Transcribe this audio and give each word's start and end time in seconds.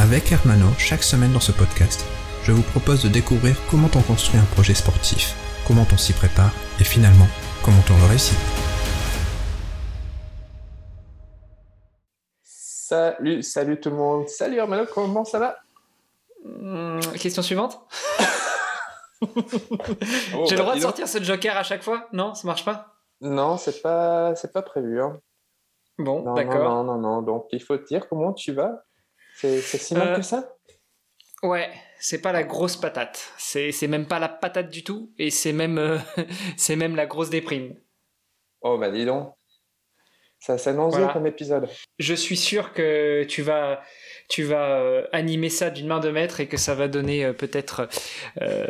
Avec 0.00 0.30
Hermano, 0.30 0.66
chaque 0.78 1.02
semaine 1.02 1.32
dans 1.32 1.40
ce 1.40 1.50
podcast, 1.50 2.06
je 2.44 2.52
vous 2.52 2.62
propose 2.62 3.02
de 3.02 3.08
découvrir 3.08 3.56
comment 3.68 3.88
on 3.96 4.02
construit 4.02 4.38
un 4.38 4.44
projet 4.54 4.74
sportif, 4.74 5.34
comment 5.66 5.84
on 5.92 5.96
s'y 5.96 6.12
prépare 6.12 6.52
et 6.78 6.84
finalement, 6.84 7.26
comment 7.64 7.82
on 7.90 8.02
le 8.04 8.08
réussit. 8.10 8.38
salut, 12.44 13.42
salut 13.42 13.80
tout 13.80 13.90
le 13.90 13.96
monde. 13.96 14.28
Salut 14.28 14.58
Hermano, 14.58 14.86
comment 14.86 15.24
ça 15.24 15.40
va? 15.40 15.56
Hmm, 16.44 17.00
question 17.20 17.42
suivante. 17.42 17.80
Oh, 19.20 19.26
J'ai 20.46 20.54
le 20.54 20.58
bah, 20.58 20.62
droit 20.62 20.74
de 20.76 20.80
sortir 20.80 21.08
ce 21.08 21.20
joker 21.20 21.56
à 21.56 21.64
chaque 21.64 21.82
fois? 21.82 22.06
Non, 22.12 22.34
ça 22.34 22.46
marche 22.46 22.64
pas? 22.64 22.94
Non, 23.20 23.56
c'est 23.56 23.82
pas, 23.82 24.36
c'est 24.36 24.52
pas 24.52 24.62
prévu. 24.62 25.02
Hein. 25.02 25.18
Bon, 25.98 26.22
Non, 26.22 26.34
d'accord. 26.34 26.62
non, 26.62 26.84
non, 26.84 26.98
non, 26.98 27.16
non. 27.16 27.22
Donc 27.22 27.46
il 27.50 27.60
faut 27.60 27.76
te 27.76 27.84
dire 27.84 28.08
comment 28.08 28.32
tu 28.32 28.52
vas. 28.52 28.84
C'est 29.40 29.60
si 29.60 29.94
mal 29.94 30.08
Euh, 30.08 30.16
que 30.16 30.22
ça? 30.22 30.56
Ouais, 31.42 31.70
c'est 32.00 32.20
pas 32.20 32.32
la 32.32 32.42
grosse 32.42 32.76
patate. 32.76 33.32
C'est 33.38 33.86
même 33.86 34.06
pas 34.06 34.18
la 34.18 34.28
patate 34.28 34.70
du 34.70 34.82
tout, 34.82 35.12
et 35.18 35.30
c'est 35.30 35.52
même 35.52 35.78
euh, 35.78 35.98
c'est 36.56 36.76
même 36.76 36.96
la 36.96 37.06
grosse 37.06 37.30
déprime. 37.30 37.76
Oh 38.62 38.76
bah 38.78 38.90
dis 38.90 39.04
donc. 39.04 39.32
Ça 40.40 40.56
s'annonce 40.56 40.94
Voilà. 40.94 41.12
comme 41.12 41.26
épisode. 41.26 41.68
Je 41.98 42.14
suis 42.14 42.36
sûr 42.36 42.72
que 42.72 43.24
tu 43.24 43.42
vas 43.42 43.80
tu 44.28 44.42
vas 44.44 44.80
euh, 44.80 45.06
animer 45.12 45.48
ça 45.50 45.70
d'une 45.70 45.86
main 45.88 46.00
de 46.00 46.10
maître 46.10 46.40
et 46.40 46.48
que 46.48 46.56
ça 46.56 46.74
va 46.74 46.86
donner 46.88 47.32
peut-être 47.32 47.88
euh, 48.40 48.66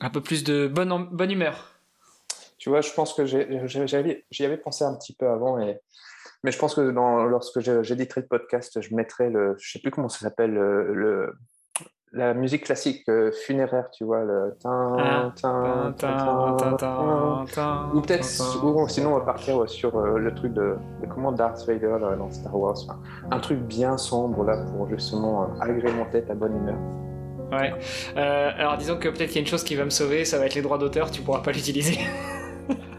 un 0.00 0.10
peu 0.10 0.20
plus 0.20 0.44
de 0.44 0.66
bonne 0.66 1.08
bonne 1.10 1.30
humeur. 1.30 1.80
Tu 2.58 2.68
vois, 2.68 2.80
je 2.80 2.90
pense 2.92 3.14
que 3.14 3.24
j'y 3.26 4.44
avais 4.44 4.56
pensé 4.58 4.84
un 4.84 4.94
petit 4.94 5.14
peu 5.14 5.28
avant, 5.28 5.58
et... 5.58 5.80
mais 6.44 6.50
je 6.50 6.58
pense 6.58 6.74
que 6.74 6.90
dans, 6.90 7.24
lorsque 7.24 7.60
j'éditerai 7.60 8.22
le 8.22 8.26
podcast, 8.26 8.80
je 8.80 8.94
mettrai 8.94 9.30
le, 9.30 9.54
je 9.58 9.72
sais 9.72 9.78
plus 9.78 9.90
comment 9.90 10.08
ça 10.08 10.20
s'appelle, 10.20 10.52
le, 10.52 10.94
le- 10.94 11.34
la 12.12 12.34
musique 12.34 12.64
classique 12.64 13.08
euh, 13.08 13.30
funéraire, 13.46 13.88
tu 13.92 14.02
vois, 14.02 14.24
le 14.24 14.56
tin, 14.60 15.32
tin, 15.40 15.94
tin, 15.96 17.90
Ou 17.94 18.00
peut-être, 18.00 18.64
ou 18.64 18.88
sinon 18.88 19.14
on 19.14 19.18
va 19.20 19.24
partir 19.24 19.68
sur 19.70 19.96
euh, 19.96 20.18
le 20.18 20.34
truc 20.34 20.52
de, 20.52 20.74
de 21.02 21.06
comment 21.06 21.30
Darth 21.30 21.64
Vader 21.68 21.98
là, 22.00 22.16
dans 22.16 22.28
Star 22.32 22.52
Wars. 22.58 22.74
Enfin, 22.82 22.98
un 23.30 23.38
truc 23.38 23.60
bien 23.60 23.96
sombre 23.96 24.42
là 24.42 24.56
pour 24.72 24.88
justement 24.88 25.44
euh, 25.44 25.46
agrémenter 25.60 26.24
ta 26.24 26.34
bonne 26.34 26.56
humeur. 26.56 26.78
Ouais. 27.52 27.72
Euh, 28.16 28.50
alors 28.56 28.76
disons 28.76 28.96
que 28.96 29.08
peut-être 29.08 29.28
qu'il 29.28 29.36
y 29.36 29.38
a 29.38 29.42
une 29.42 29.46
chose 29.46 29.62
qui 29.62 29.76
va 29.76 29.84
me 29.84 29.90
sauver, 29.90 30.24
ça 30.24 30.38
va 30.38 30.46
être 30.46 30.54
les 30.56 30.62
droits 30.62 30.78
d'auteur, 30.78 31.12
tu 31.12 31.22
pourras 31.22 31.42
pas 31.42 31.52
l'utiliser. 31.52 31.98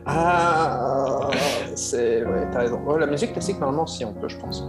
Ah, 0.05 1.29
c'est. 1.75 2.23
Ouais, 2.25 2.49
t'as 2.51 2.59
raison. 2.59 2.79
Ouais, 2.83 2.99
la 2.99 3.07
musique 3.07 3.33
classique, 3.33 3.59
normalement, 3.59 3.87
si 3.87 4.03
on 4.05 4.13
peut, 4.13 4.27
je 4.27 4.37
pense. 4.37 4.63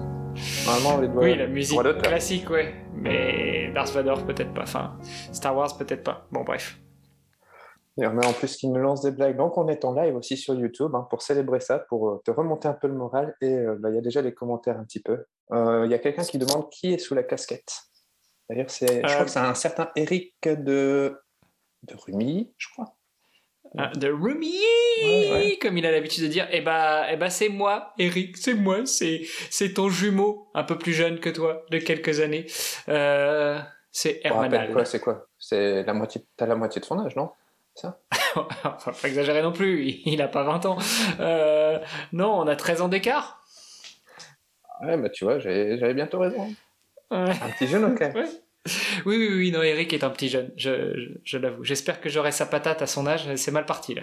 Normalement, 0.67 1.01
les 1.01 1.09
doigts. 1.09 1.25
Oui, 1.25 1.37
la 1.37 1.47
musique 1.47 1.81
classique, 2.03 2.51
ouais. 2.51 2.75
Mais 2.95 3.71
Darth 3.73 3.93
Vader, 3.93 4.15
peut-être 4.27 4.55
pas. 4.55 4.63
Enfin, 4.63 4.99
Star 5.33 5.57
Wars, 5.57 5.77
peut-être 5.77 6.05
pas. 6.05 6.27
Bon, 6.31 6.43
bref. 6.43 6.79
On 7.99 8.19
a 8.19 8.27
en 8.27 8.33
plus 8.33 8.57
qui 8.57 8.69
nous 8.69 8.81
lance 8.81 9.03
des 9.03 9.11
blagues. 9.11 9.37
Donc, 9.37 9.59
on 9.59 9.69
est 9.69 9.85
en 9.85 9.93
live 9.93 10.17
aussi 10.17 10.37
sur 10.37 10.55
YouTube 10.55 10.95
hein, 10.95 11.07
pour 11.11 11.21
célébrer 11.21 11.61
ça, 11.61 11.79
pour 11.79 12.09
euh, 12.09 12.23
te 12.25 12.31
remonter 12.31 12.67
un 12.69 12.73
peu 12.73 12.89
le 12.89 12.95
moral. 12.95 13.37
Et 13.43 13.53
euh, 13.53 13.77
bah, 13.79 13.91
il 13.91 13.95
y 13.95 13.99
a 13.99 14.01
déjà 14.01 14.23
des 14.23 14.33
commentaires 14.33 14.79
un 14.79 14.85
petit 14.85 15.03
peu. 15.03 15.27
Euh, 15.53 15.83
Il 15.85 15.91
y 15.91 15.95
a 15.95 15.99
quelqu'un 15.99 16.23
qui 16.23 16.39
demande 16.39 16.71
qui 16.71 16.95
est 16.95 16.99
sous 16.99 17.15
la 17.15 17.23
casquette. 17.23 17.71
D'ailleurs, 18.49 18.71
c'est, 18.71 19.03
je 19.07 19.13
crois 19.13 19.25
que 19.25 19.31
c'est 19.31 19.39
un 19.41 19.55
certain 19.55 19.91
Eric 19.95 20.35
de, 20.43 21.21
de 21.83 21.95
Rumi, 22.07 22.53
je 22.57 22.69
crois. 22.73 22.95
Ah, 23.79 23.91
de 23.97 24.09
Rumi, 24.11 24.53
Ouais, 25.03 25.31
ouais. 25.33 25.59
comme 25.61 25.79
il 25.79 25.87
a 25.87 25.91
l'habitude 25.91 26.25
de 26.25 26.29
dire. 26.29 26.47
Eh 26.53 26.61
bah, 26.61 27.07
eh 27.11 27.17
bah 27.17 27.31
c'est 27.31 27.49
moi, 27.49 27.95
Eric, 27.99 28.37
c'est 28.37 28.55
moi, 28.55 28.85
c'est, 28.85 29.23
c'est 29.51 29.73
ton 29.75 29.89
jumeau, 29.89 30.49
un 30.55 30.63
peu 30.65 30.77
plus 30.79 30.93
jeune 30.93 31.21
que 31.21 31.31
toi, 31.31 31.65
de 31.71 31.79
quelques 31.79 32.21
années. 32.21 32.47
Euh, 32.89 33.59
c'est 33.91 34.21
Hermanal. 34.25 34.73
quoi, 34.73 34.85
c'est 34.85 35.01
quoi? 35.01 35.27
C'est 35.39 35.83
la 35.85 35.95
moitié, 35.95 36.23
t'as 36.37 36.47
la 36.47 36.55
moitié 36.55 36.81
de 36.81 36.87
son 36.87 36.99
âge, 37.05 37.17
non? 37.17 37.31
Enfin, 38.35 38.93
faut 38.93 39.07
exagérer 39.07 39.41
non 39.43 39.53
plus, 39.53 39.85
il 40.05 40.21
a 40.21 40.29
pas 40.29 40.43
20 40.43 40.67
ans. 40.67 40.79
Euh, 41.21 41.79
non, 42.13 42.33
on 42.41 42.47
a 42.47 42.57
13 42.57 42.83
ans 42.83 42.89
d'écart. 42.89 43.43
Ouais, 44.83 44.97
bah 44.97 45.09
tu 45.09 45.25
vois, 45.25 45.39
j'avais 45.39 45.95
bientôt 45.95 46.19
raison. 46.19 46.49
Ouais. 47.11 47.31
Un 47.31 47.51
petit 47.59 47.67
jeune, 47.67 47.85
ok. 47.85 48.03
Oui, 49.07 49.17
oui, 49.17 49.29
oui, 49.29 49.51
non, 49.53 49.63
Eric 49.63 49.93
est 49.93 50.05
un 50.05 50.11
petit 50.11 50.29
jeune, 50.29 50.53
je, 50.57 50.95
je, 50.97 51.09
je 51.25 51.39
l'avoue. 51.39 51.65
J'espère 51.65 52.01
que 52.01 52.09
j'aurai 52.09 52.31
sa 52.33 52.47
patate 52.47 52.83
à 52.83 52.87
son 52.87 53.07
âge, 53.07 53.35
c'est 53.37 53.51
mal 53.51 53.67
parti 53.67 53.95
là. 53.95 54.03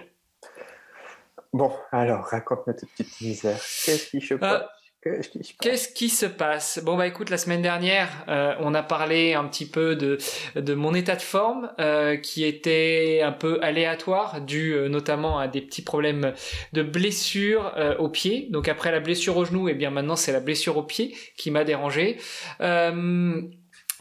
Bon, 1.53 1.72
alors, 1.92 2.25
raconte-moi 2.25 2.75
tes 2.75 2.86
petites 2.86 3.22
misères. 3.22 3.59
Qu'est-ce 3.86 4.09
qui 4.09 4.22
se 4.22 4.36
passe 4.36 4.64
Qu'est-ce 5.02 5.30
qui 5.30 5.44
se 5.44 5.53
passe 5.53 5.58
Qu'est-ce 5.62 5.94
qui 5.94 6.09
se 6.09 6.25
passe? 6.25 6.81
Bon 6.84 6.98
bah 6.98 7.08
écoute, 7.08 7.30
la 7.30 7.38
semaine 7.38 7.62
dernière, 7.62 8.09
euh, 8.28 8.53
on 8.59 8.74
a 8.74 8.84
parlé 8.84 9.34
un 9.34 9.46
petit 9.46 9.66
peu 9.66 9.96
de, 9.96 10.18
de 10.56 10.74
mon 10.74 10.94
état 10.94 11.16
de 11.16 11.22
forme 11.22 11.72
euh, 11.80 12.18
qui 12.18 12.44
était 12.44 13.22
un 13.24 13.31
peu 13.31 13.59
aléatoire, 13.62 14.42
dû 14.42 14.74
euh, 14.74 14.90
notamment 14.90 15.40
à 15.40 15.48
des 15.48 15.62
petits 15.62 15.84
problèmes 15.84 16.34
de 16.74 16.84
blessure 16.84 17.72
euh, 17.78 17.96
au 17.98 18.09
pied. 18.09 18.48
Donc 18.52 18.68
après 18.68 18.92
la 18.92 19.00
blessure 19.00 19.38
au 19.38 19.46
genou, 19.46 19.69
et 19.69 19.74
bien 19.74 19.90
maintenant 19.90 20.18
c'est 20.18 20.34
la 20.34 20.42
blessure 20.42 20.75
au 20.75 20.84
pied 20.84 21.16
qui 21.38 21.50
m'a 21.50 21.64
dérangé. 21.64 22.18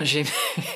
J'ai... 0.00 0.25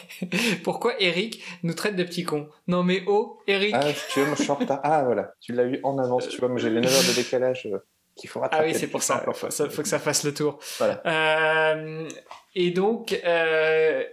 Pourquoi 0.64 1.00
Eric 1.00 1.42
nous 1.62 1.74
traite 1.74 1.96
de 1.96 2.04
petits 2.04 2.24
cons? 2.24 2.48
Non 2.66 2.82
mais 2.82 3.02
oh, 3.06 3.40
Eric 3.46 3.74
Ah, 3.76 3.84
tu 4.12 4.20
veux, 4.20 4.26
moi 4.26 4.34
je 4.36 4.42
suis 4.42 4.50
en 4.50 4.56
retard. 4.56 4.80
Ah, 4.82 5.04
voilà, 5.04 5.34
tu 5.40 5.52
l'as 5.52 5.64
eu 5.64 5.80
en 5.82 5.98
avance, 5.98 6.28
tu 6.28 6.38
vois, 6.38 6.48
moi 6.48 6.58
j'ai 6.58 6.70
les 6.70 6.80
9 6.80 6.92
heures 6.92 7.08
de 7.08 7.14
décalage 7.14 7.66
euh, 7.66 7.78
qu'il 8.16 8.28
faut 8.28 8.40
Ah 8.40 8.44
rattraper. 8.44 8.68
oui, 8.68 8.74
c'est 8.74 8.88
pour 8.88 9.02
ça. 9.02 9.20
Encore 9.22 9.36
Faut, 9.36 9.48
que 9.48 9.88
ça 9.88 9.98
fasse 9.98 10.24
le 10.24 10.34
tour. 10.34 10.58
Voilà. 10.78 11.02
Euh, 11.06 12.08
et 12.54 12.70
donc, 12.70 13.18
euh, 13.24 14.04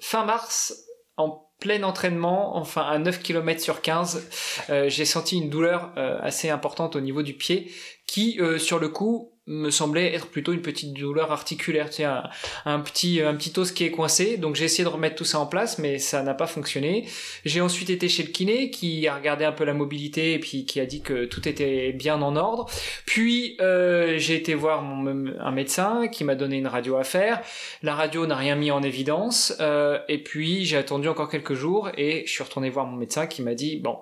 fin 0.00 0.24
mars, 0.24 0.74
en 1.16 1.46
plein 1.60 1.82
entraînement, 1.82 2.56
enfin 2.56 2.82
à 2.82 2.98
9 2.98 3.20
km 3.20 3.60
sur 3.60 3.82
15, 3.82 4.28
euh, 4.70 4.88
j'ai 4.88 5.04
senti 5.04 5.38
une 5.38 5.50
douleur 5.50 5.92
euh, 5.98 6.18
assez 6.22 6.48
importante 6.50 6.96
au 6.96 7.00
niveau 7.00 7.22
du 7.22 7.34
pied 7.34 7.70
qui, 8.06 8.38
euh, 8.40 8.58
sur 8.58 8.78
le 8.78 8.88
coup, 8.88 9.38
me 9.50 9.70
semblait 9.70 10.14
être 10.14 10.28
plutôt 10.28 10.52
une 10.52 10.62
petite 10.62 10.94
douleur 10.94 11.32
articulaire, 11.32 11.90
tu 11.90 11.96
sais, 11.96 12.04
un, 12.04 12.80
petit 12.80 13.20
un 13.20 13.34
petit 13.34 13.52
os 13.58 13.72
qui 13.72 13.84
est 13.84 13.90
coincé. 13.90 14.36
Donc 14.36 14.54
j'ai 14.54 14.64
essayé 14.64 14.84
de 14.84 14.88
remettre 14.88 15.16
tout 15.16 15.24
ça 15.24 15.40
en 15.40 15.46
place, 15.46 15.78
mais 15.78 15.98
ça 15.98 16.22
n'a 16.22 16.34
pas 16.34 16.46
fonctionné. 16.46 17.06
J'ai 17.44 17.60
ensuite 17.60 17.90
été 17.90 18.08
chez 18.08 18.22
le 18.22 18.30
kiné 18.30 18.70
qui 18.70 19.08
a 19.08 19.14
regardé 19.16 19.44
un 19.44 19.52
peu 19.52 19.64
la 19.64 19.74
mobilité 19.74 20.34
et 20.34 20.38
puis 20.38 20.64
qui 20.64 20.78
a 20.78 20.86
dit 20.86 21.02
que 21.02 21.24
tout 21.24 21.48
était 21.48 21.92
bien 21.92 22.22
en 22.22 22.36
ordre. 22.36 22.66
Puis 23.06 23.56
euh, 23.60 24.18
j'ai 24.18 24.36
été 24.36 24.54
voir 24.54 24.84
un 24.84 25.50
médecin 25.50 26.06
qui 26.06 26.22
m'a 26.22 26.36
donné 26.36 26.56
une 26.56 26.68
radio 26.68 26.96
à 26.96 27.04
faire. 27.04 27.42
La 27.82 27.94
radio 27.94 28.26
n'a 28.26 28.36
rien 28.36 28.54
mis 28.54 28.70
en 28.70 28.82
évidence. 28.82 29.52
Euh, 29.60 29.98
et 30.08 30.18
puis 30.18 30.64
j'ai 30.64 30.76
attendu 30.76 31.08
encore 31.08 31.28
quelques 31.28 31.54
jours 31.54 31.90
et 31.96 32.22
je 32.26 32.30
suis 32.30 32.44
retourné 32.44 32.70
voir 32.70 32.86
mon 32.86 32.96
médecin 32.96 33.26
qui 33.26 33.42
m'a 33.42 33.54
dit 33.54 33.78
bon. 33.78 33.98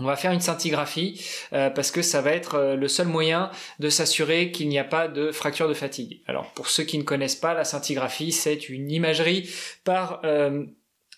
On 0.00 0.04
va 0.04 0.16
faire 0.16 0.32
une 0.32 0.40
scintigraphie 0.40 1.22
euh, 1.52 1.68
parce 1.70 1.90
que 1.90 2.00
ça 2.02 2.20
va 2.22 2.32
être 2.32 2.54
euh, 2.54 2.74
le 2.76 2.88
seul 2.88 3.06
moyen 3.06 3.50
de 3.78 3.88
s'assurer 3.90 4.50
qu'il 4.50 4.68
n'y 4.68 4.78
a 4.78 4.84
pas 4.84 5.08
de 5.08 5.30
fracture 5.30 5.68
de 5.68 5.74
fatigue. 5.74 6.22
Alors 6.26 6.50
pour 6.52 6.68
ceux 6.68 6.84
qui 6.84 6.96
ne 6.98 7.02
connaissent 7.02 7.36
pas, 7.36 7.52
la 7.54 7.64
scintigraphie 7.64 8.32
c'est 8.32 8.68
une 8.70 8.90
imagerie 8.90 9.48
par 9.84 10.20
euh, 10.24 10.64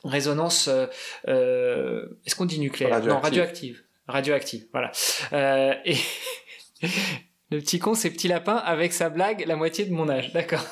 résonance. 0.05 0.69
euh, 0.69 0.87
euh, 1.29 2.07
Est-ce 2.27 2.35
qu'on 2.35 2.45
dit 2.45 2.59
nucléaire? 2.59 2.91
Non, 2.91 3.21
Radioactive. 3.21 3.23
radioactive. 3.23 3.83
Radioactive, 4.09 4.67
voilà. 4.73 4.91
Euh, 5.33 5.75
et 5.85 5.97
le 7.51 7.61
petit 7.61 7.79
con, 7.79 7.95
c'est 7.95 8.11
petit 8.11 8.27
lapin 8.29 8.57
avec 8.57 8.93
sa 8.93 9.09
blague, 9.11 9.45
la 9.47 9.55
moitié 9.55 9.85
de 9.85 9.93
mon 9.93 10.09
âge. 10.09 10.33
D'accord? 10.33 10.65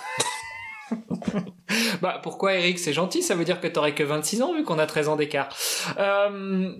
bah 2.02 2.18
pourquoi 2.22 2.54
Eric? 2.54 2.78
C'est 2.80 2.92
gentil, 2.92 3.22
ça 3.22 3.34
veut 3.36 3.44
dire 3.44 3.60
que 3.60 3.68
t'aurais 3.68 3.94
que 3.94 4.02
26 4.02 4.42
ans 4.42 4.54
vu 4.54 4.64
qu'on 4.64 4.78
a 4.80 4.86
13 4.86 5.08
ans 5.08 5.16
d'écart. 5.16 5.48
Euh, 5.98 6.72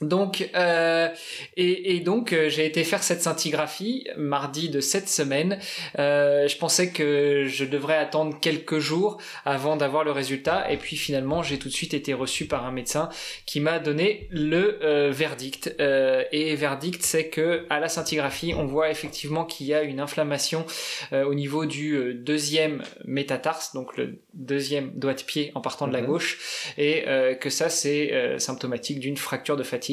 Donc, 0.00 0.50
euh, 0.54 1.08
et, 1.56 2.00
donc, 2.00 2.32
euh, 2.32 2.48
j'ai 2.48 2.66
été 2.66 2.82
faire 2.82 3.02
cette 3.02 3.22
scintigraphie 3.22 4.08
mardi 4.16 4.68
de 4.68 4.80
cette 4.80 5.08
semaine. 5.08 5.58
Euh, 5.98 6.48
je 6.48 6.56
pensais 6.56 6.90
que 6.90 7.44
je 7.46 7.64
devrais 7.64 7.96
attendre 7.96 8.38
quelques 8.40 8.80
jours 8.80 9.18
avant 9.44 9.76
d'avoir 9.76 10.04
le 10.04 10.10
résultat. 10.10 10.70
Et 10.70 10.76
puis 10.76 10.96
finalement, 10.96 11.42
j'ai 11.42 11.58
tout 11.58 11.68
de 11.68 11.72
suite 11.74 11.94
été 11.94 12.12
reçu 12.12 12.46
par 12.46 12.66
un 12.66 12.72
médecin 12.72 13.08
qui 13.46 13.60
m'a 13.60 13.78
donné 13.78 14.28
le 14.30 14.78
verdict. 15.10 15.74
et 15.78 16.54
verdict, 16.56 17.02
c'est 17.02 17.28
que 17.28 17.66
à 17.70 17.78
la 17.80 17.88
scintigraphie, 17.88 18.54
on 18.54 18.64
voit 18.64 18.90
effectivement 18.90 19.44
qu'il 19.44 19.66
y 19.66 19.74
a 19.74 19.82
une 19.82 20.00
inflammation 20.00 20.66
au 21.12 21.34
niveau 21.34 21.66
du 21.66 22.14
deuxième 22.14 22.82
métatarse, 23.04 23.72
donc 23.74 23.96
le 23.96 24.18
deuxième 24.34 24.90
doigt 24.92 25.14
de 25.14 25.22
pied 25.22 25.52
en 25.54 25.60
partant 25.60 25.86
de 25.86 25.92
la 25.92 26.00
mhm. 26.00 26.06
gauche, 26.06 26.72
et 26.78 27.04
que 27.40 27.50
ça, 27.50 27.68
c'est 27.68 28.38
symptomatique 28.38 28.98
d'une 29.00 29.16
fracture 29.16 29.56
de 29.56 29.62
fatigue 29.62 29.84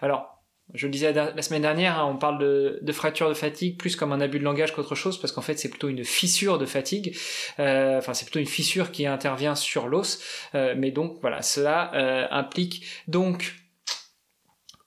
alors, 0.00 0.40
je 0.74 0.86
le 0.86 0.92
disais 0.92 1.12
la 1.12 1.42
semaine 1.42 1.62
dernière, 1.62 1.98
hein, 1.98 2.08
on 2.08 2.16
parle 2.16 2.38
de, 2.38 2.92
fracture 2.92 3.28
de 3.28 3.34
fatigue 3.34 3.78
plus 3.78 3.96
comme 3.96 4.12
un 4.12 4.20
abus 4.20 4.38
de 4.38 4.44
langage 4.44 4.74
qu'autre 4.74 4.94
chose, 4.94 5.20
parce 5.20 5.32
qu'en 5.32 5.42
fait 5.42 5.58
c'est 5.58 5.68
plutôt 5.68 5.88
une 5.88 6.04
fissure 6.04 6.58
de 6.58 6.66
fatigue, 6.66 7.16
euh, 7.58 7.98
enfin 7.98 8.14
c'est 8.14 8.24
plutôt 8.24 8.38
une 8.38 8.46
fissure 8.46 8.92
qui 8.92 9.06
intervient 9.06 9.54
sur 9.54 9.88
l'os, 9.88 10.22
euh, 10.54 10.74
mais 10.76 10.90
donc 10.90 11.18
voilà, 11.20 11.42
cela 11.42 11.92
euh, 11.94 12.26
implique 12.30 12.84
donc 13.08 13.54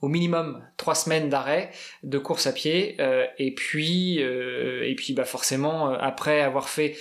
au 0.01 0.07
minimum 0.09 0.61
trois 0.77 0.95
semaines 0.95 1.29
d'arrêt 1.29 1.71
de 2.03 2.17
course 2.17 2.45
à 2.45 2.51
pied, 2.51 2.97
et 3.37 3.55
puis 3.55 4.17
et 4.17 4.95
puis 4.97 5.13
bah 5.13 5.23
forcément 5.23 5.93
après 5.93 6.41
avoir 6.41 6.67
fait 6.67 6.97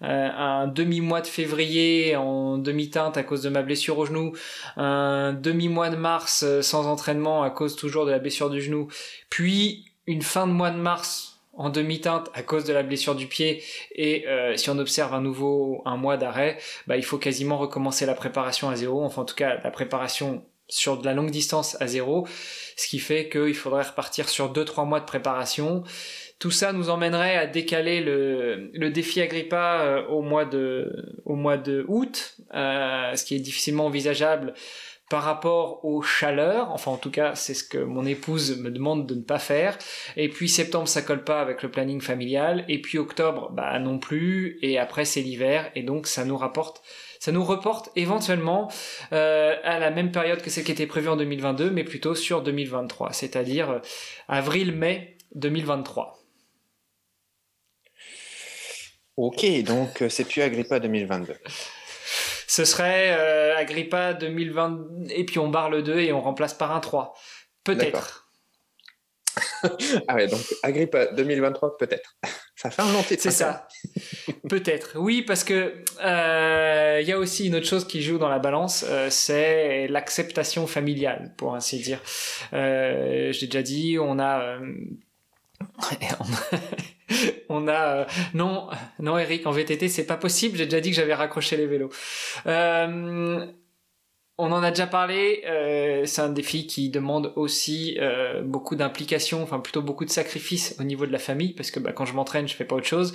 un 0.00 0.66
demi-mois 0.66 1.20
de 1.20 1.26
février 1.26 2.16
en 2.16 2.58
demi-teinte 2.58 3.16
à 3.16 3.22
cause 3.22 3.42
de 3.42 3.48
ma 3.48 3.62
blessure 3.62 3.98
au 3.98 4.06
genou, 4.06 4.32
un 4.76 5.32
demi-mois 5.32 5.90
de 5.90 5.96
mars 5.96 6.42
euh, 6.42 6.62
sans 6.62 6.86
entraînement 6.86 7.42
à 7.42 7.50
cause 7.50 7.76
toujours 7.76 8.06
de 8.06 8.10
la 8.10 8.18
blessure 8.18 8.50
du 8.50 8.60
genou, 8.60 8.88
puis 9.30 9.86
une 10.06 10.22
fin 10.22 10.46
de 10.46 10.52
mois 10.52 10.70
de 10.70 10.78
mars 10.78 11.40
en 11.54 11.70
demi-teinte 11.70 12.30
à 12.34 12.42
cause 12.42 12.64
de 12.64 12.72
la 12.72 12.82
blessure 12.82 13.14
du 13.14 13.26
pied. 13.26 13.62
Et 13.94 14.28
euh, 14.28 14.56
si 14.56 14.70
on 14.70 14.78
observe 14.78 15.14
un 15.14 15.20
nouveau 15.20 15.82
un 15.84 15.96
mois 15.96 16.16
d'arrêt, 16.16 16.58
bah, 16.86 16.96
il 16.96 17.04
faut 17.04 17.18
quasiment 17.18 17.58
recommencer 17.58 18.06
la 18.06 18.14
préparation 18.14 18.68
à 18.68 18.76
zéro, 18.76 19.02
enfin 19.04 19.22
en 19.22 19.24
tout 19.24 19.34
cas 19.34 19.58
la 19.62 19.70
préparation 19.70 20.44
sur 20.68 20.98
de 20.98 21.04
la 21.04 21.14
longue 21.14 21.30
distance 21.30 21.80
à 21.80 21.86
zéro, 21.86 22.26
ce 22.76 22.88
qui 22.88 22.98
fait 22.98 23.28
qu'il 23.28 23.54
faudrait 23.54 23.84
repartir 23.84 24.28
sur 24.28 24.52
2-3 24.52 24.86
mois 24.86 25.00
de 25.00 25.04
préparation. 25.04 25.84
Tout 26.38 26.50
ça 26.50 26.72
nous 26.72 26.90
emmènerait 26.90 27.36
à 27.36 27.46
décaler 27.46 28.00
le, 28.00 28.70
le 28.74 28.90
défi 28.90 29.20
Agrippa 29.22 29.80
euh, 29.80 30.06
au 30.08 30.20
mois 30.20 30.44
de, 30.44 31.20
au 31.24 31.34
mois 31.34 31.56
de 31.56 31.84
août, 31.88 32.36
euh, 32.54 33.14
ce 33.14 33.24
qui 33.24 33.34
est 33.34 33.40
difficilement 33.40 33.86
envisageable 33.86 34.54
par 35.08 35.22
rapport 35.22 35.84
aux 35.84 36.02
chaleurs, 36.02 36.70
enfin 36.72 36.90
en 36.90 36.96
tout 36.96 37.12
cas 37.12 37.36
c'est 37.36 37.54
ce 37.54 37.62
que 37.62 37.78
mon 37.78 38.04
épouse 38.04 38.58
me 38.58 38.70
demande 38.70 39.06
de 39.06 39.14
ne 39.14 39.22
pas 39.22 39.38
faire, 39.38 39.78
et 40.16 40.28
puis 40.28 40.48
septembre 40.48 40.88
ça 40.88 41.00
colle 41.02 41.22
pas 41.22 41.40
avec 41.40 41.62
le 41.62 41.70
planning 41.70 42.00
familial, 42.00 42.64
et 42.68 42.80
puis 42.80 42.98
octobre 42.98 43.50
bah 43.52 43.78
non 43.78 43.98
plus, 43.98 44.58
et 44.62 44.78
après 44.78 45.04
c'est 45.04 45.20
l'hiver, 45.20 45.70
et 45.76 45.84
donc 45.84 46.08
ça 46.08 46.24
nous 46.24 46.36
rapporte 46.36 46.82
ça 47.20 47.32
nous 47.32 47.44
reporte 47.44 47.90
éventuellement 47.96 48.70
euh, 49.12 49.54
à 49.64 49.78
la 49.78 49.90
même 49.90 50.10
période 50.12 50.42
que 50.42 50.50
celle 50.50 50.64
qui 50.64 50.72
était 50.72 50.86
prévue 50.86 51.08
en 51.08 51.16
2022, 51.16 51.70
mais 51.70 51.84
plutôt 51.84 52.14
sur 52.14 52.42
2023, 52.42 53.12
c'est-à-dire 53.12 53.70
euh, 53.70 53.78
avril-mai 54.28 55.16
2023. 55.34 56.25
Ok, 59.16 59.46
donc 59.62 60.02
euh, 60.02 60.08
c'est 60.10 60.24
plus 60.24 60.42
Agrippa 60.42 60.78
2022. 60.78 61.34
Ce 62.46 62.64
serait 62.66 63.16
euh, 63.18 63.56
Agrippa 63.56 64.12
2020 64.12 65.08
et 65.10 65.24
puis 65.24 65.38
on 65.38 65.48
barre 65.48 65.70
le 65.70 65.82
2 65.82 65.98
et 66.00 66.12
on 66.12 66.20
remplace 66.20 66.52
par 66.52 66.72
un 66.72 66.80
3. 66.80 67.14
Peut-être. 67.64 68.28
ah 70.08 70.14
ouais, 70.14 70.26
donc 70.26 70.40
Agrippa 70.62 71.06
2023, 71.06 71.78
peut-être. 71.78 72.16
Ça 72.56 72.70
fait 72.70 72.82
un 72.82 72.92
long 72.92 73.02
C'est 73.06 73.30
ça. 73.30 73.68
peut-être. 74.48 74.92
Oui, 74.96 75.22
parce 75.22 75.44
que 75.44 75.82
euh, 76.02 76.98
il 77.02 77.08
y 77.08 77.12
a 77.12 77.18
aussi 77.18 77.46
une 77.46 77.54
autre 77.54 77.66
chose 77.66 77.86
qui 77.86 78.02
joue 78.02 78.16
dans 78.16 78.30
la 78.30 78.38
balance, 78.38 78.84
c'est 79.10 79.88
l'acceptation 79.88 80.66
familiale, 80.66 81.34
pour 81.36 81.54
ainsi 81.54 81.80
dire. 81.80 82.00
J'ai 82.52 83.46
déjà 83.46 83.62
dit, 83.62 83.98
on 84.00 84.18
a 84.18 84.58
on 87.48 87.68
a 87.68 87.72
euh, 87.72 88.04
non 88.34 88.68
non 88.98 89.18
Eric 89.18 89.46
en 89.46 89.52
VTT 89.52 89.88
c'est 89.88 90.06
pas 90.06 90.16
possible. 90.16 90.56
J'ai 90.58 90.64
déjà 90.64 90.80
dit 90.80 90.90
que 90.90 90.96
j'avais 90.96 91.14
raccroché 91.14 91.56
les 91.56 91.66
vélos. 91.66 91.90
Euh, 92.46 93.46
on 94.38 94.52
en 94.52 94.62
a 94.62 94.70
déjà 94.70 94.86
parlé, 94.86 95.42
euh, 95.46 96.04
c'est 96.04 96.20
un 96.20 96.28
défi 96.28 96.66
qui 96.66 96.90
demande 96.90 97.32
aussi 97.36 97.96
euh, 97.98 98.42
beaucoup 98.42 98.76
d'implication, 98.76 99.42
enfin 99.42 99.60
plutôt 99.60 99.80
beaucoup 99.80 100.04
de 100.04 100.10
sacrifices 100.10 100.76
au 100.78 100.82
niveau 100.82 101.06
de 101.06 101.12
la 101.12 101.18
famille, 101.18 101.54
parce 101.54 101.70
que 101.70 101.80
bah, 101.80 101.92
quand 101.92 102.04
je 102.04 102.12
m'entraîne, 102.12 102.46
je 102.46 102.54
fais 102.54 102.66
pas 102.66 102.76
autre 102.76 102.86
chose. 102.86 103.14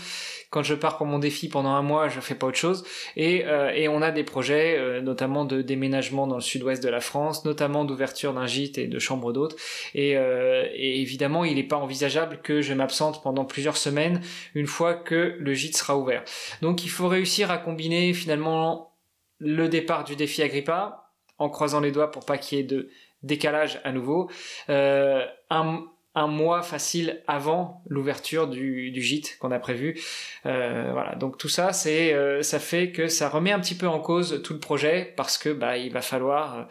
Quand 0.49 0.63
je 0.63 0.73
pars 0.73 0.97
pour 0.97 1.05
mon 1.05 1.19
défi 1.19 1.47
pendant 1.47 1.69
un 1.69 1.83
mois, 1.83 2.09
je 2.09 2.19
fais 2.19 2.33
pas 2.33 2.47
autre 2.47 2.57
chose. 2.57 2.83
Et, 3.15 3.45
euh, 3.45 3.69
et 3.69 3.87
on 3.87 4.01
a 4.01 4.09
des 4.09 4.23
projets, 4.23 5.01
notamment 5.01 5.45
de 5.45 5.61
déménagement 5.61 6.25
dans 6.25 6.35
le 6.35 6.41
sud-ouest 6.41 6.83
de 6.83 6.89
la 6.89 7.01
France, 7.01 7.45
notamment 7.45 7.85
d'ouverture 7.85 8.33
d'un 8.33 8.47
gîte 8.47 8.79
et 8.79 8.87
de 8.87 8.99
chambre 8.99 9.31
d'hôtes. 9.31 9.55
Et, 9.93 10.11
et, 10.11 11.01
évidemment, 11.01 11.45
il 11.45 11.55
n'est 11.55 11.63
pas 11.63 11.77
envisageable 11.77 12.41
que 12.41 12.61
je 12.61 12.73
m'absente 12.73 13.21
pendant 13.21 13.45
plusieurs 13.45 13.77
semaines 13.77 14.21
une 14.55 14.67
fois 14.67 14.95
que 14.95 15.37
le 15.39 15.53
gîte 15.53 15.77
sera 15.77 15.97
ouvert. 15.97 16.23
Donc 16.61 16.83
il 16.83 16.89
faut 16.89 17.07
réussir 17.07 17.49
à 17.51 17.57
combiner 17.57 18.13
finalement 18.13 18.97
le 19.39 19.69
départ 19.69 20.03
du 20.03 20.15
défi 20.15 20.43
Agrippa 20.43 21.00
en 21.41 21.49
croisant 21.49 21.79
les 21.79 21.91
doigts 21.91 22.11
pour 22.11 22.23
pas 22.23 22.37
qu'il 22.37 22.59
y 22.59 22.61
ait 22.61 22.63
de 22.63 22.89
décalage 23.23 23.81
à 23.83 23.91
nouveau. 23.91 24.29
Euh, 24.69 25.25
un, 25.49 25.87
mois 26.27 26.61
facile 26.61 27.23
avant 27.25 27.81
l'ouverture 27.87 28.47
du, 28.47 29.01
gîte 29.01 29.37
qu'on 29.39 29.51
a 29.51 29.59
prévu. 29.59 29.99
Euh, 30.45 30.89
voilà, 30.91 31.15
donc 31.15 31.37
tout 31.37 31.49
ça, 31.49 31.73
c'est, 31.73 32.13
euh, 32.13 32.43
ça 32.43 32.59
fait 32.59 32.91
que 32.91 33.07
ça 33.07 33.27
remet 33.27 33.51
un 33.51 33.59
petit 33.59 33.75
peu 33.75 33.87
en 33.87 33.99
cause 33.99 34.41
tout 34.43 34.53
le 34.53 34.59
projet 34.59 35.13
parce 35.17 35.37
que 35.37 35.49
bah 35.49 35.77
il 35.77 35.91
va 35.91 36.01
falloir 36.01 36.67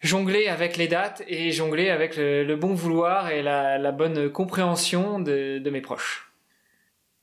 jongler 0.00 0.46
avec 0.48 0.76
les 0.76 0.86
dates 0.86 1.22
et 1.26 1.50
jongler 1.50 1.90
avec 1.90 2.16
le, 2.16 2.54
bon 2.54 2.74
vouloir 2.74 3.30
et 3.30 3.42
la, 3.42 3.92
bonne 3.92 4.30
compréhension 4.30 5.18
de, 5.18 5.70
mes 5.70 5.80
proches. 5.80 6.30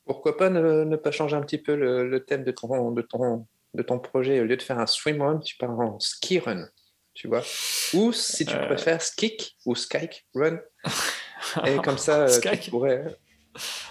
Pourquoi 0.04 0.36
pas 0.36 0.50
ne, 0.50 0.96
pas 0.96 1.10
changer 1.10 1.36
un 1.36 1.42
petit 1.42 1.58
peu 1.58 1.74
le, 1.74 2.24
thème 2.24 2.44
de 2.44 2.50
ton, 2.50 2.90
de 2.90 3.02
ton 3.02 3.46
de 3.78 3.82
ton 3.84 3.98
projet, 3.98 4.40
au 4.40 4.44
lieu 4.44 4.56
de 4.56 4.62
faire 4.62 4.78
un 4.78 4.86
swim 4.86 5.22
run, 5.22 5.38
tu 5.38 5.56
pars 5.56 5.78
en 5.78 5.98
ski 6.00 6.40
run, 6.40 6.66
tu 7.14 7.28
vois. 7.28 7.42
Ou 7.94 8.12
si 8.12 8.44
tu 8.44 8.54
euh. 8.54 8.66
préfères 8.66 9.00
skik 9.00 9.56
ou 9.64 9.74
skyke 9.74 10.26
run. 10.34 10.58
Et 11.66 11.76
comme 11.76 11.96
ça, 11.96 12.26
euh, 12.26 12.56
tu 12.60 12.70
pourrais. 12.70 13.04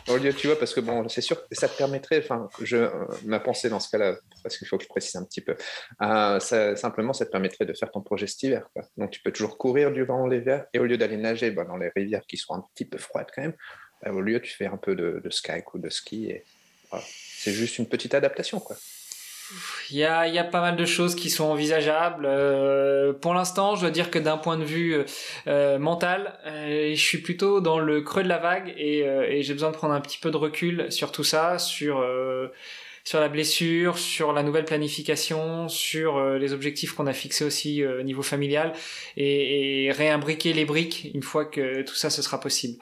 Au 0.07 0.17
lieu, 0.17 0.33
tu 0.33 0.47
vois, 0.47 0.57
parce 0.57 0.73
que 0.73 0.79
bon, 0.79 1.09
c'est 1.09 1.21
sûr 1.21 1.45
que 1.45 1.55
ça 1.55 1.67
te 1.67 1.77
permettrait, 1.77 2.19
enfin, 2.19 2.47
je, 2.61 2.77
euh, 2.77 3.05
ma 3.25 3.39
pensée 3.39 3.69
dans 3.69 3.79
ce 3.79 3.89
cas-là, 3.89 4.15
parce 4.43 4.57
qu'il 4.57 4.67
faut 4.67 4.77
que 4.77 4.83
je 4.83 4.89
précise 4.89 5.15
un 5.15 5.25
petit 5.25 5.41
peu, 5.41 5.55
ça, 5.99 6.75
simplement, 6.75 7.11
ça 7.11 7.25
te 7.25 7.31
permettrait 7.31 7.65
de 7.65 7.73
faire 7.73 7.91
ton 7.91 8.01
projet 8.01 8.27
cet 8.27 8.43
hiver. 8.43 8.69
Quoi. 8.73 8.83
Donc, 8.95 9.11
tu 9.11 9.21
peux 9.21 9.31
toujours 9.31 9.57
courir 9.57 9.91
durant 9.91 10.25
l'hiver, 10.27 10.65
et 10.73 10.79
au 10.79 10.85
lieu 10.85 10.97
d'aller 10.97 11.17
nager 11.17 11.51
bah, 11.51 11.65
dans 11.65 11.75
les 11.75 11.91
rivières 11.93 12.25
qui 12.27 12.37
sont 12.37 12.53
un 12.53 12.63
petit 12.73 12.85
peu 12.85 12.97
froides 12.97 13.27
quand 13.35 13.41
même, 13.41 13.55
bah, 14.01 14.11
au 14.11 14.21
lieu, 14.21 14.41
tu 14.41 14.53
fais 14.53 14.67
un 14.67 14.77
peu 14.77 14.95
de, 14.95 15.21
de 15.21 15.29
ou 15.73 15.79
de 15.79 15.89
ski, 15.89 16.29
et 16.29 16.45
c'est 17.09 17.51
juste 17.51 17.77
une 17.77 17.87
petite 17.87 18.13
adaptation, 18.13 18.59
quoi. 18.59 18.77
Il 19.89 19.97
y 19.97 20.03
a, 20.03 20.27
y 20.27 20.37
a, 20.37 20.43
pas 20.43 20.61
mal 20.61 20.75
de 20.75 20.85
choses 20.85 21.15
qui 21.15 21.29
sont 21.29 21.45
envisageables. 21.45 22.25
Euh, 22.25 23.13
pour 23.13 23.33
l'instant, 23.33 23.75
je 23.75 23.81
dois 23.81 23.91
dire 23.91 24.11
que 24.11 24.19
d'un 24.19 24.37
point 24.37 24.57
de 24.57 24.63
vue 24.63 25.03
euh, 25.47 25.79
mental, 25.79 26.37
euh, 26.45 26.91
je 26.93 27.01
suis 27.01 27.19
plutôt 27.19 27.61
dans 27.61 27.79
le 27.79 28.01
creux 28.01 28.23
de 28.23 28.27
la 28.27 28.37
vague 28.37 28.73
et 28.77 29.41
j'ai 29.41 29.53
besoin 29.53 29.71
de 29.71 29.75
prendre 29.75 29.93
un 29.93 30.01
petit 30.01 30.19
peu 30.19 30.31
de 30.31 30.37
recul 30.37 30.91
sur 30.91 31.11
tout 31.11 31.23
ça, 31.23 31.59
sur 31.59 32.05
sur 33.07 33.21
la 33.21 33.29
blessure, 33.29 33.97
sur 33.97 34.33
la 34.33 34.43
nouvelle 34.43 34.65
planification, 34.65 35.69
sur 35.69 36.17
euh, 36.17 36.37
les 36.37 36.51
objectifs 36.51 36.91
qu'on 36.91 37.07
a 37.07 37.13
fixés 37.13 37.45
aussi 37.45 37.81
euh, 37.81 38.01
au 38.01 38.03
niveau 38.03 38.21
familial 38.21 38.73
et, 39.15 39.85
et, 39.85 39.91
réimbriquer 39.93 40.51
les 40.51 40.65
briques 40.65 41.09
une 41.13 41.23
fois 41.23 41.45
que 41.45 41.83
tout 41.83 41.95
ça 41.95 42.09
ce 42.09 42.21
sera 42.21 42.41
possible. 42.41 42.77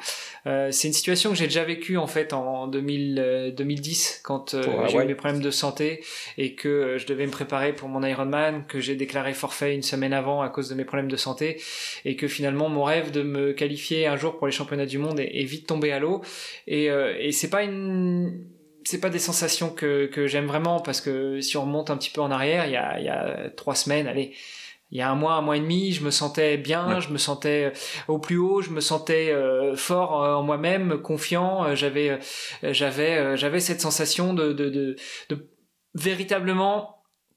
Euh, 0.47 0.71
c'est 0.71 0.87
une 0.87 0.95
situation 0.95 1.29
que 1.29 1.35
j'ai 1.35 1.45
déjà 1.45 1.63
vécue 1.63 1.97
en 1.97 2.07
fait 2.07 2.33
en 2.33 2.65
2000, 2.65 3.53
2010 3.55 4.21
quand 4.23 4.55
j'ai 4.87 4.97
eu 4.97 5.05
mes 5.05 5.13
problèmes 5.13 5.43
de 5.43 5.51
santé 5.51 6.03
et 6.39 6.55
que 6.55 6.97
je 6.97 7.05
devais 7.05 7.27
me 7.27 7.31
préparer 7.31 7.73
pour 7.73 7.87
mon 7.87 8.01
Ironman, 8.01 8.65
que 8.67 8.79
j'ai 8.79 8.95
déclaré 8.95 9.35
forfait 9.35 9.75
une 9.75 9.83
semaine 9.83 10.13
avant 10.13 10.41
à 10.41 10.49
cause 10.49 10.69
de 10.69 10.73
mes 10.73 10.85
problèmes 10.85 11.11
de 11.11 11.17
santé 11.17 11.61
et 12.03 12.15
que 12.15 12.27
finalement 12.27 12.67
mon 12.67 12.83
rêve 12.83 13.11
de 13.11 13.21
me 13.21 13.53
qualifier 13.53 14.07
un 14.07 14.17
jour 14.17 14.39
pour 14.39 14.47
les 14.47 14.53
championnats 14.53 14.87
du 14.87 14.97
monde 14.97 15.19
est, 15.19 15.39
est 15.39 15.45
vite 15.45 15.67
tombé 15.67 15.91
à 15.91 15.99
l'eau 15.99 16.23
et, 16.65 16.85
et 16.85 17.31
c'est 17.31 17.51
pas 17.51 17.61
une 17.61 18.54
c'est 18.85 19.01
pas 19.01 19.09
des 19.09 19.19
sensations 19.19 19.69
que, 19.69 20.05
que 20.05 20.27
j'aime 20.27 20.45
vraiment 20.45 20.79
parce 20.79 21.01
que 21.01 21.41
si 21.41 21.57
on 21.57 21.61
remonte 21.61 21.89
un 21.89 21.97
petit 21.97 22.11
peu 22.11 22.21
en 22.21 22.31
arrière, 22.31 22.65
il 22.65 22.71
y 22.71 22.77
a, 22.77 22.99
il 22.99 23.05
y 23.05 23.09
a 23.09 23.49
trois 23.55 23.75
semaines, 23.75 24.07
allez, 24.07 24.33
il 24.91 24.99
y 24.99 25.01
a 25.01 25.09
un 25.09 25.15
mois, 25.15 25.33
un 25.33 25.41
mois 25.41 25.57
et 25.57 25.59
demi, 25.59 25.91
je 25.91 26.03
me 26.03 26.11
sentais 26.11 26.57
bien, 26.57 26.99
je 26.99 27.09
me 27.09 27.17
sentais 27.17 27.65
euh, 27.65 27.71
au 28.07 28.19
plus 28.19 28.37
haut, 28.37 28.61
je 28.61 28.69
me 28.69 28.79
sentais 28.79 29.31
euh, 29.31 29.75
fort 29.75 30.23
euh, 30.23 30.35
en 30.35 30.43
moi-même, 30.43 31.01
confiant. 31.01 31.75
j'avais, 31.75 32.19
j'avais, 32.61 33.35
j'avais 33.35 33.59
cette 33.59 33.81
sensation 33.81 34.33
de, 34.33 34.53
de, 34.53 34.69
de, 34.69 34.95
de 35.29 35.49
véritablement 35.95 36.94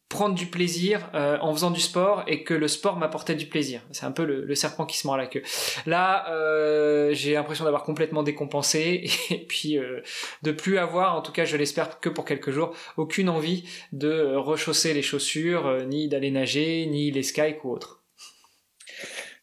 prendre 0.08 0.34
du 0.34 0.46
plaisir 0.46 1.10
euh, 1.14 1.38
en 1.40 1.52
faisant 1.52 1.70
du 1.70 1.80
sport 1.80 2.24
et 2.26 2.42
que 2.42 2.54
le 2.54 2.66
sport 2.66 2.96
m'apportait 2.96 3.34
du 3.34 3.46
plaisir. 3.46 3.82
C'est 3.92 4.06
un 4.06 4.12
peu 4.12 4.24
le, 4.24 4.54
serpent 4.54 4.86
qui 4.86 4.96
se 4.96 5.06
mord 5.06 5.16
la 5.16 5.26
queue. 5.26 5.42
Là, 5.86 6.30
euh, 6.32 7.12
j'ai 7.12 7.34
l'impression 7.34 7.64
d'avoir 7.64 7.84
complètement 7.84 8.22
décompensé 8.22 9.10
et 9.30 9.44
puis 9.46 9.78
euh, 9.78 10.00
de 10.42 10.52
plus 10.52 10.78
avoir, 10.78 11.14
en 11.14 11.22
tout 11.22 11.32
cas 11.32 11.44
je 11.44 11.56
l'espère 11.56 12.00
que 12.00 12.08
pour 12.08 12.24
quelques 12.24 12.50
jours, 12.50 12.74
aucune 12.96 13.28
envie 13.28 13.68
de 13.92 14.34
rechausser 14.34 14.94
les 14.94 15.02
chaussures, 15.02 15.86
ni 15.86 16.08
d'aller 16.08 16.30
nager, 16.30 16.86
ni 16.86 17.10
les 17.10 17.22
skikes 17.22 17.64
ou 17.64 17.70
autre. 17.70 18.02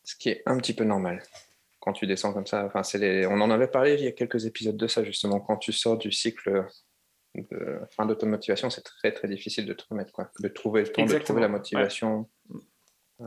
Ce 0.03 0.15
qui 0.15 0.29
est 0.29 0.41
un 0.45 0.57
petit 0.57 0.73
peu 0.73 0.83
normal 0.83 1.21
quand 1.79 1.93
tu 1.93 2.07
descends 2.07 2.33
comme 2.33 2.47
ça. 2.47 2.65
Enfin, 2.65 2.81
On 3.29 3.41
en 3.41 3.51
avait 3.51 3.67
parlé 3.67 3.93
il 3.93 4.03
y 4.03 4.07
a 4.07 4.11
quelques 4.11 4.47
épisodes 4.47 4.75
de 4.75 4.87
ça 4.87 5.03
justement. 5.03 5.39
Quand 5.39 5.57
tu 5.57 5.71
sors 5.71 5.99
du 5.99 6.11
cycle 6.11 6.65
de 7.51 7.79
fin 7.91 8.05
d'automotivation, 8.05 8.69
c'est 8.69 8.83
très 8.83 9.11
très 9.11 9.27
difficile 9.27 9.65
de 9.65 9.73
te 9.73 9.83
remettre, 9.89 10.11
quoi. 10.11 10.31
de 10.39 10.47
trouver 10.47 10.81
le 10.81 10.87
temps, 10.87 11.05
de 11.05 11.17
trouver 11.19 11.41
la 11.41 11.47
motivation. 11.47 12.29
Euh, 13.21 13.25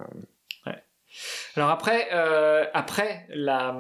Alors 1.57 1.71
après, 1.71 2.09
euh, 2.13 2.67
après 2.75 3.27
la, 3.31 3.79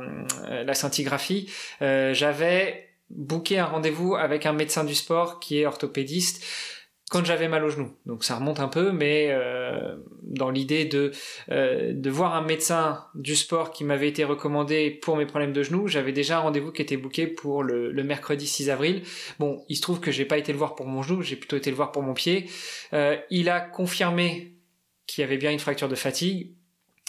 euh, 0.48 0.64
la 0.64 0.74
scintigraphie, 0.74 1.52
j'avais 1.80 2.88
booké 3.10 3.58
un 3.58 3.64
rendez-vous 3.64 4.16
avec 4.16 4.46
un 4.46 4.52
médecin 4.52 4.84
du 4.84 4.94
sport 4.94 5.40
qui 5.40 5.60
est 5.60 5.66
orthopédiste 5.66 6.44
quand 7.10 7.24
j'avais 7.24 7.48
mal 7.48 7.64
au 7.64 7.70
genou. 7.70 7.90
Donc 8.06 8.22
ça 8.22 8.36
remonte 8.36 8.60
un 8.60 8.68
peu, 8.68 8.92
mais 8.92 9.28
euh, 9.30 9.96
dans 10.22 10.50
l'idée 10.50 10.84
de, 10.84 11.12
euh, 11.50 11.92
de 11.94 12.10
voir 12.10 12.34
un 12.34 12.42
médecin 12.42 13.06
du 13.14 13.34
sport 13.34 13.70
qui 13.70 13.84
m'avait 13.84 14.08
été 14.08 14.24
recommandé 14.24 14.90
pour 14.90 15.16
mes 15.16 15.24
problèmes 15.24 15.52
de 15.52 15.62
genou, 15.62 15.88
j'avais 15.88 16.12
déjà 16.12 16.38
un 16.38 16.40
rendez-vous 16.40 16.70
qui 16.70 16.82
était 16.82 16.96
booké 16.98 17.26
pour 17.26 17.62
le, 17.62 17.90
le, 17.90 18.04
mercredi 18.04 18.46
6 18.46 18.68
avril. 18.70 19.02
Bon, 19.38 19.64
il 19.68 19.76
se 19.76 19.82
trouve 19.82 20.00
que 20.00 20.10
j'ai 20.10 20.26
pas 20.26 20.36
été 20.36 20.52
le 20.52 20.58
voir 20.58 20.74
pour 20.74 20.86
mon 20.86 21.02
genou, 21.02 21.22
j'ai 21.22 21.36
plutôt 21.36 21.56
été 21.56 21.70
le 21.70 21.76
voir 21.76 21.92
pour 21.92 22.02
mon 22.02 22.14
pied. 22.14 22.50
Euh, 22.92 23.16
il 23.30 23.48
a 23.48 23.60
confirmé 23.60 24.54
qu'il 25.06 25.22
y 25.22 25.24
avait 25.24 25.38
bien 25.38 25.50
une 25.50 25.58
fracture 25.58 25.88
de 25.88 25.94
fatigue. 25.94 26.52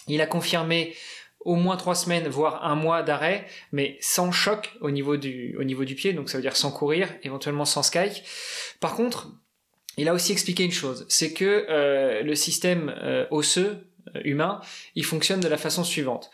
Il 0.08 0.22
a 0.22 0.28
confirmé 0.28 0.96
au 1.42 1.56
moins 1.56 1.78
trois 1.78 1.96
semaines, 1.96 2.28
voire 2.28 2.66
un 2.66 2.76
mois 2.76 3.02
d'arrêt, 3.02 3.46
mais 3.72 3.98
sans 4.02 4.32
choc 4.32 4.74
au 4.82 4.92
niveau 4.92 5.18
du, 5.18 5.56
au 5.58 5.64
niveau 5.64 5.86
du 5.86 5.96
pied, 5.96 6.14
donc 6.14 6.30
ça 6.30 6.38
veut 6.38 6.42
dire 6.42 6.58
sans 6.58 6.72
courir, 6.72 7.10
éventuellement 7.24 7.66
sans 7.66 7.84
sky. 7.84 8.22
Par 8.80 8.96
contre, 8.96 9.30
il 10.00 10.08
a 10.08 10.14
aussi 10.14 10.32
expliqué 10.32 10.64
une 10.64 10.72
chose, 10.72 11.06
c'est 11.10 11.34
que 11.34 11.66
euh, 11.70 12.22
le 12.24 12.36
système 12.36 12.94
euh, 13.02 13.26
osseux 13.32 13.88
euh, 14.16 14.22
humain, 14.24 14.62
il 14.96 15.04
fonctionne 15.04 15.42
de 15.42 15.48
la 15.48 15.58
façon 15.58 15.84
suivante. 15.84 16.32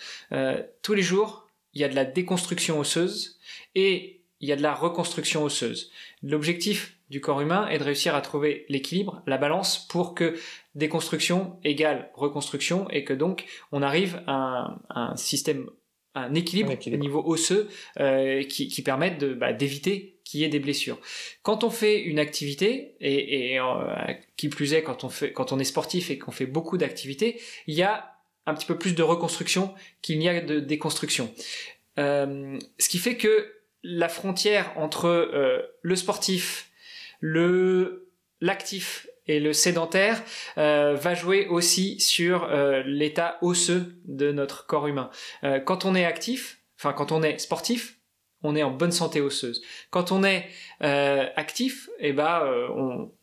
tous 0.81 0.93
les 0.93 1.01
jours, 1.01 1.47
il 1.73 1.81
y 1.81 1.83
a 1.83 1.89
de 1.89 1.95
la 1.95 2.05
déconstruction 2.05 2.79
osseuse 2.79 3.39
et 3.73 4.21
il 4.39 4.47
y 4.47 4.51
a 4.51 4.55
de 4.55 4.61
la 4.61 4.73
reconstruction 4.73 5.43
osseuse. 5.43 5.91
L'objectif 6.21 6.97
du 7.09 7.21
corps 7.21 7.41
humain 7.41 7.67
est 7.67 7.79
de 7.79 7.83
réussir 7.83 8.15
à 8.15 8.21
trouver 8.21 8.65
l'équilibre, 8.69 9.21
la 9.25 9.37
balance 9.37 9.87
pour 9.87 10.13
que 10.13 10.35
déconstruction 10.75 11.59
égale 11.63 12.11
reconstruction 12.13 12.87
et 12.89 13.03
que 13.03 13.13
donc 13.13 13.45
on 13.71 13.81
arrive 13.81 14.21
à 14.27 14.77
un, 14.89 15.15
système 15.15 15.69
un 16.13 16.33
équilibre, 16.33 16.71
au 16.71 16.97
niveau 16.97 17.23
osseux 17.25 17.67
qui, 18.49 18.67
qui 18.67 18.81
permette 18.81 19.23
bah, 19.23 19.53
d'éviter 19.53 20.14
qu'il 20.25 20.41
y 20.41 20.43
ait 20.43 20.49
des 20.49 20.59
blessures. 20.59 20.99
Quand 21.43 21.63
on 21.63 21.69
fait 21.69 22.01
une 22.01 22.19
activité, 22.19 22.95
et, 22.99 23.57
euh, 23.59 23.63
qui 24.35 24.49
plus 24.49 24.73
est 24.73 24.83
quand 24.83 25.05
on, 25.05 25.09
fait, 25.09 25.31
quand 25.31 25.53
on 25.53 25.59
est 25.59 25.63
sportif 25.63 26.09
et 26.09 26.17
qu'on 26.17 26.31
fait 26.31 26.47
beaucoup 26.47 26.77
d'activités, 26.77 27.39
il 27.67 27.75
y 27.75 27.83
a 27.83 28.17
un 28.47 28.53
petit 28.53 28.65
peu 28.65 28.77
plus 28.77 28.95
de 28.95 29.03
reconstruction 29.03 29.73
qu'il 30.01 30.19
n'y 30.19 30.27
a 30.27 30.41
de 30.41 30.59
déconstruction. 30.59 31.31
Euh, 31.99 32.59
ce 32.79 32.89
qui 32.89 32.97
fait 32.97 33.15
que 33.15 33.53
la 33.83 34.09
frontière 34.09 34.73
entre 34.75 35.07
euh, 35.07 35.61
le 35.81 35.95
sportif, 35.95 36.71
le 37.21 38.09
l'actif 38.41 39.07
et 39.27 39.39
le 39.39 39.53
sédentaire 39.53 40.21
va 40.55 41.15
jouer 41.15 41.47
aussi 41.47 41.99
sur 41.99 42.47
l'état 42.85 43.39
osseux 43.41 43.95
de 44.05 44.31
notre 44.31 44.67
corps 44.67 44.85
humain. 44.85 45.09
quand 45.65 45.85
on 45.85 45.95
est 45.95 46.05
actif, 46.05 46.59
enfin 46.77 46.93
quand 46.93 47.11
on 47.11 47.23
est 47.23 47.39
sportif, 47.39 47.97
on 48.45 48.55
est 48.55 48.63
en 48.63 48.71
bonne 48.71 48.91
santé 48.91 49.21
osseuse. 49.21 49.61
Quand 49.89 50.11
on 50.11 50.23
est 50.23 50.47
euh, 50.83 51.25
actif, 51.35 51.89
eh 51.99 52.13
ben, 52.13 52.41
euh, 52.43 52.67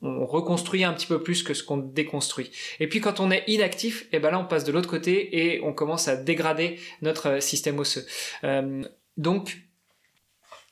on, 0.02 0.26
reconstruit 0.26 0.84
un 0.84 0.92
petit 0.92 1.06
peu 1.06 1.22
plus 1.22 1.42
que 1.42 1.52
ce 1.54 1.62
qu'on 1.62 1.76
déconstruit. 1.76 2.50
Et 2.80 2.88
puis 2.88 3.00
quand 3.00 3.20
on 3.20 3.30
est 3.30 3.44
inactif, 3.48 4.06
eh 4.12 4.18
ben 4.18 4.30
là 4.30 4.38
on 4.38 4.44
passe 4.46 4.64
de 4.64 4.72
l'autre 4.72 4.88
côté 4.88 5.54
et 5.54 5.60
on 5.62 5.72
commence 5.72 6.08
à 6.08 6.16
dégrader 6.16 6.78
notre 7.02 7.28
euh, 7.28 7.40
système 7.40 7.78
osseux. 7.78 8.06
donc 9.16 9.58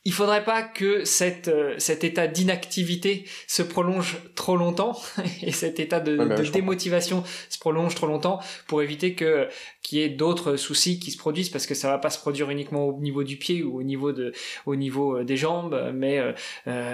il 0.07 0.15
faudrait 0.15 0.45
pas 0.45 0.63
que 0.63 1.05
cette, 1.05 1.49
euh, 1.49 1.75
cet 1.77 2.05
état 2.05 2.27
d'inactivité 2.27 3.27
se 3.47 3.63
prolonge 3.63 4.17
trop 4.35 4.57
longtemps 4.57 4.99
et 5.43 5.53
cet 5.53 5.79
état 5.79 6.01
de, 6.01 6.51
démotivation 6.51 7.23
se 7.51 7.59
prolonge 7.59 7.95
trop 7.95 8.07
longtemps 8.07 8.41
pour 8.67 8.83
éviter 8.83 9.15
que 9.15 9.49
qu'il 9.83 9.99
y 9.99 10.03
ait 10.03 10.09
d'autres 10.09 10.57
soucis 10.57 11.01
qui 11.01 11.11
se 11.11 11.19
produisent 11.19 11.51
parce 11.51 11.67
que 11.67 11.75
ça 11.75 11.89
va 11.89 11.99
pas 11.99 12.09
se 12.09 12.19
produire 12.19 12.49
uniquement 12.49 12.87
au 12.87 12.99
niveau 12.99 13.25
du 13.25 13.37
pied 13.37 13.63
ou 13.63 13.79
au 13.79 13.83
niveau 13.83 14.13
de 14.13 14.33
au 14.65 14.75
niveau 14.75 15.19
euh, 15.19 15.25
des 15.25 15.37
jambes 15.37 15.91
mais 15.95 16.19
euh, 16.19 16.33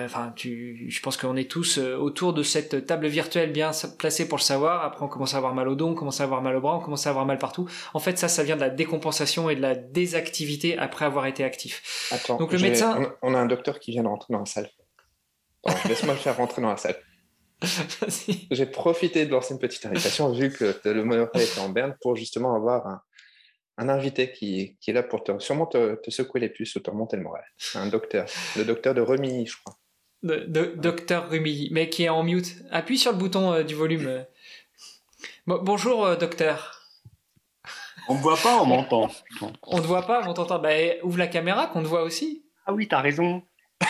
enfin 0.05 0.33
tu 0.35 0.87
je 0.89 1.01
pense 1.01 1.17
qu'on 1.17 1.37
est 1.37 1.51
tous 1.51 1.79
autour 1.79 2.33
de 2.33 2.43
cette 2.43 2.87
table 2.87 3.07
virtuelle 3.07 3.53
bien 3.53 3.71
placée 3.99 4.27
pour 4.27 4.39
le 4.39 4.43
savoir. 4.43 4.85
Après 4.85 5.05
on 5.05 5.09
commence 5.09 5.35
à 5.35 5.37
avoir 5.37 5.55
mal 5.55 5.69
au 5.69 5.77
dos 5.77 5.87
on 5.87 5.95
commence 5.95 6.21
à 6.21 6.25
avoir 6.25 6.43
mal 6.43 6.57
au 6.57 6.61
bras 6.61 6.77
on 6.77 6.81
commence 6.81 7.07
à 7.07 7.11
avoir 7.11 7.25
mal 7.25 7.39
partout. 7.39 7.69
En 7.95 8.01
fait 8.01 8.19
ça 8.19 8.27
ça 8.27 8.43
vient 8.43 8.57
de 8.57 8.61
la 8.63 8.71
décompensation 8.71 9.49
et 9.49 9.55
de 9.55 9.63
la 9.63 9.77
désactivité 9.77 10.77
après 10.77 11.05
avoir 11.05 11.27
été 11.27 11.45
actif. 11.45 12.11
Donc 12.39 12.53
le 12.53 12.59
médecin 12.59 12.96
on, 13.23 13.35
a 13.35 13.39
un 13.39 13.47
docteur 13.47 13.79
qui 13.79 13.93
vient 13.93 14.03
de 14.03 14.09
rentrer 14.09 14.33
dans 14.33 14.41
la 14.41 14.47
salle. 14.47 14.71
Laisse-moi 15.89 16.15
le 16.15 16.21
faire 16.21 16.37
rentrer 16.37 16.63
dans 16.63 16.71
la 16.71 16.77
salle. 16.77 16.97
J'ai 18.51 18.67
profité 18.67 19.25
de 19.27 19.31
lancer 19.31 19.55
une 19.55 19.61
petite 19.61 19.87
invitation 19.87 20.31
vu 20.31 20.53
que 20.53 20.77
le 20.85 21.05
monorail 21.05 21.43
était 21.43 21.61
en 21.61 21.71
berne 21.71 21.97
pour 22.03 22.15
justement 22.15 22.55
avoir 22.55 22.87
un, 23.79 23.89
invité 23.89 24.33
qui, 24.33 24.77
est 24.87 24.93
là 24.93 25.03
pour 25.03 25.25
te, 25.25 25.39
sûrement 25.39 25.67
te, 25.67 25.99
secouer 26.09 26.41
les 26.41 26.49
puces 26.49 26.77
ou 26.77 26.81
te 26.81 26.91
remonter 26.91 27.17
le 27.17 27.23
moral. 27.23 27.45
Un 27.75 27.87
docteur, 27.87 28.27
le 28.57 28.65
docteur 28.65 28.95
de 28.95 29.01
Remilly, 29.01 29.47
je 29.47 29.57
crois. 29.63 29.77
De, 30.23 30.75
docteur 30.77 31.31
Remilly, 31.31 31.69
mais 31.73 31.89
qui 31.89 32.05
est 32.05 32.09
en 32.09 32.23
mute. 32.23 32.57
Appuie 32.71 32.99
sur 32.99 33.13
le 33.13 33.19
bouton 33.19 33.53
euh, 33.53 33.63
du 33.63 33.75
volume. 33.75 34.25
bonjour, 35.47 36.05
euh, 36.05 36.17
docteur. 36.17 36.83
On 38.09 38.15
ne 38.15 38.21
voit 38.21 38.37
pas, 38.37 38.61
on 38.61 38.67
m'entend. 38.67 39.11
On 39.63 39.79
ne 39.79 39.83
voit 39.83 40.07
pas, 40.07 40.29
on 40.29 40.35
t'entend. 40.35 40.59
Bah, 40.59 40.71
ouvre 41.03 41.19
la 41.19 41.27
caméra 41.27 41.67
qu'on 41.67 41.83
te 41.83 41.89
voit 41.89 42.03
aussi. 42.03 42.46
Ah 42.67 42.73
oui, 42.73 42.89
t'as 42.89 43.01
raison. 43.01 43.43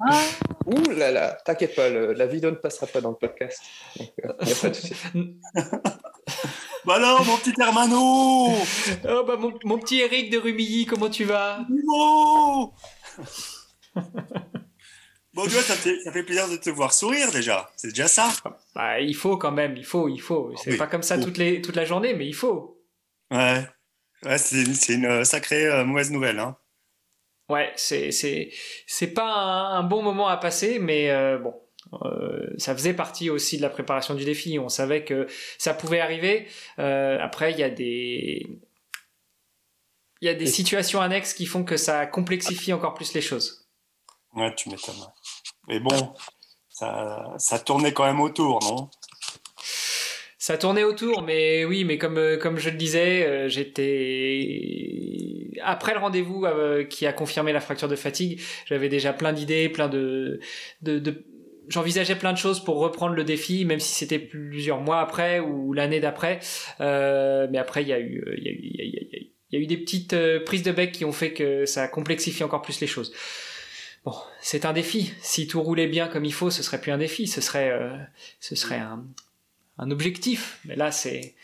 ah. 0.00 0.22
Ouh 0.66 0.90
là 0.90 1.10
là, 1.10 1.38
t'inquiète 1.44 1.74
pas, 1.74 1.88
la 1.88 2.26
vidéo 2.26 2.50
ne 2.50 2.56
passera 2.56 2.86
pas 2.86 3.00
dans 3.00 3.10
le 3.10 3.16
podcast. 3.16 3.62
Euh, 4.00 4.32
bah 6.84 6.94
alors, 6.96 7.24
mon 7.24 7.38
petit 7.38 7.54
Hermano 7.58 8.48
oh, 9.08 9.24
bah, 9.26 9.36
mon, 9.38 9.78
petit 9.78 10.00
Eric 10.00 10.30
de 10.30 10.38
Rumilly, 10.38 10.84
comment 10.84 11.08
tu 11.08 11.24
vas? 11.24 11.64
Bon, 15.32 15.44
tu 15.44 15.50
vois, 15.50 15.62
ça, 15.62 15.74
fait 15.74 16.22
plaisir 16.22 16.48
de 16.48 16.56
te 16.56 16.68
voir 16.68 16.92
sourire 16.92 17.30
déjà. 17.30 17.70
C'est 17.76 17.88
déjà 17.88 18.08
ça. 18.08 18.28
Bah, 18.74 19.00
il 19.00 19.14
faut 19.14 19.36
quand 19.36 19.52
même, 19.52 19.76
il 19.76 19.84
faut, 19.84 20.08
il 20.08 20.20
faut. 20.20 20.52
C'est 20.56 20.76
pas 20.76 20.86
comme 20.86 21.02
ça 21.02 21.18
toute, 21.18 21.38
les, 21.38 21.62
toute 21.62 21.76
la 21.76 21.84
journée, 21.84 22.12
mais 22.14 22.26
il 22.26 22.34
faut. 22.34 22.82
Ouais 23.30 23.66
c'est 24.36 24.94
une 24.94 25.06
euh, 25.06 25.24
sacrée 25.24 25.66
euh, 25.66 25.84
mauvaise 25.84 26.10
nouvelle. 26.10 26.38
Hein. 26.38 26.56
Ouais, 27.48 27.72
c'est 27.76 28.10
c'est 28.10 29.06
pas 29.08 29.24
un, 29.24 29.82
bon 29.84 30.02
moment 30.02 30.26
à 30.28 30.36
passer, 30.36 30.80
mais 30.80 31.10
euh, 31.10 31.38
bon, 31.38 31.54
ça 32.58 32.74
faisait 32.74 32.94
partie 32.94 33.30
aussi 33.30 33.56
de 33.56 33.62
la 33.62 33.70
préparation 33.70 34.14
du 34.14 34.24
défi. 34.24 34.58
On 34.58 34.68
savait 34.68 35.04
que 35.04 35.28
ça 35.56 35.72
pouvait 35.72 36.00
arriver. 36.00 36.48
après, 36.76 37.52
il 37.52 37.58
y 37.58 37.62
a 37.62 37.70
des 37.70 38.44
il 40.22 40.26
y 40.26 40.28
a 40.28 40.34
des 40.34 40.46
situations 40.46 41.00
annexes 41.00 41.34
qui 41.34 41.46
font 41.46 41.62
que 41.62 41.76
ça 41.76 42.06
complexifie 42.06 42.72
encore 42.72 42.94
plus 42.94 43.12
les 43.12 43.20
choses. 43.20 43.68
Ouais, 44.34 44.52
tu 44.56 44.68
m'étonnes. 44.68 45.06
Mais 45.68 45.78
bon, 45.78 46.14
ça, 46.68 47.32
ça 47.38 47.60
tournait 47.60 47.92
quand 47.92 48.06
même 48.06 48.20
autour, 48.20 48.60
non? 48.64 48.90
Ça 50.46 50.56
tournait 50.56 50.84
autour, 50.84 51.22
mais 51.22 51.64
oui, 51.64 51.82
mais 51.82 51.98
comme 51.98 52.18
euh, 52.18 52.36
comme 52.36 52.58
je 52.58 52.70
le 52.70 52.76
disais, 52.76 53.26
euh, 53.26 53.48
j'étais 53.48 55.50
après 55.60 55.92
le 55.92 55.98
rendez-vous 55.98 56.44
euh, 56.44 56.84
qui 56.84 57.04
a 57.04 57.12
confirmé 57.12 57.52
la 57.52 57.58
fracture 57.58 57.88
de 57.88 57.96
fatigue, 57.96 58.40
j'avais 58.64 58.88
déjà 58.88 59.12
plein 59.12 59.32
d'idées, 59.32 59.68
plein 59.68 59.88
de, 59.88 60.38
de, 60.82 61.24
j'envisageais 61.66 62.14
plein 62.14 62.32
de 62.32 62.38
choses 62.38 62.62
pour 62.62 62.78
reprendre 62.78 63.16
le 63.16 63.24
défi, 63.24 63.64
même 63.64 63.80
si 63.80 63.92
c'était 63.92 64.20
plusieurs 64.20 64.80
mois 64.80 65.00
après 65.00 65.40
ou 65.40 65.72
l'année 65.72 65.98
d'après. 65.98 66.38
mais 66.78 67.58
après, 67.58 67.82
il 67.82 67.88
y 67.88 67.92
a 67.92 67.98
eu, 67.98 68.24
il 68.38 68.44
y 68.44 68.48
a 68.48 68.52
eu, 68.52 69.30
il 69.50 69.50
y 69.50 69.56
a 69.56 69.58
eu 69.58 69.66
des 69.66 69.78
petites 69.78 70.14
prises 70.44 70.62
de 70.62 70.70
bec 70.70 70.92
qui 70.92 71.04
ont 71.04 71.10
fait 71.10 71.32
que 71.32 71.66
ça 71.66 71.88
complexifie 71.88 72.44
encore 72.44 72.62
plus 72.62 72.80
les 72.80 72.86
choses. 72.86 73.12
Bon, 74.04 74.14
c'est 74.40 74.64
un 74.64 74.72
défi. 74.72 75.12
Si 75.22 75.48
tout 75.48 75.60
roulait 75.60 75.88
bien 75.88 76.06
comme 76.06 76.24
il 76.24 76.32
faut, 76.32 76.50
ce 76.50 76.62
serait 76.62 76.80
plus 76.80 76.92
un 76.92 76.98
défi, 76.98 77.26
ce 77.26 77.40
serait, 77.40 77.72
ce 78.38 78.54
serait 78.54 78.78
un, 78.78 79.04
un 79.78 79.90
objectif. 79.90 80.60
Mais 80.64 80.76
là, 80.76 80.90
c'est. 80.90 81.34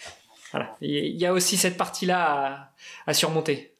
Voilà. 0.52 0.76
Il 0.80 1.16
y 1.20 1.26
a 1.26 1.32
aussi 1.32 1.56
cette 1.56 1.76
partie-là 1.76 2.72
à, 3.06 3.14
surmonter. 3.14 3.74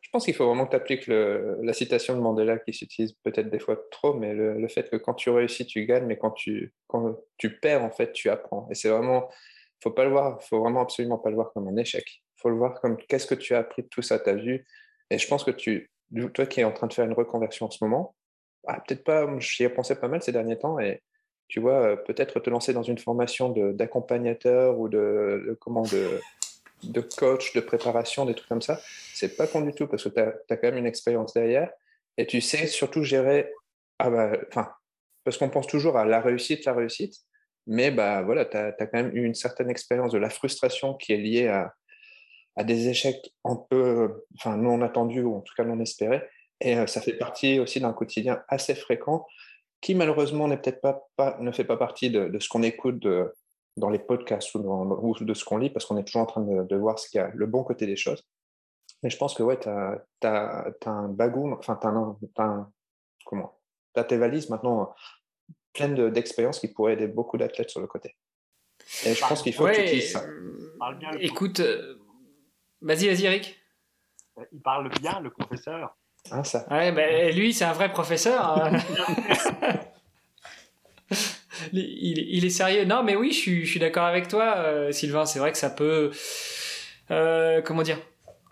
Je 0.00 0.08
pense 0.10 0.24
qu'il 0.24 0.34
faut 0.34 0.46
vraiment 0.46 0.64
que 0.64 0.70
tu 0.70 0.76
appliques 0.76 1.06
la 1.08 1.72
citation 1.72 2.14
de 2.14 2.20
Mandela 2.20 2.58
qui 2.58 2.72
s'utilise 2.72 3.12
peut-être 3.24 3.50
des 3.50 3.58
fois 3.58 3.76
trop, 3.90 4.14
mais 4.14 4.32
le, 4.32 4.68
fait 4.68 4.88
que 4.88 4.96
quand 4.96 5.14
tu 5.14 5.28
réussis, 5.28 5.66
tu 5.66 5.84
gagnes, 5.84 6.06
mais 6.06 6.16
quand 6.16 6.30
tu, 6.30 6.72
quand 6.86 7.18
tu 7.36 7.58
perds, 7.58 7.84
en 7.84 7.90
fait, 7.90 8.12
tu 8.12 8.30
apprends. 8.30 8.68
Et 8.70 8.74
c'est 8.74 8.88
vraiment, 8.88 9.28
faut 9.82 9.90
pas 9.90 10.04
le 10.04 10.10
voir, 10.10 10.42
faut 10.42 10.60
vraiment 10.60 10.80
absolument 10.80 11.18
pas 11.18 11.28
le 11.28 11.34
voir 11.34 11.52
comme 11.52 11.68
un 11.68 11.76
échec. 11.76 12.22
Faut 12.36 12.48
le 12.48 12.56
voir 12.56 12.80
comme 12.80 12.96
qu'est-ce 12.96 13.26
que 13.26 13.34
tu 13.34 13.54
as 13.54 13.58
appris 13.58 13.82
de 13.82 13.88
tout 13.88 14.02
ça, 14.02 14.18
tu 14.18 14.30
as 14.30 14.34
vu. 14.34 14.64
Et 15.10 15.18
je 15.18 15.28
pense 15.28 15.44
que 15.44 15.50
tu, 15.50 15.90
toi 16.32 16.46
qui 16.46 16.60
es 16.60 16.64
en 16.64 16.72
train 16.72 16.86
de 16.86 16.94
faire 16.94 17.04
une 17.04 17.12
reconversion 17.12 17.66
en 17.66 17.70
ce 17.70 17.84
moment, 17.84 18.14
ah, 18.66 18.80
peut-être 18.80 19.04
pas, 19.04 19.26
j'y 19.38 19.64
ai 19.64 19.68
pensé 19.68 19.94
pas 19.94 20.08
mal 20.08 20.22
ces 20.22 20.32
derniers 20.32 20.58
temps, 20.58 20.78
et 20.78 21.02
tu 21.48 21.60
vois, 21.60 21.80
euh, 21.80 21.96
peut-être 21.96 22.40
te 22.40 22.50
lancer 22.50 22.72
dans 22.72 22.82
une 22.82 22.98
formation 22.98 23.50
d'accompagnateur 23.72 24.78
ou 24.78 24.88
de, 24.88 25.56
comment, 25.60 25.82
de, 25.82 26.20
de 26.82 27.00
coach, 27.00 27.52
de 27.54 27.60
préparation, 27.60 28.24
des 28.24 28.34
trucs 28.34 28.48
comme 28.48 28.62
ça, 28.62 28.80
c'est 29.14 29.36
pas 29.36 29.46
con 29.46 29.60
du 29.60 29.72
tout 29.72 29.86
parce 29.86 30.04
que 30.04 30.08
tu 30.08 30.20
as, 30.20 30.56
quand 30.56 30.62
même 30.64 30.78
une 30.78 30.86
expérience 30.86 31.34
derrière 31.34 31.70
et 32.16 32.26
tu 32.26 32.40
sais 32.40 32.66
surtout 32.66 33.02
gérer. 33.02 33.52
Ah 33.98 34.10
bah, 34.10 34.32
parce 35.24 35.38
qu'on 35.38 35.48
pense 35.48 35.66
toujours 35.66 35.96
à 35.96 36.04
la 36.04 36.20
réussite, 36.20 36.64
la 36.66 36.74
réussite, 36.74 37.14
mais 37.66 37.90
bah 37.90 38.22
voilà, 38.22 38.44
tu 38.44 38.56
as, 38.56 38.72
quand 38.72 38.92
même 38.92 39.10
eu 39.16 39.24
une 39.24 39.34
certaine 39.34 39.70
expérience 39.70 40.12
de 40.12 40.18
la 40.18 40.30
frustration 40.30 40.94
qui 40.94 41.14
est 41.14 41.16
liée 41.16 41.48
à, 41.48 41.74
à 42.56 42.64
des 42.64 42.88
échecs 42.88 43.32
un 43.44 43.56
peu, 43.56 44.24
non 44.44 44.82
attendus 44.82 45.22
ou 45.22 45.36
en 45.36 45.40
tout 45.40 45.54
cas 45.56 45.64
non 45.64 45.80
espérés. 45.80 46.22
Et 46.60 46.76
euh, 46.76 46.86
ça 46.86 47.00
fait 47.00 47.12
partie 47.12 47.58
aussi 47.58 47.80
d'un 47.80 47.92
quotidien 47.92 48.42
assez 48.48 48.74
fréquent 48.74 49.26
qui 49.80 49.94
malheureusement 49.94 50.48
n'est 50.48 50.56
peut-être 50.56 50.80
pas, 50.80 51.08
pas, 51.16 51.36
ne 51.40 51.52
fait 51.52 51.64
pas 51.64 51.76
partie 51.76 52.10
de, 52.10 52.28
de 52.28 52.38
ce 52.38 52.48
qu'on 52.48 52.62
écoute 52.62 52.98
de, 52.98 53.32
dans 53.76 53.90
les 53.90 53.98
podcasts 53.98 54.54
ou, 54.54 54.62
dans, 54.62 55.12
de 55.12 55.34
ce 55.34 55.44
qu'on 55.44 55.58
lit, 55.58 55.70
parce 55.70 55.84
qu'on 55.84 55.96
est 55.96 56.04
toujours 56.04 56.22
en 56.22 56.26
train 56.26 56.42
de, 56.42 56.76
voir 56.76 56.98
ce 56.98 57.08
qu'il 57.08 57.18
y 57.18 57.22
a, 57.22 57.30
le 57.34 57.46
bon 57.46 57.62
côté 57.62 57.86
des 57.86 57.96
choses. 57.96 58.26
Mais 59.02 59.10
je 59.10 59.16
pense 59.16 59.34
que 59.34 59.42
ouais, 59.42 59.58
tu 59.58 59.68
as, 59.68 60.02
as, 60.22 60.72
un 60.86 61.08
bagou, 61.08 61.52
enfin, 61.52 61.78
tu 61.80 61.86
as, 61.86 62.66
comment 63.24 63.58
as 63.94 64.04
tes 64.04 64.16
valises 64.18 64.50
maintenant 64.50 64.94
pleines 65.72 66.10
d'expériences 66.10 66.60
qui 66.60 66.68
pourraient 66.68 66.94
aider 66.94 67.06
beaucoup 67.06 67.36
d'athlètes 67.36 67.70
sur 67.70 67.80
le 67.80 67.86
côté. 67.86 68.16
Et 69.04 69.14
je 69.14 69.20
pense 69.20 69.42
qu'il 69.42 69.54
faut 69.54 69.64
que 69.66 69.74
tu 69.74 69.82
utilises 69.82 70.12
ça. 70.12 70.24
Écoute, 71.20 71.60
euh, 71.60 71.98
vas-y, 72.80 73.06
vas-y, 73.08 73.24
Eric. 73.24 73.58
Il 74.52 74.60
parle 74.60 74.90
bien, 75.00 75.20
le 75.20 75.30
professeur. 75.30 75.96
Ah, 76.30 76.44
ça. 76.44 76.66
Ouais, 76.70 76.92
ben, 76.92 77.34
lui, 77.34 77.52
c'est 77.52 77.64
un 77.64 77.72
vrai 77.72 77.90
professeur. 77.90 78.62
Hein. 78.62 78.78
il, 81.72 82.44
est 82.44 82.50
sérieux. 82.50 82.84
Non, 82.84 83.02
mais 83.02 83.16
oui, 83.16 83.32
je 83.32 83.38
suis, 83.38 83.64
je 83.64 83.70
suis 83.70 83.80
d'accord 83.80 84.04
avec 84.04 84.28
toi, 84.28 84.54
euh, 84.56 84.92
Sylvain. 84.92 85.26
C'est 85.26 85.38
vrai 85.38 85.52
que 85.52 85.58
ça 85.58 85.70
peut. 85.70 86.10
Euh, 87.10 87.62
comment 87.62 87.82
dire 87.82 87.98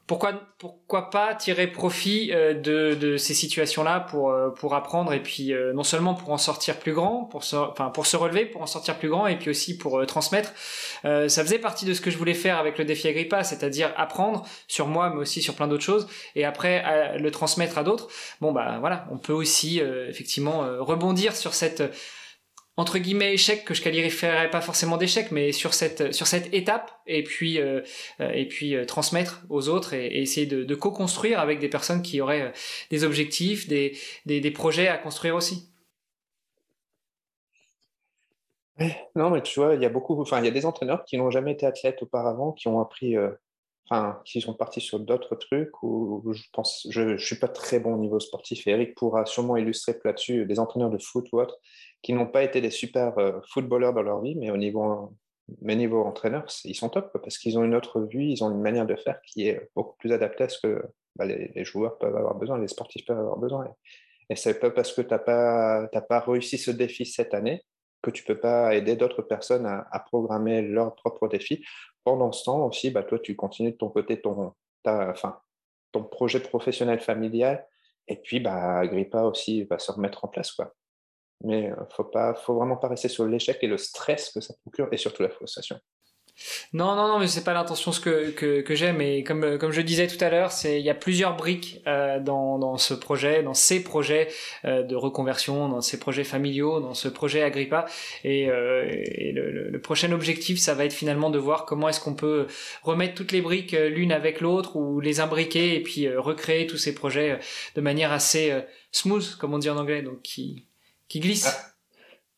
pourquoi, 0.07 0.35
pourquoi 0.59 1.09
pas 1.09 1.35
tirer 1.35 1.67
profit 1.67 2.31
euh, 2.33 2.53
de, 2.53 2.95
de 2.95 3.17
ces 3.17 3.33
situations-là 3.33 4.01
pour, 4.01 4.31
euh, 4.31 4.51
pour 4.51 4.75
apprendre 4.75 5.15
et 5.15 5.23
puis 5.23 5.55
euh, 5.55 5.73
non 5.73 5.83
seulement 5.83 6.15
pour 6.15 6.31
en 6.31 6.37
sortir 6.37 6.79
plus 6.79 6.93
grand, 6.93 7.25
pour 7.25 7.43
se, 7.43 7.57
enfin, 7.57 7.89
pour 7.89 8.05
se 8.05 8.17
relever, 8.17 8.45
pour 8.45 8.61
en 8.61 8.67
sortir 8.67 8.99
plus 8.99 9.09
grand 9.09 9.27
et 9.27 9.37
puis 9.37 9.49
aussi 9.49 9.79
pour 9.79 10.05
transmettre. 10.07 10.53
ça 11.03 11.29
faisait 11.29 11.59
partie 11.59 11.87
de 11.87 11.95
ce 11.95 12.01
que 12.01 12.11
je 12.11 12.19
voulais 12.19 12.35
faire 12.35 12.59
avec 12.59 12.79
le 12.79 12.85
défi 12.85 13.09
Agrippa, 13.09 13.45
c'est-à-dire 13.45 13.93
apprendre 13.97 14.47
sur 14.69 14.87
moi 14.87 15.11
mais 15.11 15.21
aussi 15.21 15.41
sur 15.41 15.55
plein 15.55 15.69
d'autres 15.69 15.85
choses 15.85 16.07
et 16.35 16.45
après 16.45 17.19
le 17.19 17.31
transmettre 17.31 17.79
à 17.79 17.85
d'autres. 17.85 18.09
Bon 18.41 18.53
bah 18.53 18.77
voilà, 18.81 19.07
on 19.11 19.19
peut 19.19 19.33
aussi 19.33 19.81
effectivement 19.81 20.65
rebondir 20.81 21.35
sur 21.35 21.55
cette 21.55 21.83
entre 22.77 22.99
guillemets 22.99 23.35
échec 23.35 23.65
que 23.65 23.75
je 23.75 23.83
qualifierais 23.83 24.51
pas 24.51 24.61
forcément 24.61 24.97
d'échec 24.97 25.31
mais 25.31 25.53
sur 25.53 25.75
cette 25.75 26.13
sur 26.13 26.27
cette 26.27 26.53
étape 26.53 26.91
et 27.07 27.23
puis 27.23 27.61
euh, 27.61 27.83
euh, 28.21 28.31
et 28.31 28.49
puis 28.49 28.75
euh, 28.75 28.85
transmettre 28.85 29.45
aux 29.49 29.69
autres 29.69 29.95
et, 29.95 30.07
essayer 30.21 30.47
de, 30.47 30.75
co-construire 30.75 31.39
avec 31.39 31.61
des 31.61 31.69
personnes 31.69 32.03
qui 32.03 32.21
auraient 32.21 32.53
des 32.91 33.05
objectifs 33.05 33.69
des, 33.69 33.97
des, 34.27 34.51
projets 34.51 34.89
à 34.89 34.99
construire 34.99 35.37
aussi. 35.37 35.71
Non 39.15 39.31
mais 39.31 39.43
tu 39.43 39.61
vois 39.61 39.75
il 39.75 39.83
y 39.83 39.87
a 39.87 39.89
beaucoup 39.89 40.21
enfin 40.21 40.41
il 40.41 40.45
y 40.45 40.49
a 40.49 40.51
des 40.51 40.67
entraîneurs 40.67 41.05
qui 41.05 41.17
n'ont 41.17 41.31
jamais 41.31 41.53
été 41.53 41.65
athlètes 41.65 42.03
auparavant 42.03 42.53
qui 42.53 42.67
ont 42.67 42.81
appris 42.81 43.15
enfin 43.89 44.21
qui 44.25 44.41
sont 44.41 44.55
partis 44.55 44.81
sur 44.81 44.99
d'autres 44.99 45.37
trucs 45.37 45.81
ou 45.85 46.33
je 46.33 46.43
pense 46.53 46.85
je 46.91 47.17
suis 47.19 47.39
pas 47.39 47.47
très 47.47 47.79
bon 47.79 47.95
au 47.95 47.99
niveau 47.99 48.19
sportif. 48.19 48.67
Et 48.67 48.71
Eric 48.71 48.97
pourra 48.97 49.27
sûrement 49.27 49.57
illustrer 49.57 49.97
là-dessus 50.05 50.45
des 50.45 50.59
entraîneurs 50.59 50.91
de 50.91 50.99
foot 50.99 51.29
ou 51.33 51.41
autres 51.41 51.61
qui 52.05 52.13
n'ont 52.13 52.27
pas 52.27 52.45
été 52.45 52.61
des 52.61 52.71
super 52.71 53.19
euh, 53.19 53.41
footballeurs 53.49 53.95
dans 53.95 54.03
leur 54.03 54.21
vie, 54.21 54.37
mais 54.37 54.51
au 54.51 54.59
niveau, 54.59 55.15
mais 55.63 55.75
niveau 55.75 56.05
entraîneur, 56.05 56.45
ils 56.65 56.75
sont 56.75 56.91
top 56.91 57.11
parce 57.15 57.39
qu'ils 57.39 57.59
ont 57.59 57.65
une 57.65 57.75
autre 57.75 58.03
vue, 58.03 58.27
ils 58.27 58.45
ont 58.45 58.51
une 58.51 58.61
manière 58.61 58.87
de 58.87 58.95
faire 58.95 59.21
qui 59.23 59.49
est 59.49 59.71
beaucoup 59.75 59.97
plus 59.97 60.13
adaptée 60.13 60.45
à 60.45 60.49
ce 60.51 60.59
que 60.61 60.83
bah, 61.17 61.25
les, 61.25 61.65
joueurs 61.65 61.97
peuvent 61.97 62.15
avoir 62.15 62.35
besoin, 62.35 62.59
les 62.59 62.69
sportifs 62.69 63.07
peuvent 63.07 63.19
avoir 63.19 63.39
besoin. 63.39 63.67
Et 64.29 64.37
c'est 64.37 64.61
pas 64.61 64.71
parce 64.71 64.93
que 64.93 65.01
tu 65.01 65.09
n'as 65.09 65.19
pas, 65.19 65.89
pas 65.89 66.21
réussi 66.21 66.59
ce 66.59 66.71
défi 66.71 67.07
cette 67.07 67.33
année 67.33 67.63
que 68.03 68.11
tu 68.11 68.23
peux 68.23 68.39
pas 68.39 68.75
aider 68.75 68.97
d'autres 68.97 69.23
personnes 69.23 69.65
à, 69.65 70.01
programmer 70.01 70.61
leur 70.61 70.95
propre 70.97 71.27
défi. 71.27 71.65
Pendant 72.05 72.33
ce 72.33 72.45
temps 72.45 72.67
aussi, 72.67 72.91
bah, 72.91 73.03
toi, 73.03 73.19
tu 73.19 73.35
continues 73.35 73.73
de 73.73 73.77
ton 73.79 73.89
côté 73.89 74.21
ton, 74.21 74.53
enfin, 74.85 75.39
ton 75.91 76.05
projet 76.05 76.41
professionnel 76.41 77.01
familial. 77.01 77.67
Et 78.09 78.17
puis, 78.17 78.41
bah, 78.41 78.81
Agrippa 78.81 79.23
aussi 79.23 79.65
va 79.65 79.79
se 79.79 79.91
remettre 79.91 80.27
en 80.27 80.29
place. 80.29 80.53
Quoi. 80.53 80.75
Mais 81.45 81.71
euh, 81.71 81.77
faut 81.91 82.05
pas, 82.05 82.35
faut 82.35 82.55
vraiment 82.55 82.77
pas 82.77 82.89
rester 82.89 83.09
sur 83.09 83.27
l'échec 83.27 83.59
et 83.63 83.67
le 83.67 83.79
stress 83.79 84.31
que 84.31 84.41
ça 84.41 84.55
procure 84.63 84.89
et 84.93 84.97
surtout 84.97 85.23
la 85.23 85.31
frustration. 85.31 85.79
Non, 86.73 86.97
non, 86.97 87.07
non, 87.07 87.19
mais 87.21 87.29
c'est 87.29 87.45
pas 87.45 87.55
l'intention 87.55 87.93
que, 87.93 88.31
que, 88.31 88.61
que 88.61 88.75
j'ai, 88.75 88.93
mais 88.93 89.23
comme, 89.23 89.59
comme 89.59 89.71
je 89.71 89.81
disais 89.81 90.09
tout 90.09 90.23
à 90.23 90.31
l'heure, 90.31 90.51
c'est 90.51 90.81
il 90.81 90.85
y 90.85 90.91
a 90.91 90.95
plusieurs 90.95 91.37
briques 91.37 91.81
euh, 91.87 92.19
dans, 92.19 92.59
dans 92.59 92.77
ce 92.77 92.93
projet, 92.95 93.45
dans 93.45 93.55
ces 93.55 93.85
projets 93.85 94.29
euh, 94.65 94.83
de 94.83 94.97
reconversion, 94.97 95.69
dans 95.69 95.81
ces 95.81 96.01
projets 96.01 96.25
familiaux, 96.25 96.81
dans 96.81 96.95
ce 96.95 97.07
projet 97.07 97.43
Agrippa, 97.43 97.87
et, 98.25 98.51
euh, 98.51 98.85
et 98.91 99.31
le, 99.33 99.71
le, 99.71 99.81
prochain 99.81 100.11
objectif, 100.11 100.59
ça 100.59 100.75
va 100.75 100.85
être 100.85 100.93
finalement 100.93 101.31
de 101.31 101.39
voir 101.39 101.67
comment 101.67 101.89
est-ce 101.89 102.01
qu'on 102.01 102.15
peut 102.15 102.49
remettre 102.83 103.15
toutes 103.15 103.33
les 103.33 103.41
briques 103.41 103.73
l'une 103.73 104.13
avec 104.13 104.41
l'autre 104.41 104.77
ou 104.77 105.01
les 105.01 105.21
imbriquer 105.21 105.77
et 105.77 105.83
puis 105.83 106.09
recréer 106.17 106.67
tous 106.67 106.79
ces 106.79 106.95
projets 106.95 107.39
de 107.77 107.81
manière 107.81 108.13
assez 108.13 108.53
smooth, 108.91 109.37
comme 109.37 109.55
on 109.55 109.59
dit 109.59 109.71
en 109.71 109.77
anglais, 109.77 110.03
donc 110.03 110.23
qui 110.23 110.67
qui 111.09 111.21
glisse. 111.21 111.47
Ah, 111.47 111.75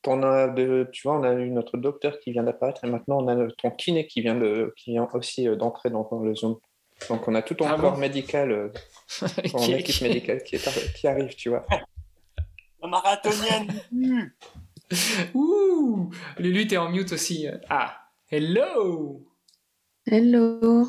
as 0.08 0.48
de, 0.48 0.88
tu 0.92 1.08
vois, 1.08 1.18
on 1.18 1.24
a 1.24 1.32
eu 1.32 1.50
notre 1.50 1.76
docteur 1.76 2.20
qui 2.20 2.30
vient 2.30 2.44
d'apparaître 2.44 2.84
et 2.84 2.88
maintenant 2.88 3.18
on 3.18 3.28
a 3.28 3.48
ton 3.58 3.70
kiné 3.70 4.06
qui 4.06 4.20
vient, 4.20 4.36
de, 4.36 4.72
qui 4.76 4.92
vient 4.92 5.08
aussi 5.14 5.48
euh, 5.48 5.56
d'entrer 5.56 5.90
dans, 5.90 6.08
le 6.22 6.34
Zoom. 6.34 6.58
Donc 7.08 7.26
on 7.26 7.34
a 7.34 7.42
tout 7.42 7.54
ton 7.54 7.66
ah 7.66 7.76
corps 7.76 7.98
médical, 7.98 8.52
euh, 8.52 8.68
ton 9.50 9.62
équipe 9.62 10.00
médicale 10.02 10.42
qui, 10.44 10.56
est, 10.56 10.94
qui 10.94 11.08
arrive, 11.08 11.34
tu 11.34 11.48
vois. 11.48 11.66
La 12.82 12.88
marathonienne 12.88 13.82
Ouh 15.34 16.10
Lulu, 16.38 16.66
t'es 16.68 16.76
en 16.76 16.90
mute 16.90 17.12
aussi. 17.12 17.48
Ah, 17.68 17.96
hello 18.30 19.26
Hello 20.06 20.86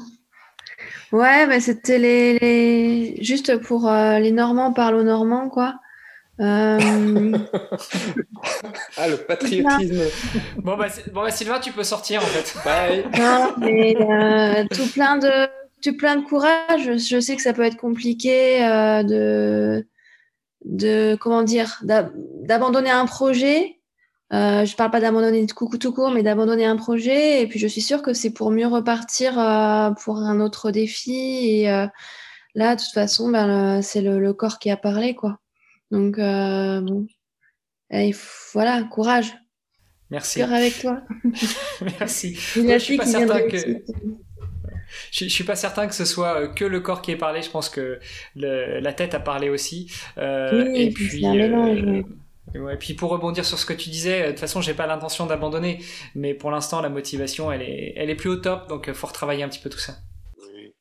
Ouais, 1.12 1.48
mais 1.48 1.60
c'était 1.60 1.98
les, 1.98 3.24
juste 3.24 3.58
pour 3.58 3.90
euh, 3.90 4.20
les 4.20 4.32
Normands 4.32 4.74
parlent 4.74 4.96
aux 4.96 5.04
Normands, 5.04 5.50
quoi. 5.50 5.80
Euh, 6.40 6.78
ah, 8.98 9.08
le 9.08 9.18
patriotisme. 9.18 10.04
bon, 10.58 10.78
bah, 10.78 10.88
bon, 11.12 11.22
bah, 11.24 11.32
Sylvain, 11.32 11.60
tu 11.60 11.72
peux 11.72 11.84
sortir 11.84 12.22
en 12.22 12.26
fait. 12.26 12.56
Bye. 12.64 13.06
Non, 13.20 13.54
mais 13.58 13.96
euh, 14.00 14.66
tout 14.70 14.88
plein 14.92 15.18
de 15.18 15.48
tout 15.82 15.98
plein 15.98 16.18
de 16.18 16.24
courage. 16.24 16.98
Je 16.98 17.20
sais 17.20 17.36
que 17.36 17.42
ça 17.42 17.54
peut 17.54 17.64
être 17.64 17.78
compliqué 17.78 18.64
euh, 18.64 19.04
de 19.04 19.88
de 20.66 21.16
comment 21.20 21.42
dire 21.44 21.80
d'abandonner 21.84 22.92
un 22.92 23.06
projet. 23.06 23.80
Euh, 24.34 24.66
je 24.66 24.76
parle 24.76 24.92
pas 24.92 25.00
d'abandonner 25.00 25.46
tout, 25.48 25.70
tout 25.80 25.94
court, 25.94 26.12
mais 26.12 26.22
d'abandonner 26.22 26.66
un 26.66 26.76
projet. 26.76 27.42
Et 27.42 27.48
puis 27.48 27.58
je 27.58 27.68
suis 27.68 27.82
sûre 27.82 28.04
que 28.04 28.14
c'est 28.14 28.32
pour 28.32 28.52
mieux 28.52 28.68
repartir 28.68 29.34
pour 30.04 30.18
un 30.18 30.40
autre 30.40 30.70
défi. 30.70 31.62
Et 31.62 31.64
là, 32.54 32.76
de 32.76 32.82
toute 32.82 32.94
façon, 32.94 33.30
ben, 33.30 33.82
c'est 33.82 34.02
le, 34.02 34.20
le 34.20 34.34
corps 34.34 34.60
qui 34.60 34.70
a 34.70 34.78
parlé, 34.78 35.16
quoi. 35.16 35.40
Donc, 35.92 36.20
euh, 36.20 36.82
bon, 36.82 37.08
et 37.90 38.14
voilà, 38.54 38.84
courage. 38.84 39.34
Merci. 40.10 40.40
Cœur 40.40 40.54
avec 40.54 40.80
toi. 40.80 41.02
Merci. 42.00 42.36
je 42.36 42.78
suis 42.78 42.98
pas 42.98 43.06
certain 43.06 43.42
que. 43.48 43.58
Je, 45.12 45.26
suis 45.26 45.44
pas 45.44 45.56
certain 45.56 45.88
que 45.88 45.94
ce 45.94 46.06
soit 46.06 46.42
euh, 46.42 46.48
que 46.48 46.64
le 46.64 46.80
corps 46.80 47.02
qui 47.02 47.12
ait 47.12 47.18
parlé. 47.18 47.42
Je 47.42 47.50
pense 47.50 47.70
que 47.70 48.00
le, 48.36 48.80
la 48.80 48.94
tête 48.94 49.14
a 49.14 49.20
parlé 49.20 49.50
aussi. 49.50 49.92
Euh, 50.18 50.66
oui, 50.66 50.82
et 50.82 50.90
puis. 50.92 51.26
Un 51.26 51.34
mélange, 51.34 52.06
puis 52.80 52.94
pour 52.94 53.12
rebondir 53.12 53.44
sur 53.44 53.60
ce 53.60 53.66
que 53.66 53.74
tu 53.74 53.90
disais, 53.90 54.24
de 54.24 54.30
toute 54.30 54.40
façon, 54.40 54.62
j'ai 54.62 54.74
pas 54.74 54.88
l'intention 54.88 55.26
d'abandonner, 55.26 55.84
mais 56.16 56.34
pour 56.34 56.50
l'instant, 56.50 56.82
la 56.82 56.90
motivation, 56.90 57.52
elle 57.52 57.62
est, 57.62 57.94
elle 57.98 58.10
est 58.10 58.16
plus 58.16 58.30
au 58.30 58.38
top, 58.38 58.70
donc 58.70 58.86
il 58.88 58.94
faut 58.94 59.08
retravailler 59.08 59.44
un 59.44 59.50
petit 59.50 59.60
peu 59.60 59.70
tout 59.70 59.78
ça. 59.78 59.96
Oui. 60.56 60.74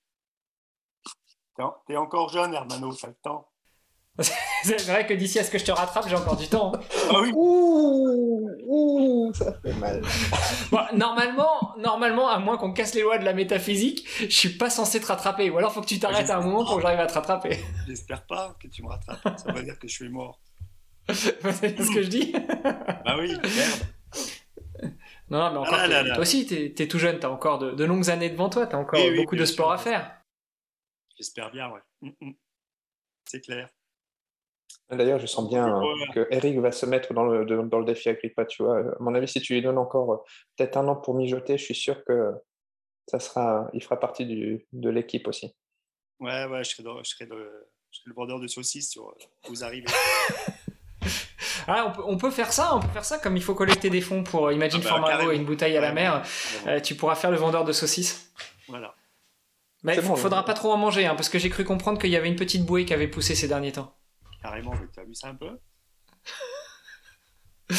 T'es 1.89 1.97
encore 1.97 2.29
jeune, 2.29 2.55
Hermano, 2.55 2.93
ça 2.93 3.09
le 3.09 3.17
temps. 3.21 3.49
C'est 4.65 4.87
vrai 4.87 5.07
que 5.07 5.13
d'ici 5.15 5.39
à 5.39 5.45
ce 5.45 5.51
que 5.51 5.59
je 5.59 5.65
te 5.65 5.73
rattrape, 5.73 6.09
j'ai 6.09 6.17
encore 6.17 6.37
du 6.37 6.49
temps. 6.49 6.73
Ah 7.11 7.21
oui, 7.21 7.33
Ouh, 7.35 8.51
ouh, 8.67 9.33
ça 9.35 9.53
fait 9.61 9.75
mal. 9.75 10.01
Bon, 10.71 10.81
normalement, 10.95 11.75
normalement, 11.79 12.29
à 12.29 12.39
moins 12.39 12.57
qu'on 12.57 12.73
casse 12.73 12.95
les 12.95 13.03
lois 13.03 13.19
de 13.19 13.25
la 13.25 13.33
métaphysique, 13.35 14.07
je 14.21 14.27
suis 14.35 14.49
pas 14.57 14.69
censé 14.71 15.01
te 15.01 15.07
rattraper. 15.07 15.49
Ou 15.51 15.59
alors 15.59 15.73
faut 15.73 15.81
que 15.81 15.87
tu 15.87 15.99
t'arrêtes 16.01 16.31
à 16.31 16.39
un 16.39 16.41
moment 16.41 16.65
pour 16.65 16.77
que 16.77 16.83
j'arrive 16.83 16.99
à 17.01 17.07
te 17.07 17.13
rattraper. 17.15 17.59
j'espère 17.87 18.25
pas 18.27 18.57
que 18.61 18.67
tu 18.69 18.83
me 18.83 18.89
rattrapes. 18.89 19.39
Ça 19.39 19.53
veut 19.53 19.63
dire 19.63 19.79
que 19.79 19.87
je 19.87 19.93
suis 19.95 20.09
mort. 20.09 20.41
c'est 21.13 21.39
ce 21.41 21.95
que 21.95 22.03
je 22.03 22.09
dis? 22.09 22.33
Bah 23.05 23.17
oui, 23.19 23.29
merde. 23.29 24.93
Non, 25.31 25.39
non, 25.39 25.51
mais 25.53 25.59
encore, 25.59 25.75
Ah 25.79 25.87
là 25.87 26.03
t'es- 26.03 26.09
là. 26.09 26.15
toi 26.15 26.23
aussi, 26.23 26.47
t'es 26.47 26.75
es 26.83 26.89
tout 26.89 26.99
jeune, 26.99 27.19
t'as 27.19 27.29
encore 27.31 27.59
de, 27.59 27.73
de 27.73 27.85
longues 27.85 28.11
années 28.11 28.31
devant 28.31 28.49
toi, 28.49 28.67
t'as 28.67 28.77
encore 28.77 28.99
Oui, 29.01 29.11
oui, 29.11 29.17
beaucoup 29.19 29.37
de 29.37 29.45
sport 29.45 29.67
sûr. 29.67 29.73
à 29.75 29.79
faire. 29.79 30.21
J'espère 31.17 31.51
bien, 31.51 31.71
ouais. 31.71 31.81
Mm, 32.03 32.11
mm. 32.29 32.33
C'est 33.25 33.41
clair. 33.41 33.69
D'ailleurs, 34.91 35.19
je 35.19 35.27
sens 35.27 35.49
bien 35.49 35.67
Ouais. 35.81 35.87
hein, 36.09 36.13
que 36.15 36.29
Eric 36.31 36.59
va 36.61 36.71
se 36.73 36.87
mettre 36.87 37.13
dans 37.13 37.25
le, 37.25 37.45
de- 37.45 37.61
dans 37.63 37.79
le 37.81 37.85
défi 37.85 38.09
Agrippa, 38.09 38.45
tu 38.45 38.63
vois. 38.63 38.79
À 38.79 38.97
mon 39.01 39.15
avis, 39.15 39.27
si 39.29 39.41
tu 39.41 39.55
lui 39.55 39.63
donnes 39.63 39.79
encore 39.79 40.13
euh, 40.13 40.17
peut-être 40.57 40.77
un 40.77 40.87
an 40.89 40.95
pour 40.97 41.15
mijoter, 41.15 41.59
je 41.59 41.65
suis 41.65 41.75
sûr 41.75 42.05
que 42.05 42.33
ça 43.09 43.19
sera, 43.19 43.69
il 43.73 43.83
fera 43.83 43.99
partie 43.99 44.27
du, 44.27 44.67
de 44.73 44.91
l'équipe 44.91 45.27
aussi. 45.29 45.55
Ouais, 46.21 46.45
ouais, 46.47 46.63
je 46.65 46.71
serai, 46.71 46.83
dans- 46.85 47.03
je 47.03 47.09
serai, 47.11 47.27
le, 47.27 47.69
je 47.91 47.99
serai 47.99 48.09
le 48.11 48.15
vendeur 48.15 48.39
de 48.41 48.47
saucisses 48.47 48.91
sur 48.91 49.09
euh, 49.09 49.15
vous 49.49 49.65
arrivez. 49.65 49.87
Ah, 51.69 51.85
on 51.89 51.91
peut, 51.93 52.03
on 52.07 52.17
peut 52.17 52.31
faire 52.31 52.53
ça, 52.53 52.77
on 52.77 52.81
peut 52.81 52.87
faire 52.93 53.05
ça 53.05 53.19
comme 53.19 53.37
il 53.37 53.43
faut 53.43 53.55
collecter 53.57 53.91
des 53.91 54.01
fonds 54.01 54.23
pour 54.23 54.47
euh, 54.47 54.53
Imagine 54.53 54.81
Ah 54.89 55.01
bah, 55.01 55.33
et 55.33 55.37
une 55.37 55.45
bouteille 55.45 55.77
à 55.77 55.81
la 55.81 55.89
Ouais, 55.89 55.95
mer. 55.95 56.23
ouais, 56.65 56.73
euh, 56.77 56.81
tu 56.81 56.95
pourras 56.95 57.17
faire 57.17 57.33
le 57.33 57.37
vendeur 57.39 57.65
de 57.65 57.73
saucisses. 57.73 58.33
Voilà. 58.69 58.95
Mais 59.83 59.97
il 59.97 60.03
bon, 60.03 60.15
faudra 60.15 60.41
mais- 60.43 60.47
pas 60.47 60.55
trop 60.55 60.71
en 60.73 60.77
manger, 60.77 61.07
hein, 61.07 61.17
parce 61.17 61.29
que 61.29 61.41
j'ai 61.41 61.51
cru 61.51 61.65
comprendre 61.65 61.99
qu'il 62.01 62.11
y 62.11 62.17
avait 62.17 62.29
une 62.29 62.37
petite 62.37 62.65
bouée 62.65 62.85
qui 62.85 62.95
avait 62.95 63.09
poussé 63.09 63.35
ces 63.35 63.49
derniers 63.49 63.73
temps. 63.73 63.93
Carrément, 64.47 64.71
mais 64.81 64.87
tu 64.93 65.01
as 65.01 65.05
vu 65.05 65.13
ça 65.15 65.29
un 65.29 65.35
peu 65.35 65.59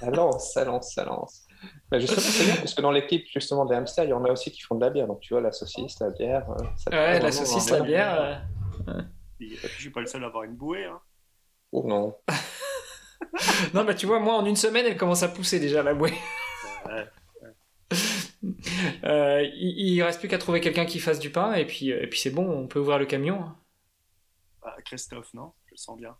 Ça 0.00 0.10
lance, 0.10 0.52
ça 0.52 0.64
lance, 0.64 0.92
ça 0.92 1.04
lance. 1.04 1.46
Mais 1.90 2.00
justement, 2.00 2.20
c'est 2.20 2.44
bien, 2.44 2.56
parce 2.56 2.74
que 2.74 2.82
dans 2.82 2.90
l'équipe 2.90 3.26
justement 3.32 3.64
des 3.64 3.74
hamsters, 3.74 4.04
il 4.04 4.10
y 4.10 4.12
en 4.12 4.22
a 4.26 4.30
aussi 4.30 4.50
qui 4.50 4.60
font 4.60 4.74
de 4.74 4.84
la 4.84 4.90
bière. 4.90 5.06
Donc 5.06 5.20
tu 5.20 5.32
vois, 5.32 5.40
la 5.40 5.52
saucisse, 5.52 5.98
la 6.00 6.10
bière. 6.10 6.44
euh, 6.50 6.64
ça 6.76 6.90
Ouais, 6.90 7.18
la 7.18 7.32
saucisse, 7.32 7.70
la 7.70 7.80
bière. 7.80 8.46
euh, 8.88 9.00
Et 9.40 9.56
je 9.56 9.80
suis 9.80 9.88
pas 9.90 10.00
le 10.00 10.06
seul 10.06 10.22
à 10.24 10.26
avoir 10.26 10.42
une 10.44 10.54
bouée. 10.54 10.84
Hein. 10.84 11.00
Oh 11.72 11.82
non. 11.86 12.14
Non, 13.72 13.84
bah 13.84 13.94
tu 13.94 14.06
vois, 14.06 14.20
moi 14.20 14.34
en 14.34 14.44
une 14.44 14.54
semaine, 14.56 14.84
elle 14.86 14.96
commence 14.98 15.22
à 15.22 15.28
pousser 15.28 15.58
déjà 15.58 15.82
la 15.82 15.94
bouée. 15.94 16.12
Ouais. 16.86 17.06
Euh, 19.04 19.42
il, 19.54 19.94
il 19.94 20.02
reste 20.02 20.20
plus 20.20 20.28
qu'à 20.28 20.38
trouver 20.38 20.60
quelqu'un 20.60 20.84
qui 20.84 21.00
fasse 21.00 21.18
du 21.18 21.30
pain, 21.30 21.54
et 21.54 21.64
puis, 21.64 21.90
euh, 21.90 22.02
et 22.02 22.06
puis 22.06 22.20
c'est 22.20 22.30
bon, 22.30 22.48
on 22.48 22.68
peut 22.68 22.78
ouvrir 22.78 22.98
le 22.98 23.06
camion. 23.06 23.46
Bah, 24.64 24.74
Christophe, 24.84 25.32
non? 25.34 25.52
Je 25.66 25.72
le 25.72 25.76
sens 25.76 25.96
bien. 25.98 26.16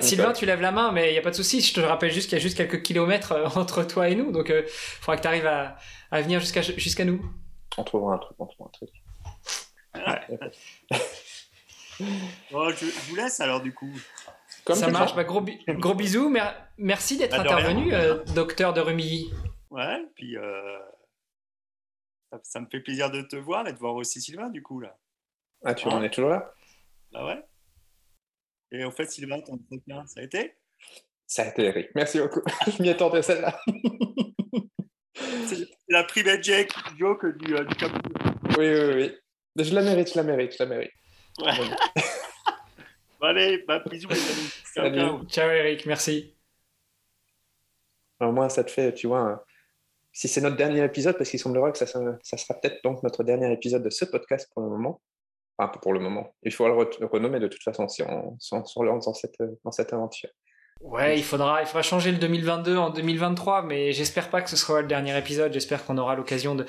Sylvain, 0.00 0.32
tu 0.32 0.46
lèves 0.46 0.60
la 0.62 0.72
main, 0.72 0.92
mais 0.92 1.10
il 1.10 1.12
n'y 1.12 1.18
a 1.18 1.22
pas 1.22 1.30
de 1.30 1.36
souci. 1.36 1.60
Je 1.60 1.74
te 1.74 1.80
rappelle 1.80 2.10
juste 2.10 2.28
qu'il 2.30 2.38
y 2.38 2.40
a 2.40 2.42
juste 2.42 2.56
quelques 2.56 2.82
kilomètres 2.82 3.32
euh, 3.32 3.46
entre 3.56 3.84
toi 3.84 4.08
et 4.08 4.14
nous, 4.14 4.32
donc 4.32 4.48
il 4.48 4.64
faudra 4.68 5.16
que 5.16 5.22
tu 5.22 5.28
arrives 5.28 5.46
à, 5.46 5.76
à 6.10 6.20
venir 6.22 6.40
jusqu'à 6.40 6.62
jusqu'à 6.62 7.04
nous. 7.04 7.22
On 7.76 7.84
trouvera 7.84 8.14
un 8.14 8.18
truc, 8.18 8.36
on 8.38 8.46
trouvera 8.46 8.68
un 8.68 8.72
truc. 8.72 8.90
Oh, 12.52 12.70
je, 12.70 12.86
je 12.86 13.08
vous 13.10 13.14
laisse 13.16 13.40
alors 13.40 13.60
du 13.60 13.72
coup. 13.74 13.92
Comme 14.64 14.76
Ça 14.76 14.88
marche, 14.88 15.14
bah, 15.14 15.24
gros, 15.24 15.40
bi- 15.40 15.62
gros 15.68 15.94
bisous, 15.94 16.28
mer- 16.28 16.66
merci 16.78 17.16
d'être 17.18 17.36
Bah, 17.36 17.42
rien. 17.42 17.52
intervenu, 17.58 17.92
euh, 17.94 18.22
docteur 18.34 18.72
de 18.72 18.80
Rumilly. 18.80 19.32
Ouais, 19.70 20.04
puis 20.14 20.36
euh, 20.36 20.78
ça, 22.30 22.40
ça 22.42 22.60
me 22.60 22.66
fait 22.70 22.80
plaisir 22.80 23.10
de 23.10 23.22
te 23.22 23.36
voir 23.36 23.66
et 23.68 23.72
de 23.72 23.78
voir 23.78 23.94
aussi 23.94 24.20
Sylvain 24.20 24.50
du 24.50 24.62
coup 24.62 24.80
là. 24.80 24.96
Ah, 25.64 25.74
tu 25.74 25.88
en 25.88 26.02
es 26.02 26.10
toujours 26.10 26.30
là? 26.30 26.52
Bah 27.12 27.26
ouais? 27.26 27.42
Et 28.72 28.84
au 28.84 28.90
fait, 28.90 29.06
Sylvain, 29.10 29.40
ton 29.40 29.54
entretien, 29.54 30.06
ça 30.06 30.20
a 30.20 30.22
été? 30.22 30.56
Ça 31.26 31.42
a 31.42 31.46
été 31.48 31.64
Eric. 31.64 31.88
Merci 31.94 32.18
beaucoup. 32.18 32.40
je 32.66 32.82
m'y 32.82 32.88
attendais 32.90 33.22
celle-là. 33.22 33.60
C'est 35.46 35.68
la 35.88 36.04
private 36.04 36.42
joke, 36.42 36.72
joke 36.98 37.38
du, 37.38 37.54
euh, 37.54 37.64
du 37.64 37.74
Cameroun. 37.76 38.02
Oui, 38.58 38.66
oui, 38.68 38.94
oui. 39.56 39.64
Je 39.64 39.74
la 39.74 39.82
mérite, 39.82 40.10
je 40.10 40.16
la 40.16 40.22
mérite, 40.22 40.52
je 40.58 40.62
la 40.62 40.68
mérite. 40.68 40.92
Ouais. 41.40 41.52
Bon, 43.20 43.28
allez, 43.28 43.62
bah, 43.68 43.80
bisous 43.88 44.08
les 44.08 44.16
amis. 44.16 44.48
Ciao, 44.74 44.84
Salut. 44.84 44.98
ciao. 44.98 45.24
Ciao 45.26 45.48
Eric, 45.50 45.86
merci. 45.86 46.36
Alors, 48.18 48.32
moi, 48.32 48.48
ça 48.48 48.64
te 48.64 48.70
fait, 48.72 48.92
tu 48.94 49.06
vois, 49.06 49.20
un- 49.20 49.40
si 50.12 50.26
c'est 50.26 50.40
notre 50.40 50.56
dernier 50.56 50.84
épisode, 50.84 51.16
parce 51.16 51.30
qu'il 51.30 51.38
semblera 51.38 51.70
que 51.70 51.78
ça, 51.78 51.86
ça 51.86 52.36
sera 52.36 52.60
peut-être 52.60 52.82
donc 52.82 53.00
notre 53.04 53.22
dernier 53.22 53.52
épisode 53.52 53.84
de 53.84 53.90
ce 53.90 54.04
podcast 54.06 54.50
pour 54.52 54.64
le 54.64 54.70
moment. 54.70 55.00
Enfin, 55.58 55.70
pour 55.82 55.92
le 55.92 56.00
moment. 56.00 56.34
Il 56.42 56.52
faudra 56.52 56.72
le 56.72 56.78
re- 56.78 57.00
le 57.00 57.06
renommer 57.06 57.40
de 57.40 57.48
toute 57.48 57.62
façon 57.62 57.88
si 57.88 58.02
on, 58.02 58.36
si 58.38 58.54
relance 58.76 59.06
dans 59.06 59.70
cette, 59.70 59.92
aventure. 59.92 60.30
Ouais, 60.80 61.16
il 61.16 61.22
faudra, 61.22 61.62
il 61.62 61.66
faudra 61.66 61.82
changer 61.82 62.10
le 62.10 62.18
2022 62.18 62.76
en 62.76 62.90
2023, 62.90 63.62
mais 63.62 63.92
j'espère 63.92 64.30
pas 64.30 64.42
que 64.42 64.50
ce 64.50 64.56
sera 64.56 64.80
le 64.80 64.88
dernier 64.88 65.16
épisode. 65.16 65.52
J'espère 65.52 65.84
qu'on 65.84 65.96
aura 65.96 66.16
l'occasion 66.16 66.56
de, 66.56 66.64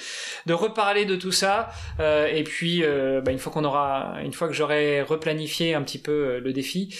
reparler 0.54 1.06
de 1.06 1.15
tout 1.15 1.32
ça. 1.32 1.69
Euh, 2.00 2.28
et 2.28 2.43
puis, 2.43 2.84
euh, 2.84 3.22
bah, 3.22 3.32
une 3.32 3.39
fois 3.39 3.52
qu'on 3.52 3.63
aura, 3.63 4.17
une 4.22 4.34
fois 4.34 4.48
que 4.48 4.54
j'aurai 4.54 5.02
replanifié 5.02 5.74
un 5.74 5.82
petit 5.82 5.98
peu 5.98 6.12
euh, 6.12 6.39
le 6.39 6.54
défi, 6.54 6.96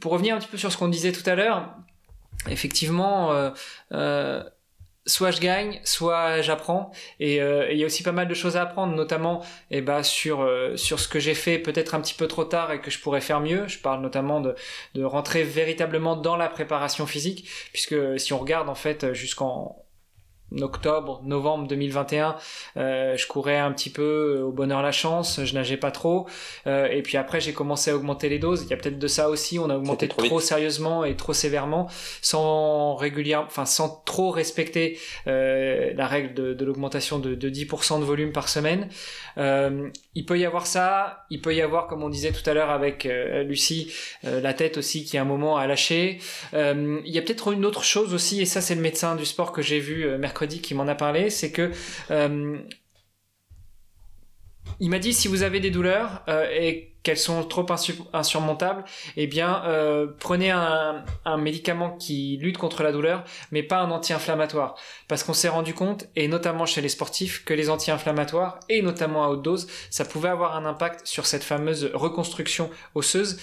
pour 0.00 0.12
revenir 0.12 0.34
un 0.34 0.38
petit 0.38 0.48
peu 0.48 0.58
sur 0.58 0.70
ce 0.70 0.76
qu'on 0.76 0.88
disait 0.88 1.12
tout 1.12 1.28
à 1.28 1.34
l'heure, 1.34 1.74
effectivement, 2.50 3.52
soit 5.08 5.30
je 5.32 5.40
gagne, 5.40 5.80
soit 5.84 6.42
j'apprends. 6.42 6.92
Et 7.18 7.42
euh, 7.42 7.68
et 7.68 7.72
il 7.72 7.78
y 7.78 7.82
a 7.82 7.86
aussi 7.86 8.02
pas 8.02 8.12
mal 8.12 8.28
de 8.28 8.34
choses 8.34 8.56
à 8.56 8.62
apprendre, 8.62 8.94
notamment 8.94 9.44
eh 9.70 9.80
ben, 9.80 10.02
sur, 10.02 10.42
euh, 10.42 10.76
sur 10.76 11.00
ce 11.00 11.08
que 11.08 11.18
j'ai 11.18 11.34
fait 11.34 11.58
peut-être 11.58 11.94
un 11.94 12.00
petit 12.00 12.14
peu 12.14 12.28
trop 12.28 12.44
tard 12.44 12.72
et 12.72 12.80
que 12.80 12.90
je 12.90 13.00
pourrais 13.00 13.20
faire 13.20 13.40
mieux. 13.40 13.66
Je 13.68 13.78
parle 13.78 14.00
notamment 14.00 14.40
de, 14.40 14.54
de 14.94 15.04
rentrer 15.04 15.42
véritablement 15.42 16.16
dans 16.16 16.36
la 16.36 16.48
préparation 16.48 17.06
physique, 17.06 17.48
puisque 17.72 17.96
si 18.20 18.32
on 18.32 18.38
regarde 18.38 18.68
en 18.68 18.74
fait 18.74 19.12
jusqu'en 19.14 19.84
octobre, 20.60 21.20
novembre 21.24 21.68
2021, 21.68 22.36
euh, 22.76 23.16
je 23.16 23.26
courais 23.26 23.58
un 23.58 23.72
petit 23.72 23.90
peu 23.90 24.40
au 24.44 24.52
bonheur 24.52 24.82
la 24.82 24.92
chance, 24.92 25.40
je 25.44 25.54
nageais 25.54 25.76
pas 25.76 25.90
trop, 25.90 26.26
euh, 26.66 26.86
et 26.86 27.02
puis 27.02 27.16
après 27.16 27.40
j'ai 27.40 27.52
commencé 27.52 27.90
à 27.90 27.96
augmenter 27.96 28.28
les 28.28 28.38
doses. 28.38 28.62
Il 28.64 28.70
y 28.70 28.72
a 28.72 28.76
peut-être 28.76 28.98
de 28.98 29.08
ça 29.08 29.28
aussi, 29.28 29.58
on 29.58 29.70
a 29.70 29.76
augmenté 29.76 30.08
trop 30.08 30.40
sérieusement 30.40 31.04
et 31.04 31.16
trop 31.16 31.32
sévèrement, 31.32 31.88
sans 32.22 32.96
régulière, 32.96 33.44
enfin 33.46 33.66
sans 33.66 34.02
trop 34.04 34.30
respecter 34.30 34.98
euh, 35.26 35.92
la 35.94 36.06
règle 36.06 36.34
de, 36.34 36.54
de 36.54 36.64
l'augmentation 36.64 37.18
de, 37.18 37.34
de 37.34 37.50
10% 37.50 38.00
de 38.00 38.04
volume 38.04 38.32
par 38.32 38.48
semaine. 38.48 38.88
Euh, 39.38 39.88
il 40.14 40.26
peut 40.26 40.38
y 40.38 40.44
avoir 40.44 40.66
ça, 40.66 41.24
il 41.30 41.40
peut 41.40 41.54
y 41.54 41.62
avoir, 41.62 41.86
comme 41.86 42.02
on 42.02 42.08
disait 42.08 42.32
tout 42.32 42.48
à 42.48 42.54
l'heure 42.54 42.70
avec 42.70 43.06
euh, 43.06 43.44
Lucie, 43.44 43.92
euh, 44.24 44.40
la 44.40 44.52
tête 44.52 44.76
aussi 44.76 45.04
qui 45.04 45.16
à 45.16 45.22
un 45.22 45.24
moment 45.24 45.56
a 45.56 45.66
lâché. 45.66 46.18
Euh, 46.54 47.00
il 47.04 47.12
y 47.12 47.18
a 47.18 47.22
peut-être 47.22 47.52
une 47.52 47.64
autre 47.64 47.84
chose 47.84 48.14
aussi, 48.14 48.40
et 48.40 48.46
ça 48.46 48.60
c'est 48.60 48.74
le 48.74 48.80
médecin 48.80 49.14
du 49.16 49.24
sport 49.24 49.52
que 49.52 49.62
j'ai 49.62 49.78
vu 49.78 50.04
euh, 50.04 50.18
mercredi 50.38 50.60
qui 50.60 50.74
m'en 50.74 50.86
a 50.86 50.94
parlé, 50.94 51.30
c'est 51.30 51.50
que 51.50 51.72
euh, 52.10 52.58
il 54.78 54.90
m'a 54.90 54.98
dit 55.00 55.12
si 55.12 55.26
vous 55.26 55.42
avez 55.42 55.58
des 55.58 55.70
douleurs 55.70 56.22
euh, 56.28 56.46
et 56.50 56.94
qu'elles 57.02 57.18
sont 57.18 57.42
trop 57.42 57.64
insu- 57.64 58.06
insurmontables, 58.12 58.84
eh 59.16 59.26
bien 59.26 59.64
euh, 59.64 60.06
prenez 60.20 60.50
un, 60.50 61.04
médicament 61.38 61.96
qui 61.96 62.36
lutte 62.40 62.58
contre 62.58 62.82
la 62.82 62.92
douleur, 62.92 63.24
mais 63.50 63.62
pas 63.62 63.78
un 63.80 63.90
anti-inflammatoire, 63.90 64.76
parce 65.08 65.24
qu'on 65.24 65.32
s'est 65.32 65.48
rendu 65.48 65.74
compte, 65.74 66.06
et 66.14 66.28
notamment 66.28 66.66
chez 66.66 66.82
les 66.82 66.88
sportifs, 66.88 67.44
que 67.44 67.54
les 67.54 67.68
anti-inflammatoires 67.70 68.60
et 68.68 68.82
notamment 68.82 69.24
à 69.24 69.28
haute 69.28 69.42
dose, 69.42 69.66
ça 69.90 70.04
pouvait 70.04 70.28
avoir 70.28 70.56
un 70.56 70.66
impact 70.66 71.06
sur 71.06 71.26
cette 71.26 71.44
fameuse 71.44 71.90
reconstruction 71.94 72.70
osseuse. 72.94 73.38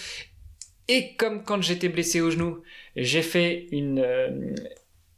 Et 0.88 1.16
comme 1.16 1.44
quand 1.44 1.62
j'étais 1.62 1.90
blessé 1.90 2.22
au 2.22 2.30
genou, 2.30 2.62
j'ai 2.96 3.24
fait 3.24 3.68
une 3.72 4.00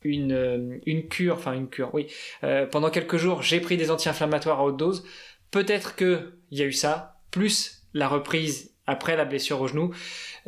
une, 0.03 0.31
euh, 0.31 0.77
une 0.85 1.07
cure, 1.07 1.35
enfin 1.35 1.53
une 1.53 1.69
cure, 1.69 1.89
oui. 1.93 2.07
Euh, 2.43 2.65
pendant 2.65 2.89
quelques 2.89 3.17
jours, 3.17 3.41
j'ai 3.41 3.59
pris 3.59 3.77
des 3.77 3.91
anti-inflammatoires 3.91 4.59
à 4.59 4.63
haute 4.63 4.77
dose. 4.77 5.05
Peut-être 5.51 5.95
que 5.95 6.33
il 6.51 6.59
y 6.59 6.61
a 6.61 6.65
eu 6.65 6.73
ça, 6.73 7.19
plus 7.31 7.83
la 7.93 8.07
reprise 8.07 8.73
après 8.85 9.17
la 9.17 9.25
blessure 9.25 9.59
au 9.59 9.67
genou, 9.67 9.93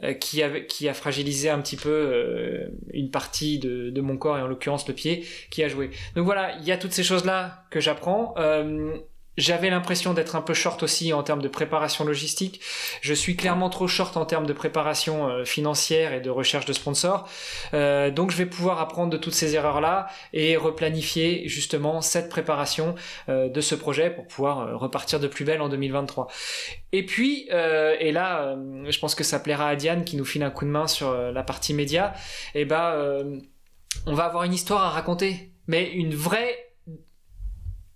euh, 0.03 0.13
qui, 0.13 0.41
avait, 0.41 0.65
qui 0.65 0.87
a 0.87 0.93
fragilisé 0.93 1.49
un 1.49 1.59
petit 1.59 1.75
peu 1.75 2.69
une 2.93 3.11
partie 3.11 3.59
de, 3.59 3.89
de 3.89 4.01
mon 4.01 4.17
corps, 4.17 4.37
et 4.37 4.41
en 4.41 4.47
l'occurrence 4.47 4.87
le 4.87 4.93
pied, 4.93 5.25
qui 5.51 5.63
a 5.63 5.67
joué. 5.67 5.89
Donc 6.15 6.25
voilà, 6.25 6.55
il 6.57 6.65
y 6.65 6.71
a 6.71 6.77
toutes 6.77 6.93
ces 6.93 7.03
choses-là 7.03 7.65
que 7.69 7.79
j'apprends. 7.79 8.35
J'avais 9.39 9.69
l'impression 9.69 10.13
d'être 10.13 10.35
un 10.35 10.41
peu 10.41 10.53
short 10.53 10.83
aussi 10.83 11.13
en 11.13 11.23
termes 11.23 11.41
de 11.41 11.47
préparation 11.47 12.03
logistique. 12.03 12.61
Je 13.01 13.13
suis 13.13 13.35
clairement 13.35 13.69
trop 13.69 13.87
short 13.87 14.17
en 14.17 14.25
termes 14.25 14.45
de 14.45 14.53
préparation 14.53 15.29
euh, 15.29 15.45
financière 15.45 16.13
et 16.13 16.19
de 16.19 16.29
recherche 16.29 16.65
de 16.65 16.73
sponsors. 16.73 17.27
Euh, 17.73 18.11
donc 18.11 18.31
je 18.31 18.37
vais 18.37 18.45
pouvoir 18.45 18.79
apprendre 18.79 19.09
de 19.09 19.17
toutes 19.17 19.33
ces 19.33 19.55
erreurs-là 19.55 20.07
et 20.33 20.57
replanifier 20.57 21.47
justement 21.47 22.01
cette 22.01 22.29
préparation 22.29 22.95
euh, 23.29 23.49
de 23.49 23.61
ce 23.61 23.75
projet 23.75 24.09
pour 24.11 24.27
pouvoir 24.27 24.77
repartir 24.79 25.19
de 25.19 25.27
plus 25.27 25.45
belle 25.45 25.61
en 25.61 25.69
2023. 25.69 26.27
Et 26.91 27.05
puis, 27.05 27.47
et 27.49 28.11
là, 28.11 28.55
je 28.87 28.99
pense 28.99 29.13
que 29.13 29.23
ça 29.23 29.39
plaira 29.39 29.67
à 29.67 29.75
Diane 29.75 30.03
qui 30.03 30.17
nous 30.17 30.25
file 30.25 30.41
un 30.41 30.49
coup 30.49 30.65
de 30.65 30.71
main 30.71 30.87
sur 30.87 31.13
la 31.13 31.43
partie 31.43 31.73
média, 31.73 32.13
et 32.55 32.65
ben, 32.65 32.91
euh, 32.93 33.39
on 34.05 34.13
va 34.13 34.25
avoir 34.25 34.43
une 34.43 34.53
histoire 34.53 34.83
à 34.83 34.89
raconter, 34.89 35.51
mais 35.67 35.89
une 35.91 36.15
vraie, 36.15 36.73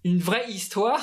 une 0.03 0.19
vraie 0.19 0.49
histoire 0.49 1.01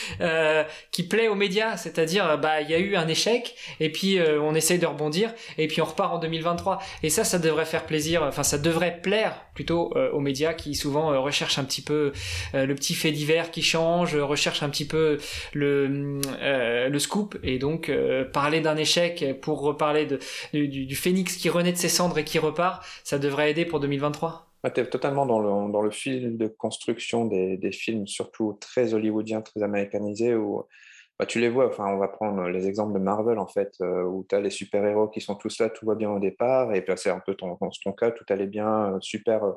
euh, 0.20 0.64
qui 0.90 1.02
plaît 1.02 1.28
aux 1.28 1.34
médias, 1.34 1.76
c'est-à-dire 1.76 2.38
bah 2.38 2.60
il 2.60 2.70
y 2.70 2.74
a 2.74 2.78
eu 2.78 2.96
un 2.96 3.08
échec 3.08 3.54
et 3.80 3.90
puis 3.90 4.18
euh, 4.18 4.40
on 4.40 4.54
essaye 4.54 4.78
de 4.78 4.86
rebondir 4.86 5.32
et 5.58 5.68
puis 5.68 5.80
on 5.80 5.84
repart 5.84 6.12
en 6.12 6.18
2023 6.18 6.80
et 7.02 7.10
ça 7.10 7.24
ça 7.24 7.38
devrait 7.38 7.64
faire 7.64 7.84
plaisir, 7.84 8.22
enfin 8.22 8.42
ça 8.42 8.58
devrait 8.58 9.00
plaire 9.00 9.46
plutôt 9.54 9.92
euh, 9.96 10.10
aux 10.12 10.20
médias 10.20 10.54
qui 10.54 10.74
souvent 10.74 11.20
recherchent 11.22 11.58
un 11.58 11.64
petit 11.64 11.82
peu 11.82 12.12
le 12.54 12.74
petit 12.74 12.94
fait 12.94 13.12
divers 13.12 13.50
qui 13.50 13.62
change, 13.62 14.16
recherchent 14.16 14.62
un 14.62 14.70
petit 14.70 14.86
peu 14.86 15.18
le 15.52 16.20
le 16.42 16.98
scoop. 16.98 17.38
Et 17.42 17.58
donc 17.58 17.90
parler 18.32 18.60
d'un 18.60 18.76
échec 18.76 19.40
pour 19.40 19.60
reparler 19.60 20.06
de, 20.06 20.18
du, 20.52 20.86
du 20.86 20.96
phénix 20.96 21.36
qui 21.36 21.48
renaît 21.48 21.72
de 21.72 21.76
ses 21.76 21.88
cendres 21.88 22.18
et 22.18 22.24
qui 22.24 22.38
repart, 22.38 22.84
ça 23.04 23.18
devrait 23.18 23.50
aider 23.50 23.64
pour 23.64 23.80
2023. 23.80 24.51
Ah, 24.64 24.70
tu 24.70 24.80
es 24.80 24.86
totalement 24.88 25.26
dans 25.26 25.40
le, 25.40 25.72
dans 25.72 25.82
le 25.82 25.90
fil 25.90 26.36
de 26.38 26.46
construction 26.46 27.24
des, 27.26 27.56
des, 27.56 27.72
films, 27.72 28.06
surtout 28.06 28.56
très 28.60 28.94
hollywoodiens, 28.94 29.42
très 29.42 29.62
américanisés, 29.62 30.36
où 30.36 30.64
bah, 31.18 31.26
tu 31.26 31.40
les 31.40 31.48
vois, 31.48 31.68
enfin, 31.68 31.86
on 31.86 31.98
va 31.98 32.08
prendre 32.08 32.48
les 32.48 32.66
exemples 32.66 32.94
de 32.94 32.98
Marvel, 32.98 33.38
en 33.38 33.46
fait, 33.46 33.74
euh, 33.80 34.02
où 34.04 34.26
tu 34.28 34.34
as 34.34 34.40
les 34.40 34.50
super-héros 34.50 35.08
qui 35.08 35.20
sont 35.20 35.36
tous 35.36 35.60
là, 35.60 35.68
tout 35.70 35.86
va 35.86 35.94
bien 35.94 36.10
au 36.10 36.18
départ, 36.18 36.74
et 36.74 36.82
puis 36.82 36.92
c'est 36.96 37.10
un 37.10 37.20
peu 37.20 37.34
ton, 37.34 37.56
ton 37.56 37.92
cas, 37.92 38.10
tout 38.10 38.24
allait 38.28 38.46
bien, 38.46 38.94
euh, 38.94 38.98
super, 39.00 39.44
euh, 39.44 39.52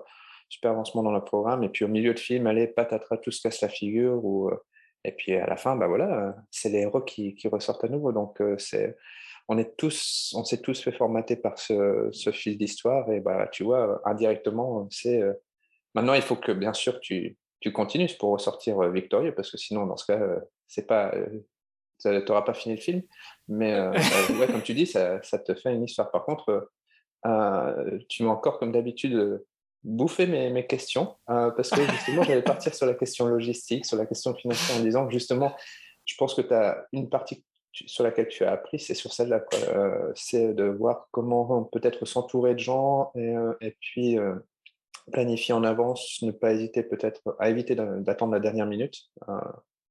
super 0.50 0.72
avancement 0.72 1.04
dans 1.04 1.12
le 1.12 1.24
programme, 1.24 1.64
et 1.64 1.70
puis 1.70 1.86
au 1.86 1.88
milieu 1.88 2.14
de 2.14 2.20
film, 2.20 2.48
allez, 2.48 2.68
patatras, 2.68 3.18
tout 3.18 3.32
se 3.32 3.42
casse 3.42 3.62
la 3.62 3.70
figure, 3.70 4.24
ou, 4.24 4.52
et 5.04 5.12
puis 5.12 5.34
à 5.36 5.48
la 5.48 5.56
fin, 5.56 5.76
bah 5.76 5.88
voilà, 5.88 6.36
c'est 6.52 6.70
les 6.70 6.82
héros 6.82 7.02
qui, 7.02 7.36
qui 7.36 7.48
ressortent 7.48 7.84
à 7.84 7.90
nouveau, 7.90 8.12
donc 8.12 8.42
c'est 8.58 8.96
on 9.48 9.58
est 9.58 9.78
tous, 9.78 10.34
on 10.36 10.44
s'est 10.44 10.62
tous 10.62 10.82
fait 10.82 10.92
formater 10.92 11.36
par 11.36 11.60
ce, 11.60 12.10
ce 12.12 12.32
fil 12.32 12.58
d'histoire 12.58 13.10
et 13.12 13.20
bah 13.20 13.48
tu 13.52 13.64
vois 13.64 14.02
indirectement 14.06 14.88
c'est 14.90 15.22
euh, 15.22 15.34
maintenant 15.94 16.14
il 16.14 16.22
faut 16.22 16.36
que 16.36 16.52
bien 16.52 16.74
sûr 16.74 17.00
tu 17.00 17.38
tu 17.60 17.72
continues 17.72 18.10
pour 18.20 18.32
ressortir 18.32 18.80
euh, 18.80 18.92
victorieux 18.92 19.34
parce 19.36 19.52
que 19.52 19.58
sinon 19.58 19.86
dans 19.86 19.98
ce 19.98 20.06
cas 20.06 20.20
euh, 20.20 20.40
c'est 20.68 20.88
pas 20.88 21.14
tu 22.04 22.10
n'auras 22.10 22.42
pas 22.42 22.54
fini 22.54 22.76
le 22.76 22.82
film. 22.82 23.02
Mais 23.48 23.74
bah, 24.38 24.48
comme 24.48 24.62
tu 24.62 24.74
dis 24.74 24.86
ça, 24.86 25.22
ça, 25.24 25.40
te 25.40 25.56
fait 25.56 25.74
une 25.74 25.86
histoire. 25.86 26.12
Par 26.12 26.26
contre 26.26 26.70
tu 28.10 28.24
m'as 28.24 28.32
encore 28.32 28.60
comme 28.60 28.72
d'habitude 28.72 29.42
bouffé 29.84 30.28
mes, 30.28 30.50
mes 30.50 30.68
questions 30.68 31.16
parce 31.26 31.70
que 31.70 31.82
justement 31.82 32.24
j'allais 32.24 32.44
partir 32.44 32.74
sur 32.74 32.86
la 32.86 32.94
question 32.94 33.28
logistique 33.28 33.86
sur 33.86 33.98
la 33.98 34.06
question 34.06 34.36
financière 34.36 34.78
en 34.78 34.84
disant 34.84 35.10
justement 35.10 35.56
je 36.06 36.16
pense 36.18 36.36
que 36.36 36.42
tu 36.42 36.54
as 36.54 36.86
une 36.92 37.10
partie 37.10 37.44
sur 37.88 38.04
laquelle 38.04 38.28
tu 38.28 38.44
as 38.44 38.52
appris, 38.52 38.80
c'est 38.80 38.94
sur 38.94 39.14
celle-là. 39.14 39.44
Euh, 39.70 40.12
c'est 40.16 40.54
de 40.54 40.64
voir 40.64 41.08
comment 41.12 41.64
peut-être 41.66 42.06
s'entourer 42.06 42.54
de 42.54 42.60
gens 42.60 43.12
et, 43.16 43.36
euh, 43.36 43.54
puis 43.80 44.18
euh, 44.18 44.36
planifier 45.12 45.54
en 45.54 45.64
avance, 45.64 46.22
ne 46.22 46.32
pas 46.32 46.54
hésiter 46.54 46.84
peut-être 46.84 47.22
à 47.40 47.50
éviter 47.50 47.76
d'attendre 47.76 48.34
la 48.34 48.40
dernière 48.40 48.66
minute 48.66 49.10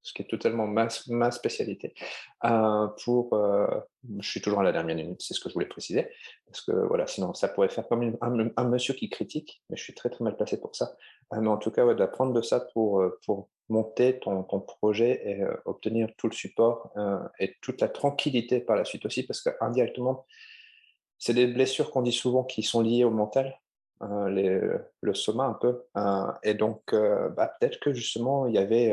ce 0.06 0.12
qui 0.12 0.20
est 0.20 0.26
totalement 0.26 0.66
ma, 0.66 0.88
ma 1.08 1.30
spécialité. 1.30 1.94
Pour, 2.42 3.40
je 4.18 4.28
suis 4.28 4.42
toujours 4.42 4.60
à 4.60 4.62
la 4.62 4.72
dernière 4.72 4.96
minute, 4.96 5.22
c'est 5.22 5.32
ce 5.32 5.40
que 5.40 5.48
je 5.48 5.54
voulais 5.54 5.64
préciser, 5.64 6.10
parce 6.44 6.60
que 6.60 6.72
voilà, 6.72 7.06
sinon 7.06 7.32
ça 7.32 7.48
pourrait 7.48 7.70
faire 7.70 7.88
comme 7.88 8.14
un, 8.20 8.64
monsieur 8.64 8.92
qui 8.92 9.08
critique, 9.08 9.62
mais 9.70 9.76
je 9.78 9.82
suis 9.82 9.94
très 9.94 10.10
très 10.10 10.22
mal 10.22 10.36
placé 10.36 10.60
pour 10.60 10.76
ça. 10.76 10.94
Mais 11.32 11.48
en 11.48 11.56
tout 11.56 11.70
cas, 11.70 11.86
ouais, 11.86 11.94
d'apprendre 11.94 12.34
de 12.34 12.42
ça 12.42 12.60
pour 12.74 13.02
pour 13.24 13.48
monter 13.68 14.18
ton, 14.18 14.42
projet 14.42 15.22
et 15.24 15.44
obtenir 15.64 16.08
tout 16.16 16.28
le 16.28 16.34
support 16.34 16.92
et 17.38 17.54
toute 17.62 17.80
la 17.80 17.88
tranquillité 17.88 18.60
par 18.60 18.76
la 18.76 18.84
suite 18.84 19.06
aussi, 19.06 19.22
parce 19.22 19.40
qu'indirectement, 19.40 20.26
c'est 21.18 21.34
des 21.34 21.46
blessures 21.46 21.90
qu'on 21.90 22.02
dit 22.02 22.12
souvent 22.12 22.44
qui 22.44 22.62
sont 22.62 22.82
liées 22.82 23.04
au 23.04 23.10
mental. 23.10 23.58
Les, 24.28 24.60
le 25.00 25.14
soma 25.14 25.44
un 25.44 25.54
peu 25.54 25.84
et 26.42 26.52
donc 26.52 26.82
bah, 26.92 27.54
peut-être 27.58 27.80
que 27.80 27.94
justement 27.94 28.46
il 28.46 28.54
y 28.54 28.58
avait 28.58 28.92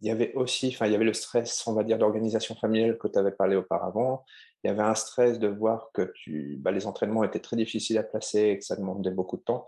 il 0.00 0.08
y 0.08 0.10
avait 0.10 0.34
aussi, 0.34 0.68
enfin, 0.68 0.86
il 0.86 0.92
y 0.92 0.94
avait 0.94 1.04
le 1.04 1.14
stress, 1.14 1.66
on 1.66 1.72
va 1.72 1.82
dire, 1.82 1.98
d'organisation 1.98 2.54
familiale 2.54 2.98
que 2.98 3.08
tu 3.08 3.18
avais 3.18 3.32
parlé 3.32 3.56
auparavant. 3.56 4.24
Il 4.62 4.68
y 4.68 4.70
avait 4.70 4.82
un 4.82 4.94
stress 4.94 5.38
de 5.38 5.48
voir 5.48 5.90
que 5.94 6.12
tu, 6.14 6.56
bah, 6.60 6.70
les 6.70 6.86
entraînements 6.86 7.24
étaient 7.24 7.40
très 7.40 7.56
difficiles 7.56 7.98
à 7.98 8.02
placer 8.02 8.40
et 8.40 8.58
que 8.58 8.64
ça 8.64 8.76
demandait 8.76 9.10
beaucoup 9.10 9.36
de 9.36 9.42
temps. 9.42 9.66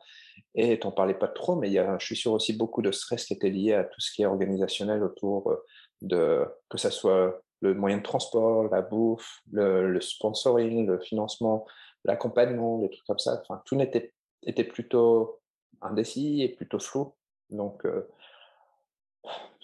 Et 0.61 0.77
tu 0.81 0.89
n'en 0.89 0.93
parlais 0.93 1.15
pas 1.15 1.29
trop, 1.29 1.55
mais 1.55 1.69
il 1.69 1.73
y 1.73 1.79
a, 1.79 1.97
je 2.01 2.05
suis 2.05 2.17
sûr 2.17 2.33
aussi 2.33 2.53
beaucoup 2.53 2.83
de 2.83 2.91
stress 2.91 3.27
qui 3.27 3.33
était 3.33 3.49
lié 3.49 3.75
à 3.75 3.85
tout 3.85 4.01
ce 4.01 4.11
qui 4.11 4.23
est 4.23 4.27
organisationnel 4.27 5.05
autour 5.05 5.53
euh, 5.53 5.65
de, 6.03 6.45
que 6.69 6.77
ça 6.77 6.91
soit 6.91 7.41
le 7.61 7.75
moyen 7.75 7.99
de 7.99 8.03
transport, 8.03 8.65
la 8.65 8.83
bouffe, 8.83 9.41
le, 9.53 10.01
sponsoring, 10.01 10.85
le 10.85 10.99
financement, 10.99 11.65
l'accompagnement, 12.05 12.81
les 12.83 12.91
trucs 12.91 13.07
comme 13.07 13.21
ça. 13.21 13.41
Enfin, 13.41 13.63
tout 13.67 13.77
n'était, 13.77 14.13
était 14.43 14.65
plutôt 14.65 15.39
indécis 15.81 16.43
et 16.43 16.49
plutôt 16.49 16.81
flou. 16.81 17.15
Donc, 17.51 17.87
euh, 17.87 18.09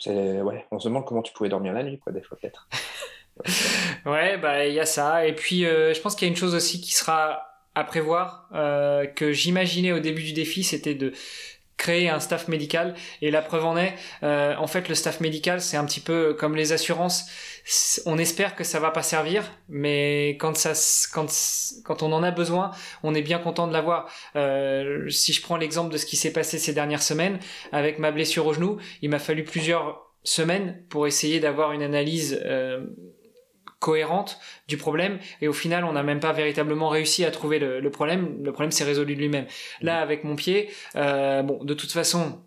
ouais, 0.06 0.64
on 0.70 0.78
se 0.78 0.86
demande 0.86 1.06
comment 1.06 1.22
tu 1.22 1.32
pouvais 1.32 1.48
dormir 1.48 1.72
la 1.72 1.82
nuit, 1.82 1.98
quoi, 1.98 2.12
des 2.12 2.22
fois 2.22 2.38
peut-être. 2.40 2.68
ouais, 4.06 4.38
bah 4.38 4.64
il 4.64 4.74
y 4.74 4.80
a 4.80 4.86
ça. 4.86 5.26
Et 5.26 5.34
puis 5.34 5.66
euh, 5.66 5.92
je 5.92 6.00
pense 6.00 6.14
qu'il 6.14 6.28
y 6.28 6.30
a 6.30 6.32
une 6.32 6.38
chose 6.38 6.54
aussi 6.54 6.80
qui 6.80 6.94
sera 6.94 7.43
à 7.74 7.84
prévoir 7.84 8.48
euh, 8.54 9.06
que 9.06 9.32
j'imaginais 9.32 9.92
au 9.92 9.98
début 9.98 10.22
du 10.22 10.32
défi, 10.32 10.62
c'était 10.62 10.94
de 10.94 11.12
créer 11.76 12.08
un 12.08 12.20
staff 12.20 12.48
médical. 12.48 12.94
Et 13.20 13.30
la 13.30 13.42
preuve 13.42 13.64
en 13.64 13.76
est 13.76 13.94
euh, 14.22 14.54
en 14.56 14.66
fait 14.66 14.88
le 14.88 14.94
staff 14.94 15.20
médical 15.20 15.60
c'est 15.60 15.76
un 15.76 15.84
petit 15.84 16.00
peu 16.00 16.34
comme 16.34 16.56
les 16.56 16.72
assurances. 16.72 17.26
On 18.06 18.18
espère 18.18 18.56
que 18.56 18.64
ça 18.64 18.80
va 18.80 18.90
pas 18.90 19.02
servir 19.02 19.50
mais 19.68 20.30
quand 20.40 20.56
ça 20.56 20.72
quand 21.12 21.26
quand 21.84 22.02
on 22.02 22.12
en 22.12 22.22
a 22.22 22.30
besoin 22.30 22.70
on 23.02 23.14
est 23.14 23.22
bien 23.22 23.38
content 23.38 23.66
de 23.66 23.72
l'avoir. 23.72 24.08
Euh, 24.36 25.08
si 25.10 25.32
je 25.32 25.42
prends 25.42 25.56
l'exemple 25.56 25.92
de 25.92 25.98
ce 25.98 26.06
qui 26.06 26.16
s'est 26.16 26.32
passé 26.32 26.58
ces 26.58 26.72
dernières 26.72 27.02
semaines 27.02 27.38
avec 27.72 27.98
ma 27.98 28.12
blessure 28.12 28.46
au 28.46 28.54
genou 28.54 28.78
il 29.02 29.10
m'a 29.10 29.18
fallu 29.18 29.44
plusieurs 29.44 30.04
semaines 30.22 30.82
pour 30.88 31.06
essayer 31.06 31.38
d'avoir 31.38 31.72
une 31.72 31.82
analyse 31.82 32.40
euh, 32.44 32.84
cohérente 33.84 34.38
du 34.66 34.78
problème 34.78 35.18
et 35.42 35.48
au 35.48 35.52
final 35.52 35.84
on 35.84 35.92
n'a 35.92 36.02
même 36.02 36.18
pas 36.18 36.32
véritablement 36.32 36.88
réussi 36.88 37.22
à 37.22 37.30
trouver 37.30 37.58
le, 37.58 37.90
problème. 37.90 38.42
Le 38.42 38.50
problème 38.50 38.70
s'est 38.70 38.84
résolu 38.84 39.14
de 39.14 39.20
lui-même. 39.20 39.46
Là 39.82 40.00
avec 40.00 40.24
mon 40.24 40.36
pied 40.36 40.70
euh, 40.96 41.42
bon 41.42 41.62
de 41.62 41.74
toute 41.74 41.92
façon 41.92 42.40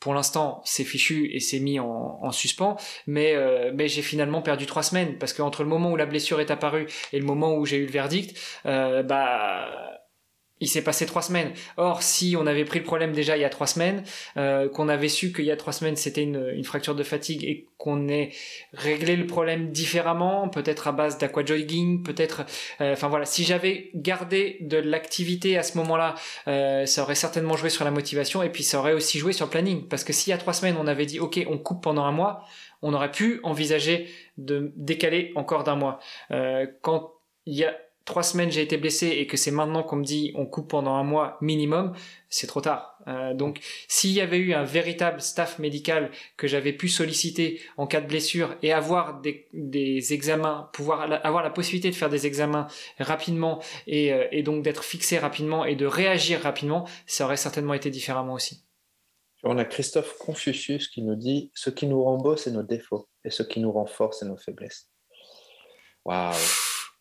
pour 0.00 0.14
l'instant, 0.14 0.62
c'est 0.64 0.82
fichu 0.82 1.30
et 1.34 1.40
c'est 1.40 1.60
mis 1.60 1.78
en, 1.78 2.32
suspens, 2.32 2.76
mais, 3.06 3.34
euh, 3.34 3.70
mais 3.74 3.86
j'ai 3.86 4.00
finalement 4.00 4.40
perdu 4.40 4.64
trois 4.64 4.82
semaines 4.82 5.18
parce 5.18 5.34
qu'entre 5.34 5.62
le 5.62 5.68
moment 5.68 5.92
où 5.92 5.96
la 5.96 6.06
blessure 6.06 6.40
est 6.40 6.50
apparue 6.50 6.86
et 7.12 7.18
le 7.18 7.26
moment 7.26 7.54
où 7.54 7.66
j'ai 7.66 7.76
eu 7.76 7.84
le 7.84 7.92
verdict, 7.92 8.34
euh, 8.64 9.02
bah 9.02 9.99
il 10.60 10.68
s'est 10.68 10.82
passé 10.82 11.06
trois 11.06 11.22
semaines. 11.22 11.52
Or, 11.76 12.02
si 12.02 12.36
on 12.38 12.46
avait 12.46 12.64
pris 12.64 12.78
le 12.78 12.84
problème 12.84 13.12
déjà 13.12 13.36
il 13.36 13.40
y 13.40 13.44
a 13.44 13.50
trois 13.50 13.66
semaines, 13.66 14.04
euh, 14.36 14.68
qu'on 14.68 14.88
avait 14.88 15.08
su 15.08 15.32
qu'il 15.32 15.44
y 15.44 15.50
a 15.50 15.56
trois 15.56 15.72
semaines 15.72 15.96
c'était 15.96 16.22
une, 16.22 16.52
une, 16.54 16.64
fracture 16.64 16.94
de 16.94 17.02
fatigue 17.02 17.44
et 17.44 17.66
qu'on 17.78 18.08
ait 18.08 18.30
réglé 18.74 19.16
le 19.16 19.26
problème 19.26 19.70
différemment, 19.70 20.48
peut-être 20.48 20.86
à 20.86 20.92
base 20.92 21.18
d'aquajogging, 21.18 22.02
peut-être, 22.02 22.42
euh, 22.80 22.92
enfin 22.92 23.08
voilà, 23.08 23.24
si 23.24 23.42
j'avais 23.42 23.90
gardé 23.94 24.58
de 24.60 24.76
l'activité 24.76 25.56
à 25.56 25.62
ce 25.62 25.78
moment-là, 25.78 26.14
euh, 26.46 26.84
ça 26.84 27.02
aurait 27.02 27.14
certainement 27.14 27.56
joué 27.56 27.70
sur 27.70 27.84
la 27.84 27.90
motivation 27.90 28.42
et 28.42 28.50
puis 28.50 28.62
ça 28.62 28.78
aurait 28.78 28.92
aussi 28.92 29.18
joué 29.18 29.32
sur 29.32 29.46
le 29.46 29.50
planning. 29.50 29.88
Parce 29.88 30.04
que 30.04 30.12
s'il 30.12 30.30
y 30.30 30.34
a 30.34 30.38
trois 30.38 30.52
semaines 30.52 30.76
on 30.78 30.86
avait 30.86 31.06
dit 31.06 31.20
ok 31.20 31.44
on 31.48 31.58
coupe 31.58 31.82
pendant 31.82 32.04
un 32.04 32.12
mois, 32.12 32.44
on 32.82 32.94
aurait 32.94 33.10
pu 33.10 33.40
envisager 33.42 34.08
de 34.36 34.72
décaler 34.76 35.32
encore 35.34 35.64
d'un 35.64 35.76
mois. 35.76 36.00
Euh, 36.30 36.66
quand 36.82 37.14
il 37.46 37.56
y 37.56 37.64
a 37.64 37.74
trois 38.10 38.22
semaines 38.24 38.50
j'ai 38.50 38.60
été 38.60 38.76
blessé 38.76 39.06
et 39.06 39.26
que 39.28 39.36
c'est 39.36 39.52
maintenant 39.52 39.84
qu'on 39.84 39.96
me 39.96 40.04
dit 40.04 40.32
on 40.34 40.44
coupe 40.44 40.68
pendant 40.68 40.94
un 40.94 41.04
mois 41.04 41.38
minimum, 41.40 41.94
c'est 42.28 42.48
trop 42.48 42.60
tard. 42.60 42.98
Euh, 43.06 43.34
donc 43.34 43.60
s'il 43.86 44.10
y 44.10 44.20
avait 44.20 44.38
eu 44.38 44.52
un 44.52 44.64
véritable 44.64 45.20
staff 45.20 45.60
médical 45.60 46.10
que 46.36 46.48
j'avais 46.48 46.72
pu 46.72 46.88
solliciter 46.88 47.60
en 47.76 47.86
cas 47.86 48.00
de 48.00 48.08
blessure 48.08 48.56
et 48.62 48.72
avoir 48.72 49.22
des, 49.22 50.12
examens, 50.12 50.68
pouvoir 50.72 51.02
avoir 51.24 51.44
la 51.44 51.50
possibilité 51.50 51.88
de 51.88 51.94
faire 51.94 52.10
des 52.10 52.26
examens 52.26 52.66
rapidement 52.98 53.62
et, 53.86 54.12
euh, 54.12 54.26
et 54.32 54.42
donc 54.42 54.64
d'être 54.64 54.82
fixé 54.82 55.16
rapidement 55.18 55.64
et 55.64 55.76
de 55.76 55.86
réagir 55.86 56.40
rapidement, 56.40 56.88
ça 57.06 57.24
aurait 57.24 57.36
certainement 57.36 57.74
été 57.74 57.90
différemment 57.90 58.34
aussi. 58.34 58.64
On 59.44 59.56
a 59.56 59.64
Christophe 59.64 60.18
Confucius 60.18 60.88
qui 60.88 61.02
nous 61.02 61.14
dit 61.14 61.52
ce 61.54 61.70
qui 61.70 61.86
nous 61.86 62.02
rend 62.02 62.18
beau 62.18 62.36
c'est 62.36 62.50
nos 62.50 62.64
défauts 62.64 63.08
et 63.24 63.30
ce 63.30 63.44
qui 63.44 63.60
nous 63.60 63.70
rend 63.70 63.86
fort 63.86 64.14
c'est 64.14 64.26
nos 64.26 64.36
faiblesses. 64.36 64.90
Waouh 66.04 66.34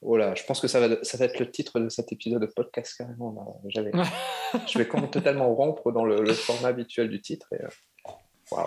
Oh 0.02 0.16
là, 0.16 0.34
je 0.34 0.44
pense 0.44 0.62
que 0.62 0.68
ça 0.68 0.80
va, 0.80 1.04
ça 1.04 1.18
va 1.18 1.26
être 1.26 1.40
le 1.40 1.52
titre 1.52 1.80
de 1.80 1.90
cet 1.90 2.12
épisode 2.14 2.42
de 2.42 2.46
podcast 2.46 2.96
carrément. 2.98 3.62
J'avais, 3.68 3.92
je 4.68 4.78
vais 4.78 4.88
totalement 5.12 5.54
rompre 5.54 5.92
dans 5.92 6.06
le, 6.06 6.34
format 6.34 6.70
habituel 6.70 7.10
du 7.10 7.22
titre. 7.22 7.48
Et, 7.54 7.62
euh, 7.64 8.64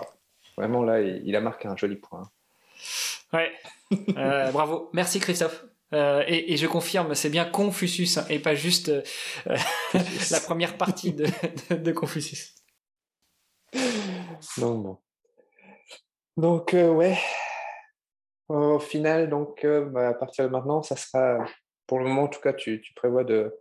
Vraiment 0.55 0.83
là, 0.83 1.01
il, 1.01 1.35
a 1.35 1.41
marqué 1.41 1.67
un 1.67 1.75
joli 1.75 1.95
point. 1.95 2.29
Ouais, 3.33 3.51
euh, 4.15 4.51
bravo. 4.51 4.91
Merci 4.93 5.19
Christophe. 5.19 5.65
Euh, 5.93 6.23
et, 6.27 6.57
je 6.57 6.67
confirme, 6.67 7.15
c'est 7.15 7.29
bien 7.29 7.45
Confucius 7.45 8.17
hein, 8.17 8.25
et 8.29 8.39
pas 8.39 8.53
juste 8.53 8.91
la 9.45 10.39
première 10.39 10.77
partie 10.77 11.13
de, 11.13 11.25
de, 11.75 11.91
Confucius. 11.91 12.53
Donc 14.57 14.83
bon. 14.83 14.97
Donc 16.37 16.73
ouais, 16.73 17.17
au 18.53 18.79
final, 18.79 19.29
donc, 19.29 19.63
euh, 19.65 19.85
bah, 19.85 20.09
à 20.09 20.13
partir 20.13 20.45
de 20.45 20.49
maintenant, 20.49 20.83
ça 20.83 20.95
sera, 20.95 21.45
pour 21.87 21.99
le 21.99 22.05
moment 22.05 22.23
en 22.23 22.27
tout 22.27 22.39
cas, 22.39 22.53
tu, 22.53 22.81
prévois 22.95 23.23
de, 23.23 23.53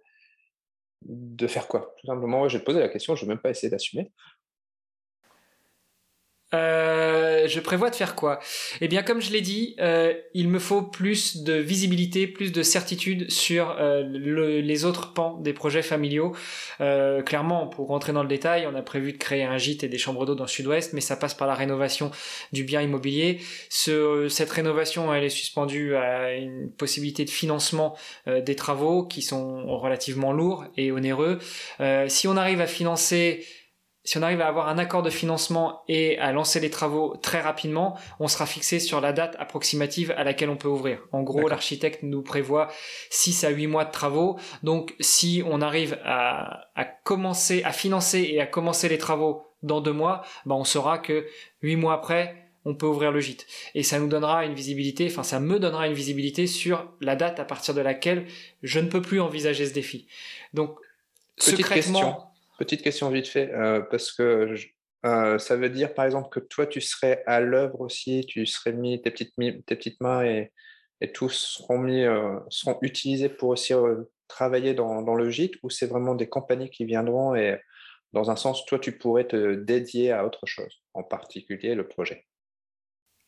de 1.02 1.46
faire 1.46 1.66
quoi 1.66 1.94
Tout 1.98 2.06
simplement, 2.06 2.48
j'ai 2.48 2.58
posé 2.58 2.80
la 2.80 2.88
question, 2.88 3.14
je 3.14 3.24
ne 3.24 3.28
vais 3.28 3.34
même 3.34 3.42
pas 3.42 3.50
essayer 3.50 3.70
d'assumer. 3.70 4.12
Euh, 6.54 7.48
je 7.48 7.60
prévois 7.60 7.90
de 7.90 7.94
faire 7.94 8.14
quoi? 8.14 8.40
Eh 8.80 8.88
bien, 8.88 9.02
comme 9.02 9.20
je 9.20 9.32
l'ai 9.32 9.40
dit, 9.40 9.74
euh, 9.80 10.12
il 10.34 10.48
me 10.48 10.58
faut 10.58 10.82
plus 10.82 11.42
de 11.44 11.54
visibilité, 11.54 12.26
plus 12.26 12.52
de 12.52 12.62
certitude 12.62 13.30
sur 13.30 13.76
euh, 13.78 14.02
le, 14.02 14.60
les 14.60 14.84
autres 14.84 15.12
pans 15.12 15.38
des 15.38 15.52
projets 15.52 15.82
familiaux. 15.82 16.34
Clairement, 17.24 17.68
pour 17.68 17.88
rentrer 17.88 18.12
dans 18.12 18.22
le 18.22 18.28
détail, 18.28 18.66
on 18.70 18.74
a 18.74 18.82
prévu 18.82 19.12
de 19.12 19.18
créer 19.18 19.44
un 19.44 19.56
gîte 19.56 19.84
et 19.84 19.88
des 19.88 19.98
chambres 19.98 20.26
d'eau 20.26 20.34
dans 20.34 20.44
le 20.44 20.48
sud-ouest, 20.48 20.92
mais 20.92 21.00
ça 21.00 21.16
passe 21.16 21.34
par 21.34 21.46
la 21.46 21.54
rénovation 21.54 22.10
du 22.52 22.64
bien 22.64 22.82
immobilier. 22.82 23.38
Ce, 23.68 24.26
cette 24.28 24.50
rénovation, 24.50 25.14
elle 25.14 25.24
est 25.24 25.28
suspendue 25.28 25.94
à 25.94 26.34
une 26.34 26.70
possibilité 26.70 27.24
de 27.24 27.30
financement 27.30 27.96
des 28.26 28.56
travaux 28.56 29.04
qui 29.04 29.22
sont 29.22 29.64
relativement 29.78 30.32
lourds 30.32 30.64
et 30.76 30.90
onéreux. 30.90 31.38
si 32.08 32.26
on 32.26 32.36
arrive 32.36 32.60
à 32.60 32.66
financer 32.66 33.44
si 34.04 34.18
on 34.18 34.22
arrive 34.22 34.40
à 34.40 34.48
avoir 34.48 34.68
un 34.68 34.78
accord 34.78 35.02
de 35.02 35.10
financement 35.10 35.82
et 35.86 36.18
à 36.18 36.32
lancer 36.32 36.58
les 36.58 36.70
travaux 36.70 37.16
très 37.22 37.40
rapidement, 37.40 37.96
on 38.18 38.26
sera 38.26 38.46
fixé 38.46 38.80
sur 38.80 39.00
la 39.00 39.12
date 39.12 39.36
approximative 39.38 40.12
à 40.16 40.24
laquelle 40.24 40.50
on 40.50 40.56
peut 40.56 40.68
ouvrir. 40.68 40.98
En 41.12 41.22
gros, 41.22 41.46
l'architecte 41.46 42.02
nous 42.02 42.22
prévoit 42.22 42.68
6 43.10 43.44
à 43.44 43.50
8 43.50 43.66
mois 43.68 43.84
de 43.84 43.92
travaux. 43.92 44.38
Donc, 44.64 44.94
si 44.98 45.42
on 45.46 45.60
arrive 45.60 45.98
à, 46.04 46.66
à 46.74 46.84
commencer, 46.84 47.62
à 47.62 47.72
financer 47.72 48.20
et 48.22 48.40
à 48.40 48.46
commencer 48.46 48.88
les 48.88 48.98
travaux 48.98 49.46
dans 49.62 49.80
deux 49.80 49.92
mois, 49.92 50.22
ben 50.46 50.56
on 50.56 50.64
saura 50.64 50.98
que 50.98 51.26
8 51.62 51.76
mois 51.76 51.94
après, 51.94 52.48
on 52.64 52.74
peut 52.74 52.86
ouvrir 52.86 53.12
le 53.12 53.20
gîte. 53.20 53.46
Et 53.74 53.84
ça 53.84 54.00
nous 54.00 54.08
donnera 54.08 54.44
une 54.44 54.54
visibilité, 54.54 55.06
enfin 55.10 55.22
ça 55.22 55.38
me 55.38 55.60
donnera 55.60 55.86
une 55.86 55.94
visibilité 55.94 56.46
sur 56.48 56.90
la 57.00 57.14
date 57.16 57.38
à 57.40 57.44
partir 57.44 57.74
de 57.74 57.80
laquelle 57.80 58.26
je 58.62 58.80
ne 58.80 58.88
peux 58.88 59.02
plus 59.02 59.20
envisager 59.20 59.66
ce 59.66 59.74
défi. 59.74 60.06
Donc, 60.54 60.76
Petite 61.36 61.56
secrètement... 61.56 62.00
question. 62.00 62.31
Petite 62.62 62.82
question 62.82 63.10
vite 63.10 63.26
fait, 63.26 63.52
euh, 63.52 63.80
parce 63.80 64.12
que 64.12 64.54
euh, 65.04 65.38
ça 65.40 65.56
veut 65.56 65.68
dire 65.68 65.94
par 65.94 66.04
exemple 66.04 66.28
que 66.28 66.38
toi 66.38 66.64
tu 66.64 66.80
serais 66.80 67.24
à 67.26 67.40
l'œuvre 67.40 67.80
aussi, 67.80 68.24
tu 68.24 68.46
serais 68.46 68.72
mis 68.72 69.02
tes 69.02 69.10
petites, 69.10 69.34
tes 69.34 69.74
petites 69.74 70.00
mains 70.00 70.24
et, 70.24 70.52
et 71.00 71.10
tous 71.10 71.32
seront, 71.58 71.78
mis, 71.78 72.04
euh, 72.04 72.38
seront 72.50 72.78
utilisés 72.80 73.28
pour 73.28 73.48
aussi 73.48 73.74
travailler 74.28 74.74
dans, 74.74 75.02
dans, 75.02 75.16
le 75.16 75.28
gîte, 75.28 75.54
ou 75.64 75.70
c'est 75.70 75.88
vraiment 75.88 76.14
des 76.14 76.28
compagnies 76.28 76.70
qui 76.70 76.84
viendront 76.84 77.34
et 77.34 77.58
dans 78.12 78.30
un 78.30 78.36
sens, 78.36 78.64
toi 78.64 78.78
tu 78.78 78.96
pourrais 78.96 79.26
te 79.26 79.54
dédier 79.54 80.12
à 80.12 80.24
autre 80.24 80.46
chose, 80.46 80.84
en 80.94 81.02
particulier 81.02 81.74
le 81.74 81.88
projet? 81.88 82.26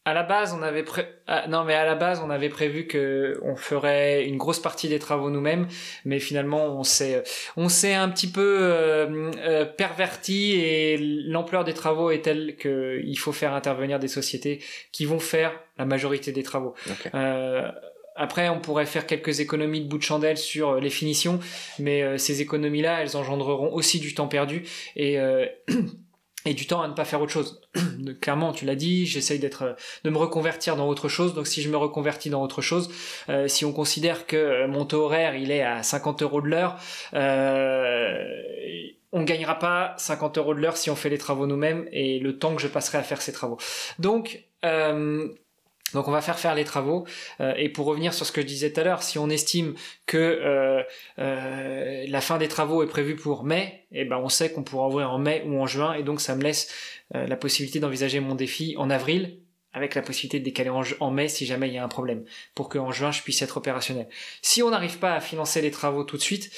À 0.06 0.12
la 0.12 0.22
base, 0.22 0.52
on 0.52 0.62
avait 0.62 0.82
pré... 0.82 1.06
ah, 1.26 1.46
non 1.48 1.64
mais 1.64 1.74
à 1.74 1.84
la 1.84 1.94
base, 1.94 2.20
on 2.22 2.28
avait 2.28 2.50
prévu 2.50 2.86
que 2.86 3.40
on 3.42 3.56
ferait 3.56 4.26
une 4.26 4.36
grosse 4.36 4.60
partie 4.60 4.88
des 4.88 4.98
travaux 4.98 5.30
nous-mêmes, 5.30 5.66
mais 6.04 6.20
finalement, 6.20 6.66
on 6.78 6.84
s'est 6.84 7.22
on 7.56 7.70
s'est 7.70 7.94
un 7.94 8.10
petit 8.10 8.30
peu 8.30 8.58
euh, 8.60 9.30
euh, 9.38 9.64
perverti 9.64 10.52
et 10.52 10.98
l'ampleur 10.98 11.64
des 11.64 11.72
travaux 11.72 12.10
est 12.10 12.20
telle 12.20 12.56
que 12.56 13.00
il 13.02 13.16
faut 13.16 13.32
faire 13.32 13.54
intervenir 13.54 13.98
des 13.98 14.08
sociétés 14.08 14.62
qui 14.92 15.06
vont 15.06 15.20
faire 15.20 15.58
la 15.78 15.86
majorité 15.86 16.32
des 16.32 16.42
travaux. 16.42 16.74
Okay. 16.86 17.08
Euh, 17.14 17.70
après, 18.14 18.50
on 18.50 18.60
pourrait 18.60 18.86
faire 18.86 19.06
quelques 19.06 19.40
économies 19.40 19.80
de 19.80 19.88
bout 19.88 19.98
de 19.98 20.02
chandelle 20.02 20.36
sur 20.36 20.76
les 20.76 20.90
finitions, 20.90 21.40
mais 21.80 22.16
ces 22.16 22.42
économies-là, 22.42 23.02
elles 23.02 23.16
engendreront 23.16 23.72
aussi 23.72 23.98
du 23.98 24.14
temps 24.14 24.28
perdu 24.28 24.62
et 24.94 25.18
et 26.44 26.54
du 26.54 26.66
temps 26.66 26.82
à 26.82 26.88
ne 26.88 26.94
pas 26.94 27.04
faire 27.04 27.20
autre 27.20 27.32
chose. 27.32 27.60
Clairement, 28.20 28.52
tu 28.52 28.64
l'as 28.64 28.74
dit, 28.74 29.06
j'essaye 29.06 29.38
d'être, 29.38 29.76
de 30.04 30.10
me 30.10 30.18
reconvertir 30.18 30.76
dans 30.76 30.88
autre 30.88 31.08
chose. 31.08 31.34
Donc, 31.34 31.46
si 31.46 31.62
je 31.62 31.68
me 31.68 31.76
reconvertis 31.76 32.30
dans 32.30 32.42
autre 32.42 32.62
chose, 32.62 32.90
euh, 33.28 33.48
si 33.48 33.64
on 33.64 33.72
considère 33.72 34.26
que 34.26 34.66
mon 34.66 34.84
taux 34.84 35.04
horaire 35.04 35.34
il 35.36 35.50
est 35.50 35.62
à 35.62 35.82
50 35.82 36.22
euros 36.22 36.40
de 36.40 36.48
l'heure, 36.48 36.76
euh, 37.14 38.24
on 39.12 39.22
gagnera 39.22 39.58
pas 39.58 39.94
50 39.96 40.38
euros 40.38 40.54
de 40.54 40.60
l'heure 40.60 40.76
si 40.76 40.90
on 40.90 40.96
fait 40.96 41.08
les 41.08 41.18
travaux 41.18 41.46
nous-mêmes 41.46 41.88
et 41.92 42.18
le 42.18 42.38
temps 42.38 42.54
que 42.54 42.60
je 42.60 42.68
passerai 42.68 42.98
à 42.98 43.02
faire 43.02 43.22
ces 43.22 43.32
travaux. 43.32 43.58
Donc, 43.98 44.44
euh, 44.64 45.28
donc 45.92 46.08
on 46.08 46.10
va 46.10 46.20
faire 46.20 46.38
faire 46.38 46.54
les 46.54 46.64
travaux. 46.64 47.06
Euh, 47.40 47.54
et 47.56 47.68
pour 47.68 47.86
revenir 47.86 48.12
sur 48.14 48.26
ce 48.26 48.32
que 48.32 48.40
je 48.40 48.46
disais 48.46 48.72
tout 48.72 48.80
à 48.80 48.84
l'heure, 48.84 49.02
si 49.02 49.18
on 49.18 49.28
estime 49.30 49.74
que 50.06 50.16
euh, 50.16 50.82
euh, 51.18 52.04
la 52.08 52.20
fin 52.20 52.38
des 52.38 52.48
travaux 52.48 52.82
est 52.82 52.88
prévue 52.88 53.16
pour 53.16 53.44
mai, 53.44 53.86
eh 53.92 54.04
ben 54.04 54.18
on 54.18 54.28
sait 54.28 54.52
qu'on 54.52 54.64
pourra 54.64 54.88
ouvrir 54.88 55.10
en 55.10 55.18
mai 55.18 55.44
ou 55.46 55.60
en 55.60 55.66
juin, 55.66 55.94
et 55.94 56.02
donc 56.02 56.20
ça 56.20 56.34
me 56.34 56.42
laisse 56.42 56.72
la 57.12 57.36
possibilité 57.36 57.78
d'envisager 57.78 58.18
mon 58.18 58.34
défi 58.34 58.74
en 58.76 58.90
avril, 58.90 59.38
avec 59.72 59.94
la 59.94 60.02
possibilité 60.02 60.40
de 60.40 60.44
décaler 60.44 60.70
en, 60.70 61.10
mai 61.10 61.28
si 61.28 61.46
jamais 61.46 61.68
il 61.68 61.74
y 61.74 61.78
a 61.78 61.84
un 61.84 61.88
problème, 61.88 62.24
pour 62.54 62.68
qu'en 62.68 62.90
juin 62.90 63.12
je 63.12 63.22
puisse 63.22 63.40
être 63.42 63.56
opérationnel. 63.56 64.08
Si 64.42 64.62
on 64.62 64.70
n'arrive 64.70 64.98
pas 64.98 65.14
à 65.14 65.20
financer 65.20 65.60
les 65.60 65.70
travaux 65.70 66.02
tout 66.02 66.16
de 66.16 66.22
suite, 66.22 66.50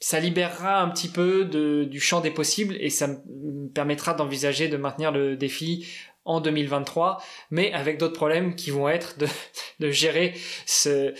ça 0.00 0.20
libérera 0.20 0.80
un 0.80 0.90
petit 0.90 1.08
peu 1.08 1.44
du 1.44 2.00
champ 2.00 2.20
des 2.20 2.30
possibles 2.30 2.76
et 2.78 2.90
ça 2.90 3.08
me 3.08 3.68
permettra 3.68 4.14
d'envisager 4.14 4.68
de 4.68 4.76
maintenir 4.76 5.10
le 5.10 5.36
défi 5.36 5.88
en 6.28 6.40
2023, 6.40 7.22
mais 7.50 7.72
avec 7.72 7.98
d'autres 7.98 8.14
problèmes 8.14 8.54
qui 8.54 8.70
vont 8.70 8.88
être 8.88 9.16
de, 9.18 9.90
gérer 9.90 10.34
ce, 10.66 11.14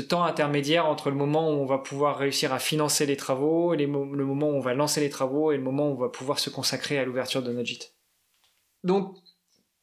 temps 0.00 0.24
intermédiaire 0.24 0.86
entre 0.86 1.10
le 1.10 1.16
moment 1.16 1.50
où 1.50 1.54
on 1.54 1.66
va 1.66 1.78
pouvoir 1.78 2.18
réussir 2.18 2.52
à 2.52 2.58
financer 2.58 3.04
les 3.06 3.16
travaux, 3.16 3.74
le 3.74 3.86
moment 3.86 4.48
où 4.48 4.54
on 4.54 4.60
va 4.60 4.74
lancer 4.74 5.00
les 5.00 5.10
travaux 5.10 5.52
et 5.52 5.56
le 5.56 5.62
moment 5.62 5.88
où 5.88 5.92
on 5.92 6.00
va 6.00 6.08
pouvoir 6.08 6.38
se 6.38 6.50
consacrer 6.50 6.98
à 6.98 7.04
l'ouverture 7.04 7.42
de 7.42 7.52
notre. 7.52 7.64
Donc, 8.82 9.16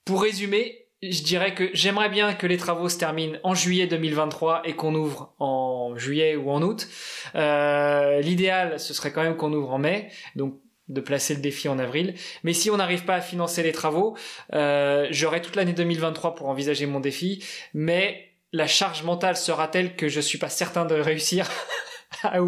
pour 0.06 0.22
résumer, 0.22 0.88
je 1.02 1.24
dirais 1.24 1.56
que 1.56 1.70
j'aimerais 1.74 2.10
bien 2.10 2.34
que 2.34 2.46
les 2.46 2.58
travaux 2.58 2.88
se 2.88 2.98
terminent 2.98 3.40
en 3.44 3.56
juillet 3.56 3.88
2023 3.88 4.62
et 4.66 4.76
qu'on 4.76 4.94
ouvre 4.94 5.34
en 5.40 5.96
juillet 5.98 6.36
ou 6.36 6.52
en 6.52 6.62
août. 6.62 6.88
Euh, 7.34 8.22
L'idéal, 8.22 8.80
ce 8.80 8.94
serait 8.94 9.12
quand 9.12 9.24
même 9.24 9.36
qu'on 9.36 9.52
ouvre 9.52 9.72
en 9.72 9.80
mai. 9.80 10.12
Donc 10.36 10.61
de 10.92 11.02
placer 11.02 11.36
le 11.36 11.42
défi 11.42 11.68
en 11.70 11.80
avril. 11.80 12.16
Mais 12.44 12.54
si 12.54 12.70
on 12.70 12.78
n'arrive 12.78 13.06
pas 13.06 13.16
à 13.16 13.22
financer 13.22 13.64
les 13.64 13.72
travaux, 13.72 14.18
euh, 14.54 15.08
j'aurai 15.12 15.42
toute 15.42 15.56
l'année 15.56 15.74
2023 15.74 16.36
pour 16.36 16.48
envisager 16.48 16.86
mon 16.86 17.00
défi, 17.00 17.44
mais 17.74 18.30
la 18.54 18.68
charge 18.68 19.04
mentale 19.04 19.38
sera 19.38 19.68
telle 19.68 19.96
que 19.96 20.10
je 20.10 20.20
suis 20.20 20.38
pas 20.38 20.50
certain 20.50 20.86
de 20.86 20.96
réussir 20.96 21.50
à, 22.24 22.40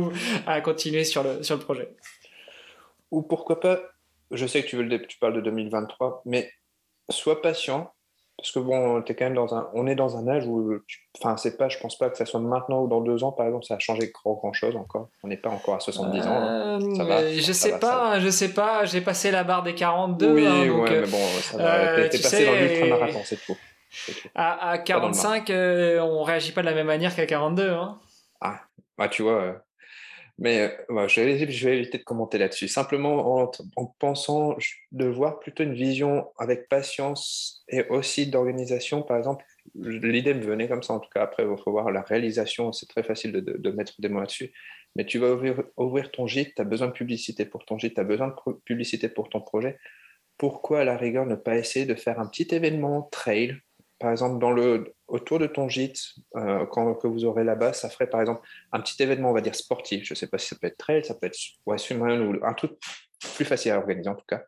à, 0.46 0.62
continuer 0.62 1.06
sur 1.06 1.24
le, 1.24 1.44
sur 1.44 1.56
le 1.56 1.62
projet. 1.62 1.96
Ou 3.12 3.22
pourquoi 3.22 3.60
pas, 3.60 3.80
je 4.32 4.46
sais 4.46 4.64
que 4.64 4.68
tu, 4.68 4.76
veux 4.76 4.84
le, 4.84 5.06
tu 5.06 5.18
parles 5.18 5.36
de 5.36 5.42
2023, 5.42 6.24
mais 6.26 6.52
sois 7.10 7.42
patient, 7.42 7.94
parce 8.38 8.52
que 8.52 8.60
bon, 8.60 9.02
es 9.02 9.16
quand 9.16 9.26
même 9.26 9.36
dans 9.36 9.54
un, 9.54 9.70
on 9.74 9.86
est 9.88 9.96
dans 9.96 10.18
un 10.18 10.28
âge 10.28 10.46
où, 10.48 10.74
enfin, 11.20 11.38
c'est 11.38 11.56
pas, 11.56 11.70
je 11.70 11.78
pense 11.78 11.98
pas 11.98 12.10
que 12.10 12.18
ça 12.18 12.26
soit 12.26 12.40
maintenant 12.40 12.82
ou 12.82 12.88
dans 12.88 13.02
deux 13.02 13.24
ans, 13.24 13.32
par 13.32 13.46
exemple, 13.46 13.66
ça 13.66 13.76
a 13.76 13.80
changé 13.80 14.12
grand, 14.12 14.34
grand 14.34 14.54
chose 14.54 14.76
encore. 14.76 15.10
On 15.24 15.28
n'est 15.28 15.38
pas 15.38 15.50
encore 15.50 15.76
à 15.76 15.80
70 15.80 16.22
ans. 16.22 16.30
Hein. 16.32 16.80
Ça 16.98 17.04
va, 17.04 17.32
je 17.32 17.42
ça 17.42 17.54
sais 17.54 17.72
va, 17.72 17.78
pas, 17.78 18.20
je 18.20 18.30
sais 18.30 18.54
pas. 18.54 18.86
J'ai 18.86 19.02
passé 19.02 19.30
la 19.32 19.44
barre 19.44 19.64
des 19.64 19.76
42. 19.76 20.34
Oui, 20.34 20.46
hein, 20.46 20.66
donc, 20.66 20.84
ouais, 20.84 21.02
mais 21.02 21.08
bon, 21.08 21.26
ça 21.42 21.58
va. 21.58 21.76
Euh, 21.76 22.10
T'es 22.10 22.18
passé 22.18 22.38
sais, 22.38 22.46
dans 22.46 22.54
l'ultramarathon, 22.54 23.22
c'est 23.24 23.46
tout. 23.46 23.58
À, 24.34 24.72
à 24.72 24.78
45, 24.80 25.50
euh, 25.52 26.00
on 26.02 26.24
réagit 26.24 26.52
pas 26.52 26.62
de 26.62 26.66
la 26.66 26.74
même 26.74 26.88
manière 26.88 27.16
qu'à 27.16 27.28
42. 27.28 27.70
Hein. 27.70 28.00
Ah, 28.42 28.62
bah, 28.98 29.08
tu 29.08 29.22
vois. 29.22 29.63
Euh... 30.40 30.44
Mais 30.44 30.78
ouais, 30.90 31.08
je, 31.10 31.22
vais, 31.22 31.78
éviter 31.78 31.98
de 31.98 32.04
commenter 32.04 32.38
là-dessus. 32.38 32.68
Simplement 32.68 33.44
en, 33.44 33.52
en, 33.76 33.86
pensant 33.86 34.56
de 34.92 35.06
voir 35.06 35.40
plutôt 35.40 35.64
une 35.64 35.74
vision 35.74 36.28
avec 36.38 36.70
patience 36.70 37.64
et 37.70 37.86
aussi 37.90 38.28
d'organisation. 38.28 39.04
Par 39.04 39.18
exemple, 39.18 39.46
l'idée 39.76 40.34
me 40.34 40.42
venait 40.42 40.68
comme 40.68 40.84
ça. 40.84 40.94
En 40.94 41.00
tout 41.00 41.10
cas, 41.14 41.24
après, 41.24 41.44
il 41.44 41.64
faut 41.64 41.72
voir 41.72 41.92
la 41.92 42.02
réalisation. 42.02 42.72
C'est 42.72 42.88
très 42.88 43.04
facile 43.04 43.32
de, 43.32 43.72
mettre 43.72 43.94
des 44.00 44.10
mots 44.10 44.20
là-dessus. 44.20 44.52
Mais 44.96 45.06
tu 45.06 45.18
vas 45.18 45.32
ouvrir, 45.32 45.64
ouvrir 45.78 46.12
ton 46.12 46.28
gîte, 46.28 46.54
tu 46.56 46.62
as 46.62 46.66
besoin 46.66 46.88
de 46.88 46.94
publicité 46.94 47.46
pour 47.46 47.66
ton 47.66 47.80
gîte, 47.80 47.96
tu 47.96 48.02
as 48.02 48.04
besoin 48.04 48.28
de 48.28 48.54
publicité 48.66 49.10
pour 49.10 49.30
ton 49.30 49.42
projet. 49.42 49.80
Pourquoi, 50.38 50.82
à 50.82 50.84
la 50.84 50.98
rigueur, 50.98 51.26
ne 51.26 51.36
pas 51.36 51.58
essayer 51.58 51.86
de 51.86 51.96
faire 51.96 52.20
un 52.20 52.28
petit 52.28 52.48
événement 52.54 53.04
trail? 53.12 53.58
Par 53.98 54.12
exemple, 54.12 54.40
dans 54.40 54.52
le, 54.52 54.94
autour 55.14 55.38
de 55.38 55.46
ton 55.46 55.70
gîte, 55.70 56.16
euh, 56.36 56.66
quand, 56.66 56.96
que 56.96 57.06
vous 57.06 57.24
aurez 57.24 57.44
là-bas, 57.44 57.72
ça 57.74 57.88
ferait 57.88 58.10
par 58.10 58.20
exemple 58.20 58.42
un 58.72 58.82
petit 58.82 59.02
événement, 59.02 59.30
on 59.30 59.34
va 59.34 59.42
dire 59.42 59.54
sportif. 59.54 60.04
Je 60.06 60.14
ne 60.14 60.16
sais 60.16 60.26
pas 60.26 60.40
si 60.40 60.48
ça 60.48 60.56
peut 60.60 60.66
être 60.66 60.78
trail, 60.78 61.06
ça 61.06 61.14
peut 61.14 61.28
être 61.28 61.38
ouais, 61.68 61.78
ou 61.94 62.44
un 62.44 62.54
truc 62.54 62.72
plus 63.36 63.46
facile 63.46 63.74
à 63.74 63.78
organiser 63.78 64.10
en 64.10 64.16
tout 64.16 64.26
cas, 64.28 64.44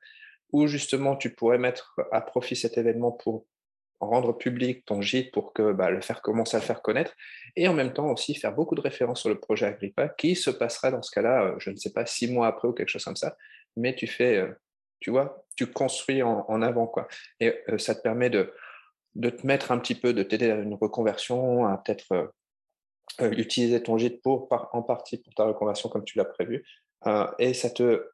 où 0.51 0.65
justement 0.65 1.15
tu 1.17 1.35
pourrais 1.35 1.59
mettre 1.59 1.95
à 2.11 2.19
profit 2.19 2.55
cet 2.55 2.79
événement 2.79 3.11
pour 3.11 3.45
rendre 3.99 4.33
public 4.33 4.83
ton 4.85 5.01
gîte 5.01 5.31
pour 5.31 5.53
que 5.53 5.71
bah, 5.71 5.91
le 5.91 6.01
faire 6.01 6.23
commencer 6.23 6.57
à 6.57 6.61
le 6.61 6.65
faire 6.65 6.81
connaître 6.81 7.13
et 7.55 7.67
en 7.67 7.73
même 7.73 7.93
temps 7.93 8.11
aussi 8.11 8.33
faire 8.33 8.53
beaucoup 8.53 8.75
de 8.75 8.81
références 8.81 9.21
sur 9.21 9.29
le 9.29 9.39
projet 9.39 9.67
Agrippa 9.67 10.09
qui 10.09 10.35
se 10.35 10.49
passera 10.49 10.89
dans 10.89 11.03
ce 11.03 11.11
cas-là, 11.11 11.43
euh, 11.43 11.55
je 11.59 11.69
ne 11.69 11.75
sais 11.75 11.93
pas, 11.93 12.07
six 12.07 12.29
mois 12.29 12.47
après 12.47 12.67
ou 12.67 12.73
quelque 12.73 12.89
chose 12.89 13.05
comme 13.05 13.15
ça, 13.15 13.37
mais 13.77 13.93
tu 13.93 14.07
fais, 14.07 14.37
euh, 14.37 14.51
tu 14.99 15.11
vois, 15.11 15.45
tu 15.55 15.67
construis 15.67 16.23
en, 16.23 16.43
en 16.47 16.61
avant 16.63 16.87
quoi. 16.87 17.07
Et 17.39 17.53
ça 17.77 17.93
te 17.93 18.01
permet 18.01 18.31
de 18.31 18.51
de 19.15 19.29
te 19.29 19.45
mettre 19.47 19.71
un 19.71 19.79
petit 19.79 19.95
peu, 19.95 20.13
de 20.13 20.23
t'aider 20.23 20.51
à 20.51 20.55
une 20.55 20.73
reconversion, 20.73 21.65
à 21.65 21.77
peut-être 21.77 22.11
euh, 23.21 23.31
utiliser 23.31 23.81
ton 23.81 23.97
gîte 23.97 24.21
pour, 24.21 24.47
par, 24.47 24.69
en 24.73 24.81
partie 24.81 25.17
pour 25.17 25.33
ta 25.33 25.45
reconversion 25.45 25.89
comme 25.89 26.03
tu 26.03 26.17
l'as 26.17 26.25
prévu. 26.25 26.65
Euh, 27.07 27.27
et 27.39 27.53
ça 27.53 27.69
te 27.69 28.09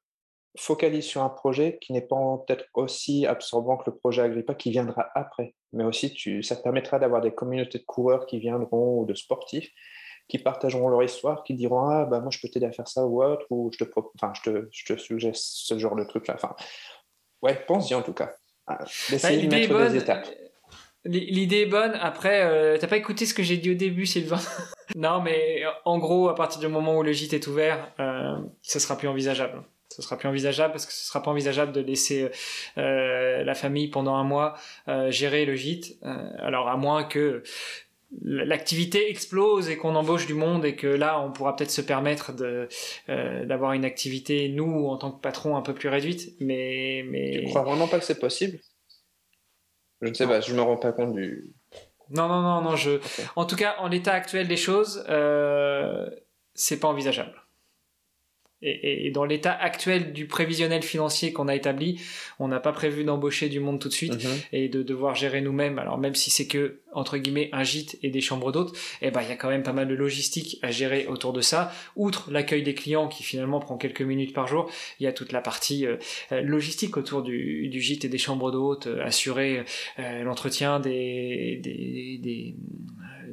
focalise 0.57 1.05
sur 1.05 1.23
un 1.23 1.29
projet 1.29 1.77
qui 1.81 1.93
n'est 1.93 2.01
pas 2.01 2.17
peut-être 2.45 2.65
aussi 2.73 3.25
absorbant 3.25 3.77
que 3.77 3.89
le 3.89 3.95
projet 3.95 4.21
Agrippa 4.21 4.53
qui 4.53 4.69
viendra 4.69 5.09
après. 5.15 5.55
Mais 5.73 5.83
aussi, 5.83 6.13
tu, 6.13 6.43
ça 6.43 6.55
te 6.55 6.61
permettra 6.61 6.99
d'avoir 6.99 7.21
des 7.21 7.31
communautés 7.33 7.79
de 7.79 7.85
coureurs 7.85 8.25
qui 8.25 8.39
viendront 8.39 8.99
ou 8.99 9.05
de 9.05 9.13
sportifs 9.13 9.69
qui 10.27 10.37
partageront 10.39 10.87
leur 10.87 11.03
histoire, 11.03 11.43
qui 11.43 11.55
diront 11.55 11.89
Ah, 11.89 12.05
bah, 12.05 12.21
moi, 12.21 12.29
je 12.31 12.39
peux 12.39 12.47
t'aider 12.47 12.65
à 12.65 12.71
faire 12.71 12.87
ça 12.87 13.05
ou 13.05 13.21
autre, 13.21 13.45
ou 13.49 13.69
je 13.73 13.83
te, 13.83 13.91
enfin, 14.15 14.31
je 14.33 14.49
te, 14.49 14.69
je 14.71 14.93
te 14.93 14.99
suggère 14.99 15.35
ce 15.35 15.77
genre 15.77 15.95
de 15.95 16.05
truc-là. 16.05 16.35
Enfin, 16.35 16.55
Ouais, 17.41 17.55
pense-y 17.65 17.95
en 17.95 18.01
tout 18.01 18.13
cas. 18.13 18.31
Ah, 18.67 18.77
Bah, 18.79 18.85
D'essayer 19.09 19.37
de 19.37 19.41
L'idée 19.41 19.63
est 19.63 19.67
mettre 19.67 19.91
des 19.91 19.97
étapes. 19.97 20.27
L'idée 21.05 21.61
est 21.61 21.65
bonne. 21.65 21.93
Après, 21.99 22.43
euh, 22.43 22.77
t'as 22.79 22.87
pas 22.87 22.97
écouté 22.97 23.25
ce 23.25 23.33
que 23.33 23.41
j'ai 23.41 23.57
dit 23.57 23.71
au 23.71 23.75
début, 23.75 24.05
Sylvain? 24.05 24.39
Non, 24.95 25.21
mais 25.21 25.63
en 25.85 25.99
gros, 25.99 26.27
à 26.27 26.35
partir 26.35 26.59
du 26.59 26.67
moment 26.67 26.97
où 26.97 27.01
le 27.01 27.13
gîte 27.13 27.31
est 27.31 27.47
ouvert, 27.47 27.93
euh, 28.01 28.35
ce 28.61 28.77
sera 28.77 28.97
plus 28.97 29.07
envisageable. 29.07 29.63
Ce 29.87 30.01
sera 30.01 30.17
plus 30.17 30.27
envisageable 30.27 30.73
parce 30.73 30.85
que 30.85 30.91
ce 30.91 31.05
sera 31.05 31.23
pas 31.23 31.31
envisageable 31.31 31.71
de 31.71 31.79
laisser 31.79 32.29
euh, 32.77 33.41
la 33.43 33.53
famille 33.55 33.87
pendant 33.87 34.15
un 34.15 34.25
mois 34.25 34.55
euh, 34.89 35.09
gérer 35.09 35.45
le 35.45 35.55
gîte. 35.55 35.97
Euh, 36.03 36.13
alors 36.39 36.67
à 36.67 36.75
moins 36.75 37.05
que 37.05 37.41
l'activité 38.21 39.09
explose 39.09 39.69
et 39.69 39.77
qu'on 39.77 39.95
embauche 39.95 40.27
du 40.27 40.33
monde 40.33 40.65
et 40.65 40.75
que 40.75 40.87
là 40.87 41.21
on 41.21 41.31
pourra 41.31 41.55
peut-être 41.55 41.71
se 41.71 41.81
permettre 41.81 42.33
de 42.33 42.67
euh, 43.07 43.45
d'avoir 43.45 43.71
une 43.71 43.85
activité 43.85 44.49
nous 44.49 44.87
en 44.87 44.97
tant 44.97 45.11
que 45.11 45.21
patron 45.21 45.55
un 45.55 45.61
peu 45.61 45.73
plus 45.73 45.87
réduite 45.87 46.33
mais 46.41 47.05
mais 47.09 47.39
Tu 47.39 47.45
crois 47.45 47.63
vraiment 47.63 47.87
pas 47.87 47.99
que 47.99 48.05
c'est 48.05 48.19
possible? 48.19 48.59
Je 50.01 50.07
ne 50.09 50.13
sais 50.13 50.27
pas, 50.27 50.41
je 50.41 50.53
me 50.53 50.61
rends 50.61 50.77
pas 50.77 50.91
compte 50.91 51.13
du. 51.13 51.53
non 52.09 52.27
non 52.27 52.41
non 52.41 52.61
non 52.61 52.75
je 52.75 52.99
en 53.35 53.45
tout 53.45 53.55
cas 53.55 53.75
en 53.79 53.87
l'état 53.87 54.13
actuel 54.13 54.47
des 54.47 54.57
choses 54.57 55.05
euh, 55.09 56.09
c'est 56.53 56.79
pas 56.79 56.87
envisageable 56.89 57.40
et, 58.61 59.07
et- 59.07 59.11
dans 59.11 59.25
l'état 59.25 59.51
actuel 59.53 60.13
du 60.13 60.25
prévisionnel 60.27 60.81
financier 60.83 61.33
qu'on 61.33 61.47
a 61.47 61.55
établi, 61.55 61.99
on 62.39 62.47
n'a 62.47 62.59
pas 62.59 62.71
prévu 62.71 63.03
d'embaucher 63.03 63.49
du 63.49 63.59
monde 63.59 63.79
tout 63.79 63.87
de 63.89 63.93
suite 63.93 64.13
Mhm. 64.23 64.31
et 64.53 64.69
de 64.69 64.83
devoir 64.83 65.15
gérer 65.15 65.41
nous-mêmes. 65.41 65.79
Alors 65.79 65.97
même 65.97 66.15
si 66.15 66.29
c'est 66.29 66.47
que 66.47 66.79
entre 66.93 67.17
guillemets 67.17 67.49
un 67.53 67.63
gîte 67.63 67.97
et 68.03 68.09
des 68.09 68.19
chambres 68.21 68.51
d'hôtes, 68.51 68.77
eh 69.01 69.11
ben 69.11 69.21
il 69.21 69.29
y 69.29 69.31
a 69.31 69.35
quand 69.35 69.49
même 69.49 69.63
pas 69.63 69.71
mal 69.73 69.87
de 69.87 69.95
logistique 69.95 70.59
à 70.61 70.71
gérer 70.71 71.07
autour 71.07 71.31
de 71.33 71.41
ça. 71.41 71.71
Outre 71.95 72.29
l'accueil 72.31 72.63
des 72.63 72.73
clients 72.73 73.07
qui 73.07 73.23
finalement 73.23 73.59
prend 73.59 73.77
quelques 73.77 74.01
minutes 74.01 74.33
par 74.33 74.47
jour, 74.47 74.69
il 74.99 75.03
y 75.03 75.07
a 75.07 75.13
toute 75.13 75.31
la 75.31 75.41
partie 75.41 75.85
euh, 75.85 75.95
euh, 76.33 76.41
logistique 76.41 76.97
autour 76.97 77.21
du, 77.23 77.69
du 77.69 77.79
gîte 77.81 78.03
et 78.05 78.09
des 78.09 78.17
chambres 78.17 78.51
d'hôtes, 78.51 78.87
euh, 78.87 79.03
assurer 79.05 79.63
euh, 79.99 80.23
l'entretien 80.23 80.79
des 80.81 81.59
des, 81.63 82.19
des 82.21 82.55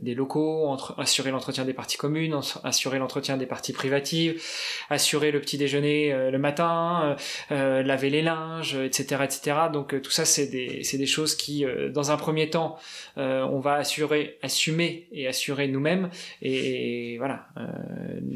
des 0.03 0.15
locaux, 0.15 0.77
assurer 0.97 1.31
l'entretien 1.31 1.65
des 1.65 1.73
parties 1.73 1.97
communes, 1.97 2.39
assurer 2.65 2.99
l'entretien 2.99 3.37
des 3.37 3.47
parties 3.47 3.73
privatives, 3.73 4.43
assurer 4.91 5.31
le 5.31 5.41
petit 5.41 5.59
déjeuner 5.59 6.13
euh, 6.13 6.31
le 6.31 6.39
matin, 6.39 7.17
euh, 7.51 7.55
euh, 7.55 7.83
laver 7.83 8.11
les 8.11 8.23
linges, 8.23 8.75
etc., 8.75 9.23
etc. 9.25 9.57
Donc 9.73 10.01
tout 10.03 10.11
ça, 10.11 10.25
c'est 10.25 10.47
des, 10.47 10.83
c'est 10.83 10.99
des 10.99 11.07
choses 11.07 11.35
qui, 11.35 11.65
dans 11.91 12.11
un 12.11 12.17
premier 12.17 12.51
temps, 12.51 12.79
on 13.17 13.61
va 13.61 13.75
assurer, 13.75 14.39
assumer 14.43 15.09
et 15.13 15.27
assurer 15.27 15.69
nous-mêmes. 15.69 16.11
Et, 16.43 17.17
voilà. 17.19 17.49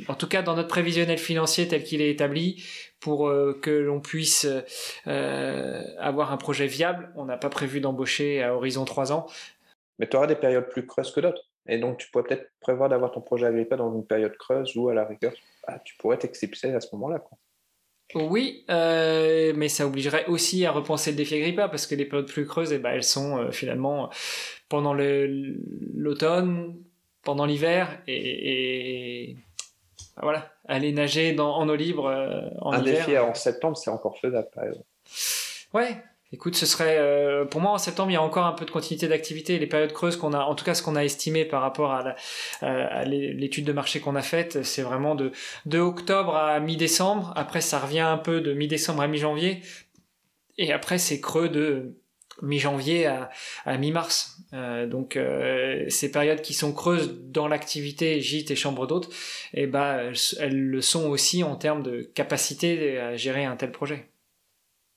En 0.09 0.15
tout 0.15 0.29
cas, 0.29 0.43
dans 0.43 0.57
notre 0.57 0.69
prévisionnel 0.69 1.19
financier 1.19 1.69
tel 1.69 1.85
qu'il 1.85 2.01
est 2.01 2.11
établi, 2.11 2.63
pour 3.01 3.33
que 3.61 3.71
l'on 3.71 4.01
puisse 4.01 4.47
avoir 5.07 6.33
un 6.33 6.37
projet 6.37 6.67
viable, 6.67 7.11
on 7.17 7.25
n'a 7.25 7.37
pas 7.37 7.51
prévu 7.51 7.81
d'embaucher 7.81 8.43
à 8.43 8.55
horizon 8.55 8.85
3 8.85 9.13
ans. 9.13 9.27
Mais 9.99 10.09
tu 10.09 10.17
auras 10.17 10.27
des 10.27 10.37
périodes 10.37 10.69
plus 10.69 10.87
creuses 10.87 11.13
que 11.13 11.21
d'autres. 11.21 11.52
Et 11.69 11.79
donc, 11.79 11.99
tu 11.99 12.11
pourrais 12.11 12.25
peut-être 12.25 12.51
prévoir 12.61 12.89
d'avoir 12.89 13.13
ton 13.13 13.21
projet 13.21 13.47
Agrippa 13.47 13.77
dans 13.77 13.95
une 13.95 14.05
période 14.07 14.37
creuse 14.37 14.75
ou 14.77 14.89
à 14.89 14.95
la 14.95 15.05
rigueur, 15.05 15.33
bah, 15.67 15.81
tu 15.85 15.97
pourrais 15.97 16.19
t'exclipser 16.19 16.75
à 16.75 16.81
ce 16.81 16.89
moment-là. 16.95 17.23
Oui, 18.15 18.65
euh, 18.69 19.53
mais 19.57 19.69
ça 19.69 19.87
obligerait 19.87 20.27
aussi 20.27 20.67
à 20.67 20.73
repenser 20.73 21.13
le 21.13 21.17
défi 21.17 21.35
Agrippa 21.37 21.69
parce 21.69 21.87
que 21.87 21.95
les 21.95 22.05
périodes 22.05 22.29
plus 22.29 22.47
creuses, 22.47 22.73
eh 22.73 22.79
ben, 22.79 22.91
elles 22.91 23.05
sont 23.05 23.39
euh, 23.39 23.51
finalement 23.53 24.11
pendant 24.69 24.93
l'automne, 25.95 26.77
pendant 27.23 27.47
l'hiver 27.47 28.03
et, 28.07 29.31
et- 29.31 29.37
voilà, 30.21 30.53
aller 30.69 30.93
nager 30.93 31.33
dans, 31.33 31.57
en 31.57 31.67
eau 31.71 31.75
libre 31.75 32.05
euh, 32.07 32.51
en 32.61 32.73
Un 32.73 32.83
hiver. 32.83 33.07
défi 33.07 33.19
en 33.19 33.33
septembre, 33.35 33.79
c'est 33.79 33.89
encore 33.89 34.19
faisable, 34.19 34.49
par 34.55 34.65
exemple. 34.65 34.85
Ouais. 35.73 35.97
Écoute, 36.35 36.57
ce 36.57 36.65
serait 36.65 36.97
euh, 36.99 37.45
pour 37.45 37.61
moi 37.61 37.73
en 37.73 37.79
septembre, 37.79 38.11
il 38.11 38.15
y 38.15 38.17
a 38.17 38.23
encore 38.23 38.47
un 38.47 38.53
peu 38.53 38.65
de 38.65 38.71
continuité 38.71 39.07
d'activité. 39.07 39.59
Les 39.59 39.67
périodes 39.67 39.93
creuses 39.93 40.17
qu'on 40.17 40.33
a, 40.33 40.41
en 40.41 40.55
tout 40.55 40.65
cas 40.65 40.73
ce 40.73 40.83
qu'on 40.83 40.97
a 40.97 41.05
estimé 41.05 41.45
par 41.45 41.61
rapport 41.61 41.93
à 41.93 43.05
l'étude 43.05 43.67
de 43.67 43.73
marché 43.73 44.01
qu'on 44.01 44.17
a 44.17 44.23
faite, 44.23 44.63
c'est 44.63 44.83
vraiment 44.83 45.15
de, 45.15 45.79
octobre 45.79 46.35
à 46.35 46.59
mi-décembre. 46.59 47.35
Après, 47.37 47.61
ça 47.61 47.79
revient 47.79 48.01
un 48.01 48.17
peu 48.17 48.41
de 48.41 48.55
mi-décembre 48.55 49.03
à 49.03 49.09
mi-janvier. 49.09 49.61
Et 50.57 50.73
après, 50.73 50.97
c'est 50.97 51.21
creux 51.21 51.51
de 51.51 51.99
mi-janvier 52.41 53.07
à, 53.07 53.29
à 53.67 53.77
mi-mars. 53.77 54.39
Euh, 54.55 54.87
donc, 54.87 55.17
euh, 55.17 55.85
ces 55.89 56.11
périodes 56.11 56.41
qui 56.41 56.55
sont 56.55 56.73
creuses 56.73 57.15
dans 57.25 57.47
l'activité 57.47 58.23
gîte 58.23 58.51
et 58.51 58.57
chambre 58.57 58.87
d'hôtes, 58.87 59.13
eh 59.53 59.67
ben, 59.67 60.13
elles 60.41 60.67
le 60.67 60.81
sont 60.81 61.11
aussi 61.11 61.43
en 61.43 61.57
termes 61.57 61.83
de 61.83 62.11
capacité 62.15 62.99
à 62.99 63.17
gérer 63.17 63.45
un 63.45 63.57
tel 63.57 63.71
projet. 63.71 64.12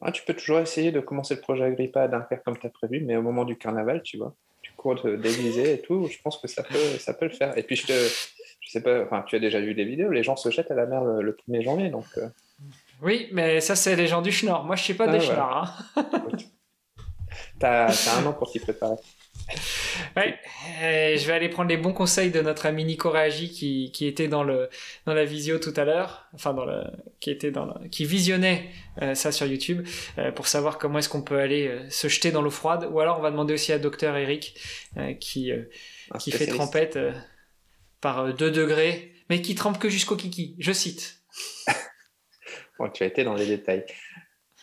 Ah, 0.07 0.11
tu 0.11 0.23
peux 0.23 0.33
toujours 0.35 0.59
essayer 0.59 0.91
de 0.91 0.99
commencer 0.99 1.33
le 1.35 1.41
projet 1.41 1.63
Agrippa 1.63 2.03
à 2.03 2.07
Dunkerque 2.07 2.43
comme 2.43 2.57
tu 2.57 2.67
as 2.67 2.69
prévu, 2.69 3.01
mais 3.03 3.15
au 3.17 3.21
moment 3.23 3.43
du 3.43 3.57
carnaval, 3.57 4.01
tu 4.03 4.17
vois, 4.17 4.35
tu 4.61 4.71
cours 4.73 4.95
de- 5.03 5.15
déguisé 5.15 5.73
et 5.73 5.81
tout, 5.81 6.07
je 6.11 6.17
pense 6.23 6.37
que 6.37 6.47
ça 6.47 6.61
peut, 6.63 6.77
ça 6.99 7.13
peut 7.15 7.25
le 7.25 7.31
faire. 7.31 7.57
Et 7.57 7.63
puis, 7.63 7.75
je 7.75 7.87
te, 7.87 7.93
je 7.93 8.69
sais 8.69 8.81
pas, 8.81 9.03
enfin, 9.03 9.23
tu 9.27 9.35
as 9.35 9.39
déjà 9.39 9.59
vu 9.59 9.73
des 9.73 9.83
vidéos, 9.85 10.11
les 10.11 10.21
gens 10.23 10.35
se 10.35 10.49
jettent 10.51 10.69
à 10.71 10.75
la 10.75 10.85
mer 10.85 11.03
le, 11.03 11.21
le 11.23 11.35
1er 11.49 11.61
janvier, 11.63 11.89
donc 11.89 12.05
euh, 12.17 12.27
Oui, 13.01 13.29
mais 13.31 13.61
ça, 13.61 13.75
c'est 13.75 13.95
les 13.95 14.07
gens 14.07 14.21
du 14.21 14.31
Schnorr. 14.31 14.63
Moi, 14.63 14.75
je 14.75 14.83
suis 14.83 14.93
pas 14.93 15.05
Ah, 15.09 15.11
des. 15.11 15.19
Schnorr. 15.21 15.83
Hein. 15.95 16.05
t'as 17.59 17.85
as 17.87 18.19
un 18.19 18.25
an 18.25 18.33
pour 18.33 18.49
t'y 18.51 18.59
préparer. 18.59 18.95
Ouais. 20.15 20.39
Et 20.81 21.17
je 21.17 21.27
vais 21.27 21.33
aller 21.33 21.49
prendre 21.49 21.69
les 21.69 21.77
bons 21.77 21.93
conseils 21.93 22.31
de 22.31 22.41
notre 22.41 22.65
ami 22.65 22.83
Nico 22.85 23.09
Réagi 23.09 23.49
qui, 23.51 23.91
qui 23.93 24.07
était 24.07 24.27
dans, 24.27 24.43
le, 24.43 24.69
dans 25.05 25.13
la 25.13 25.25
visio 25.25 25.59
tout 25.59 25.73
à 25.75 25.85
l'heure, 25.85 26.27
enfin, 26.33 26.53
dans 26.53 26.65
le, 26.65 26.81
qui, 27.19 27.29
était 27.29 27.51
dans 27.51 27.65
le- 27.65 27.87
qui 27.89 28.05
visionnait 28.05 28.69
euh, 29.01 29.13
ça 29.13 29.31
sur 29.31 29.45
YouTube 29.45 29.85
euh, 30.17 30.31
pour 30.31 30.47
savoir 30.47 30.77
comment 30.77 30.99
est-ce 30.99 31.09
qu'on 31.09 31.21
peut 31.21 31.39
aller 31.39 31.67
euh, 31.67 31.89
se 31.89 32.07
jeter 32.07 32.31
dans 32.31 32.41
l'eau 32.41 32.49
froide. 32.49 32.87
Ou 32.91 32.99
alors, 32.99 33.19
on 33.19 33.21
va 33.21 33.31
demander 33.31 33.53
aussi 33.53 33.71
à 33.71 33.79
Docteur 33.79 34.15
Eric 34.17 34.57
euh, 34.97 35.13
qui, 35.13 35.51
euh, 35.51 35.63
qui 36.19 36.31
fait 36.31 36.47
trempette 36.47 36.95
euh, 36.95 37.11
par 38.01 38.33
2 38.33 38.51
degrés, 38.51 39.13
mais 39.29 39.41
qui 39.41 39.53
trempe 39.55 39.79
que 39.79 39.89
jusqu'au 39.89 40.15
kiki. 40.15 40.55
Je 40.59 40.71
cite. 40.71 41.19
Bon, 42.77 42.89
tu 42.89 43.03
as 43.03 43.05
été 43.05 43.23
dans 43.23 43.35
les 43.35 43.45
détails. 43.45 43.85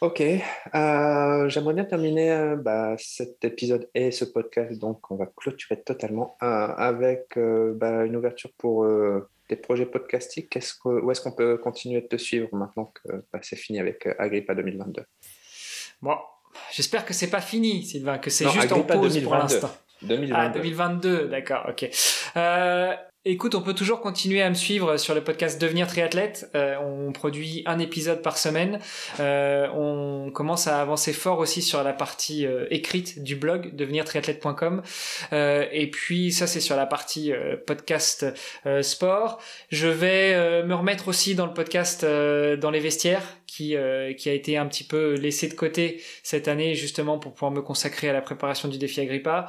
Ok, 0.02 0.20
euh, 0.20 1.48
j'aimerais 1.48 1.74
bien 1.74 1.84
terminer 1.84 2.32
euh, 2.32 2.56
bah, 2.56 2.96
cet 2.98 3.44
épisode 3.44 3.88
et 3.94 4.10
ce 4.10 4.24
podcast, 4.24 4.80
donc 4.80 5.08
on 5.12 5.14
va 5.14 5.26
clôturer 5.26 5.80
totalement 5.80 6.36
euh, 6.42 6.46
avec 6.76 7.38
bah, 7.38 8.04
une 8.04 8.16
ouverture 8.16 8.50
pour 8.58 8.84
des 9.48 9.54
projets 9.54 9.86
podcastiques. 9.86 10.50
Que, 10.50 10.88
où 10.88 11.08
est-ce 11.12 11.20
qu'on 11.20 11.30
peut 11.30 11.56
continuer 11.56 12.00
de 12.00 12.08
te 12.08 12.16
suivre 12.16 12.48
maintenant 12.50 12.86
que 12.86 13.22
bah, 13.32 13.38
c'est 13.42 13.54
fini 13.54 13.78
avec 13.78 14.08
Agrippa 14.18 14.56
2022 14.56 15.04
Bon, 16.02 16.16
j'espère 16.72 17.06
que 17.06 17.14
c'est 17.14 17.30
pas 17.30 17.40
fini, 17.40 17.84
Sylvain, 17.84 18.18
que 18.18 18.28
c'est 18.28 18.46
Non, 18.46 18.50
juste 18.50 18.72
Agrippa 18.72 18.96
en 18.96 18.98
pause 19.02 19.20
pour 19.20 19.34
2022. 19.36 19.54
l'instant. 19.54 19.70
2022. 20.02 20.34
Ah, 20.36 20.48
2022, 20.48 21.28
d'accord, 21.28 21.66
ok. 21.68 21.88
Euh, 22.36 22.96
écoute, 23.24 23.54
on 23.54 23.62
peut 23.62 23.74
toujours 23.74 24.00
continuer 24.00 24.42
à 24.42 24.48
me 24.48 24.54
suivre 24.54 24.96
sur 24.96 25.14
le 25.14 25.22
podcast 25.22 25.60
Devenir 25.60 25.86
triathlète. 25.86 26.50
Euh, 26.54 26.76
on 26.78 27.12
produit 27.12 27.62
un 27.66 27.78
épisode 27.78 28.20
par 28.20 28.36
semaine. 28.36 28.80
Euh, 29.20 29.68
on 29.74 30.30
commence 30.32 30.66
à 30.66 30.80
avancer 30.80 31.12
fort 31.12 31.38
aussi 31.38 31.62
sur 31.62 31.82
la 31.84 31.92
partie 31.92 32.46
euh, 32.46 32.66
écrite 32.70 33.22
du 33.22 33.36
blog 33.36 33.76
devenirtriathlète.com. 33.76 34.82
Et 35.32 35.90
puis 35.90 36.32
ça, 36.32 36.46
c'est 36.46 36.60
sur 36.60 36.76
la 36.76 36.86
partie 36.86 37.32
podcast 37.66 38.26
sport. 38.82 39.40
Je 39.70 39.88
vais 39.88 40.62
me 40.64 40.74
remettre 40.74 41.08
aussi 41.08 41.34
dans 41.34 41.46
le 41.46 41.54
podcast 41.54 42.04
dans 42.04 42.70
les 42.70 42.80
vestiaires 42.80 43.22
qui, 43.52 43.76
euh, 43.76 44.14
qui 44.14 44.30
a 44.30 44.32
été 44.32 44.56
un 44.56 44.66
petit 44.66 44.84
peu 44.84 45.12
laissé 45.14 45.46
de 45.46 45.52
côté 45.52 46.00
cette 46.22 46.48
année 46.48 46.74
justement 46.74 47.18
pour 47.18 47.34
pouvoir 47.34 47.52
me 47.52 47.60
consacrer 47.60 48.08
à 48.08 48.14
la 48.14 48.22
préparation 48.22 48.66
du 48.66 48.78
défi 48.78 49.02
Agrippa. 49.02 49.46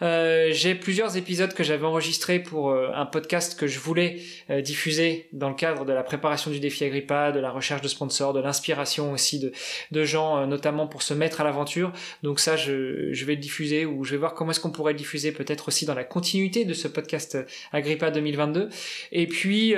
Euh, 0.00 0.48
j'ai 0.52 0.74
plusieurs 0.74 1.18
épisodes 1.18 1.52
que 1.52 1.62
j'avais 1.62 1.84
enregistrés 1.84 2.38
pour 2.38 2.70
euh, 2.70 2.88
un 2.94 3.04
podcast 3.04 3.58
que 3.58 3.66
je 3.66 3.78
voulais 3.78 4.20
euh, 4.48 4.62
diffuser 4.62 5.28
dans 5.34 5.50
le 5.50 5.54
cadre 5.54 5.84
de 5.84 5.92
la 5.92 6.02
préparation 6.02 6.50
du 6.50 6.60
défi 6.60 6.84
Agrippa, 6.84 7.30
de 7.30 7.40
la 7.40 7.50
recherche 7.50 7.82
de 7.82 7.88
sponsors, 7.88 8.32
de 8.32 8.40
l'inspiration 8.40 9.12
aussi 9.12 9.38
de, 9.38 9.52
de 9.90 10.04
gens, 10.04 10.38
euh, 10.38 10.46
notamment 10.46 10.86
pour 10.86 11.02
se 11.02 11.12
mettre 11.12 11.42
à 11.42 11.44
l'aventure. 11.44 11.92
Donc 12.22 12.40
ça, 12.40 12.56
je, 12.56 13.12
je 13.12 13.24
vais 13.26 13.34
le 13.34 13.40
diffuser 13.40 13.84
ou 13.84 14.04
je 14.04 14.12
vais 14.12 14.16
voir 14.16 14.32
comment 14.32 14.52
est-ce 14.52 14.60
qu'on 14.60 14.70
pourrait 14.70 14.94
le 14.94 14.98
diffuser 14.98 15.30
peut-être 15.30 15.68
aussi 15.68 15.84
dans 15.84 15.94
la 15.94 16.04
continuité 16.04 16.64
de 16.64 16.72
ce 16.72 16.88
podcast 16.88 17.36
Agrippa 17.72 18.10
2022. 18.10 18.70
Et 19.12 19.26
puis, 19.26 19.74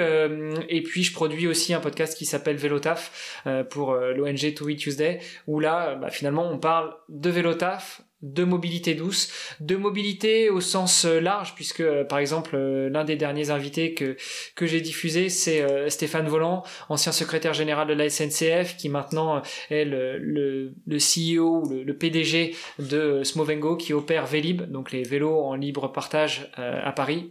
et 0.68 0.82
puis 0.82 1.02
je 1.02 1.12
produis 1.12 1.48
aussi 1.48 1.74
un 1.74 1.80
podcast 1.80 2.16
qui 2.16 2.24
s'appelle 2.24 2.56
Vélotaf 2.56 3.42
pour 3.64 3.92
euh, 3.92 4.12
l'ONG 4.12 4.54
To 4.54 4.68
Eat 4.68 4.78
Tuesday, 4.78 5.20
où 5.46 5.60
là, 5.60 5.90
euh, 5.90 5.94
bah, 5.96 6.10
finalement, 6.10 6.48
on 6.50 6.58
parle 6.58 6.94
de 7.08 7.30
Vélotaf, 7.30 8.02
de 8.22 8.44
mobilité 8.44 8.94
douce, 8.94 9.30
de 9.60 9.76
mobilité 9.76 10.48
au 10.48 10.60
sens 10.60 11.04
euh, 11.04 11.20
large, 11.20 11.54
puisque 11.54 11.84
par 12.04 12.18
exemple 12.18 12.56
l'un 12.56 13.04
des 13.04 13.16
derniers 13.16 13.50
invités 13.50 13.92
que 13.92 14.16
que 14.54 14.66
j'ai 14.66 14.80
diffusé, 14.80 15.28
c'est 15.28 15.90
Stéphane 15.90 16.26
Volant, 16.26 16.62
ancien 16.88 17.12
secrétaire 17.12 17.52
général 17.52 17.86
de 17.86 17.92
la 17.92 18.08
SNCF, 18.08 18.76
qui 18.78 18.88
maintenant 18.88 19.42
est 19.68 19.84
le, 19.84 20.72
CEO 20.96 21.68
le, 21.68 21.82
le 21.82 21.96
PDG 21.98 22.54
de 22.78 23.22
Smovengo, 23.24 23.76
qui 23.76 23.92
opère 23.92 24.24
Vélib, 24.24 24.62
donc 24.70 24.90
les 24.90 25.02
vélos 25.02 25.42
en 25.42 25.54
libre 25.54 25.92
partage 25.92 26.50
à 26.56 26.92
Paris. 26.92 27.30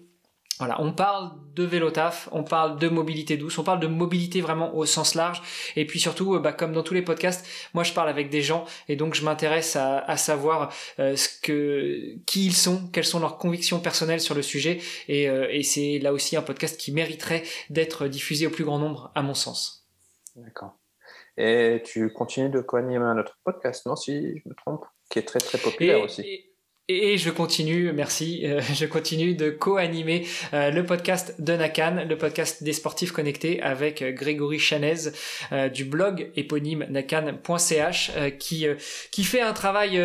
Voilà, 0.59 0.79
on 0.79 0.93
parle 0.93 1.31
de 1.55 1.63
vélo 1.63 1.89
taf, 1.89 2.29
on 2.31 2.43
parle 2.43 2.77
de 2.77 2.87
mobilité 2.87 3.37
douce, 3.37 3.57
on 3.57 3.63
parle 3.63 3.79
de 3.79 3.87
mobilité 3.87 4.39
vraiment 4.39 4.75
au 4.75 4.85
sens 4.85 5.15
large. 5.15 5.41
Et 5.75 5.85
puis 5.85 5.99
surtout, 5.99 6.39
bah, 6.39 6.53
comme 6.53 6.73
dans 6.73 6.83
tous 6.83 6.93
les 6.93 7.01
podcasts, 7.01 7.45
moi 7.73 7.83
je 7.83 7.91
parle 7.93 8.07
avec 8.07 8.29
des 8.29 8.41
gens 8.41 8.65
et 8.87 8.95
donc 8.95 9.15
je 9.15 9.25
m'intéresse 9.25 9.75
à, 9.75 10.17
savoir 10.17 10.71
euh, 10.99 11.15
ce 11.15 11.27
que, 11.41 12.15
qui 12.27 12.45
ils 12.45 12.55
sont, 12.55 12.87
quelles 12.91 13.05
sont 13.05 13.19
leurs 13.19 13.37
convictions 13.37 13.79
personnelles 13.79 14.21
sur 14.21 14.35
le 14.35 14.43
sujet. 14.43 14.79
Et, 15.07 15.27
euh, 15.27 15.47
et 15.49 15.63
c'est 15.63 15.97
là 15.99 16.13
aussi 16.13 16.37
un 16.37 16.43
podcast 16.43 16.79
qui 16.79 16.91
mériterait 16.91 17.43
d'être 17.71 18.07
diffusé 18.07 18.45
au 18.45 18.51
plus 18.51 18.63
grand 18.63 18.77
nombre, 18.77 19.11
à 19.15 19.23
mon 19.23 19.33
sens. 19.33 19.87
D'accord. 20.35 20.77
Et 21.35 21.81
tu 21.83 22.13
continues 22.13 22.49
de 22.49 22.61
co-animer 22.61 23.03
un 23.03 23.17
autre 23.17 23.39
podcast, 23.43 23.87
non, 23.87 23.95
si 23.95 24.37
je 24.37 24.49
me 24.49 24.53
trompe, 24.53 24.85
qui 25.09 25.17
est 25.17 25.23
très 25.23 25.39
très 25.39 25.57
populaire 25.57 26.01
aussi. 26.01 26.21
Et 26.21 26.52
je 26.89 27.29
continue, 27.29 27.93
merci, 27.93 28.41
euh, 28.45 28.61
je 28.73 28.85
continue 28.85 29.35
de 29.35 29.49
co-animer 29.49 30.27
euh, 30.53 30.69
le 30.69 30.85
podcast 30.85 31.35
de 31.39 31.53
Nakan, 31.53 32.05
le 32.07 32.17
podcast 32.17 32.63
des 32.63 32.73
sportifs 32.73 33.11
connectés 33.11 33.61
avec 33.61 34.01
euh, 34.01 34.11
Grégory 34.11 34.59
Chanez 34.59 35.11
du 35.73 35.85
blog 35.85 36.31
éponyme 36.35 36.85
nakan.ch 36.89 38.11
qui, 38.39 38.65
qui 39.11 39.23
fait 39.23 39.41
un 39.41 39.53
travail 39.53 40.01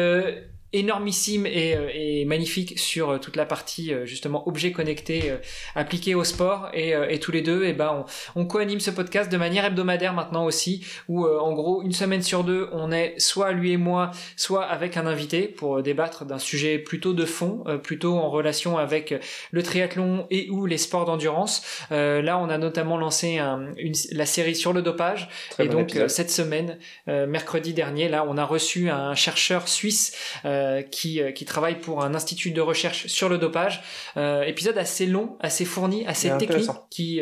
énormissime 0.72 1.46
et, 1.46 1.74
euh, 1.74 1.88
et, 1.94 2.24
magnifique 2.26 2.78
sur 2.78 3.10
euh, 3.10 3.18
toute 3.18 3.36
la 3.36 3.46
partie 3.46 3.92
euh, 3.92 4.04
justement 4.04 4.46
objets 4.46 4.70
connectés 4.72 5.32
appliqués 5.74 6.14
au 6.14 6.24
sport. 6.24 6.68
Et, 6.74 6.90
et, 7.08 7.18
tous 7.18 7.32
les 7.32 7.40
deux 7.40 7.64
et 7.64 7.70
eh 7.70 7.72
ben 7.72 8.04
on, 8.34 8.40
on 8.42 8.44
co-anime 8.46 8.80
ce 8.80 8.90
podcast 8.90 9.30
de 9.30 9.36
manière 9.36 9.64
hebdomadaire 9.64 10.12
maintenant 10.12 10.44
aussi 10.44 10.84
où 11.08 11.26
en 11.26 11.52
gros 11.52 11.82
une 11.82 11.92
semaine 11.92 12.22
sur 12.22 12.44
deux 12.44 12.68
on 12.72 12.92
est 12.92 13.18
soit 13.18 13.52
lui 13.52 13.72
et 13.72 13.76
moi 13.76 14.10
soit 14.36 14.64
avec 14.64 14.96
un 14.96 15.06
invité 15.06 15.42
pour 15.48 15.82
débattre 15.82 16.24
d'un 16.24 16.38
sujet 16.38 16.78
plutôt 16.78 17.12
de 17.12 17.24
fond 17.24 17.64
plutôt 17.82 18.16
en 18.16 18.30
relation 18.30 18.78
avec 18.78 19.14
le 19.50 19.62
triathlon 19.62 20.26
et 20.30 20.48
ou 20.50 20.66
les 20.66 20.78
sports 20.78 21.04
d'endurance. 21.04 21.62
Là 21.90 22.38
on 22.38 22.48
a 22.48 22.58
notamment 22.58 22.96
lancé 22.96 23.38
un, 23.38 23.72
une, 23.76 23.94
la 24.12 24.26
série 24.26 24.56
sur 24.56 24.72
le 24.72 24.82
dopage. 24.82 25.28
Et 25.58 25.68
donc 25.68 25.98
cette 26.08 26.30
semaine 26.30 26.78
mercredi 27.06 27.74
dernier 27.74 28.08
là 28.08 28.24
on 28.28 28.36
a 28.36 28.44
reçu 28.44 28.90
un 28.90 29.14
chercheur 29.14 29.68
suisse 29.68 30.16
euh, 30.57 30.57
euh, 30.58 30.82
qui 30.82 31.44
travaille 31.44 31.78
pour 31.78 32.02
un 32.02 32.14
institut 32.14 32.50
de 32.50 32.60
recherche 32.60 33.06
sur 33.06 33.28
le 33.28 33.38
dopage. 33.38 33.82
Euh, 34.16 34.42
épisode 34.42 34.78
assez 34.78 35.06
long, 35.06 35.36
assez 35.40 35.64
fourni, 35.64 36.06
assez 36.06 36.30
technique, 36.38 36.68
qui, 36.90 37.20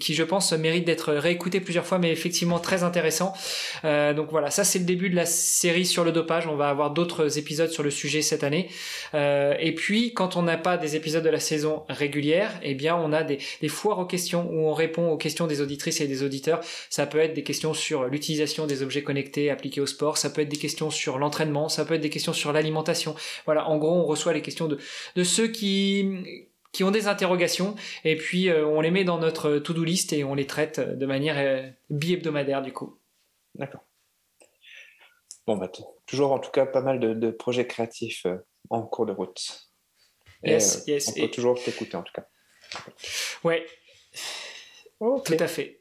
qui 0.00 0.14
je 0.14 0.22
pense 0.22 0.52
mérite 0.52 0.84
d'être 0.84 1.12
réécouté 1.12 1.60
plusieurs 1.60 1.86
fois, 1.86 1.98
mais 1.98 2.10
effectivement 2.10 2.58
très 2.58 2.82
intéressant. 2.82 3.32
donc 3.82 4.30
voilà, 4.30 4.50
ça 4.50 4.64
c'est 4.64 4.78
le 4.78 4.84
début 4.84 5.10
de 5.10 5.16
la 5.16 5.26
série 5.26 5.86
sur 5.86 6.04
le 6.04 6.12
dopage. 6.12 6.46
On 6.46 6.56
va 6.56 6.68
avoir 6.68 6.90
d'autres 6.92 7.38
épisodes 7.38 7.70
sur 7.70 7.82
le 7.82 7.90
sujet 7.90 8.22
cette 8.22 8.44
année. 8.44 8.68
et 9.14 9.74
puis 9.76 10.12
quand 10.14 10.36
on 10.36 10.42
n'a 10.42 10.56
pas 10.56 10.76
des 10.76 10.96
épisodes 10.96 11.24
de 11.24 11.30
la 11.30 11.40
saison 11.40 11.84
régulière, 11.88 12.52
eh 12.62 12.74
bien 12.74 12.96
on 12.96 13.12
a 13.12 13.22
des, 13.22 13.38
des 13.60 13.68
foires 13.68 13.98
aux 13.98 14.06
questions 14.06 14.48
où 14.50 14.68
on 14.68 14.74
répond 14.74 15.08
aux 15.08 15.16
questions 15.16 15.46
des 15.46 15.60
auditrices 15.60 16.00
et 16.00 16.06
des 16.06 16.22
auditeurs. 16.22 16.60
Ça 16.90 17.06
peut 17.06 17.18
être 17.18 17.34
des 17.34 17.42
questions 17.42 17.74
sur 17.74 18.04
l'utilisation 18.04 18.66
des 18.66 18.82
objets 18.82 19.02
connectés 19.02 19.50
appliqués 19.50 19.80
au 19.80 19.86
sport, 19.86 20.18
ça 20.18 20.30
peut 20.30 20.42
être 20.42 20.48
des 20.48 20.56
questions 20.56 20.90
sur 20.90 21.18
l'entraînement, 21.18 21.68
ça 21.68 21.84
peut 21.84 21.94
être 21.94 22.00
des 22.00 22.10
questions 22.10 22.32
sur 22.32 22.52
l'alimentation 22.52 22.75
voilà, 23.44 23.68
en 23.68 23.78
gros, 23.78 23.94
on 23.94 24.04
reçoit 24.04 24.32
les 24.32 24.42
questions 24.42 24.68
de, 24.68 24.78
de 25.16 25.24
ceux 25.24 25.48
qui 25.48 26.48
qui 26.76 26.84
ont 26.84 26.90
des 26.90 27.08
interrogations 27.08 27.74
et 28.04 28.16
puis 28.16 28.50
euh, 28.50 28.66
on 28.66 28.82
les 28.82 28.90
met 28.90 29.02
dans 29.02 29.16
notre 29.16 29.56
to-do 29.58 29.82
list 29.82 30.12
et 30.12 30.24
on 30.24 30.34
les 30.34 30.46
traite 30.46 30.78
de 30.78 31.06
manière 31.06 31.36
euh, 31.38 31.70
bi-hebdomadaire 31.88 32.60
du 32.60 32.70
coup. 32.70 33.00
D'accord. 33.54 33.80
Bon, 35.46 35.56
bah, 35.56 35.70
toujours 36.04 36.32
en 36.32 36.38
tout 36.38 36.50
cas 36.50 36.66
pas 36.66 36.82
mal 36.82 37.00
de, 37.00 37.30
projets 37.30 37.66
créatifs 37.66 38.26
euh, 38.26 38.36
en 38.68 38.82
cours 38.82 39.06
de 39.06 39.12
route. 39.12 39.70
yes, 40.44 40.84
yes. 40.86 41.08
On 41.08 41.20
peut 41.22 41.30
toujours 41.30 41.62
t'écouter 41.62 41.96
en 41.96 42.02
tout 42.02 42.12
cas. 42.12 42.28
Ouais. 43.42 43.64
Tout 44.98 45.36
à 45.38 45.46
fait. 45.46 45.80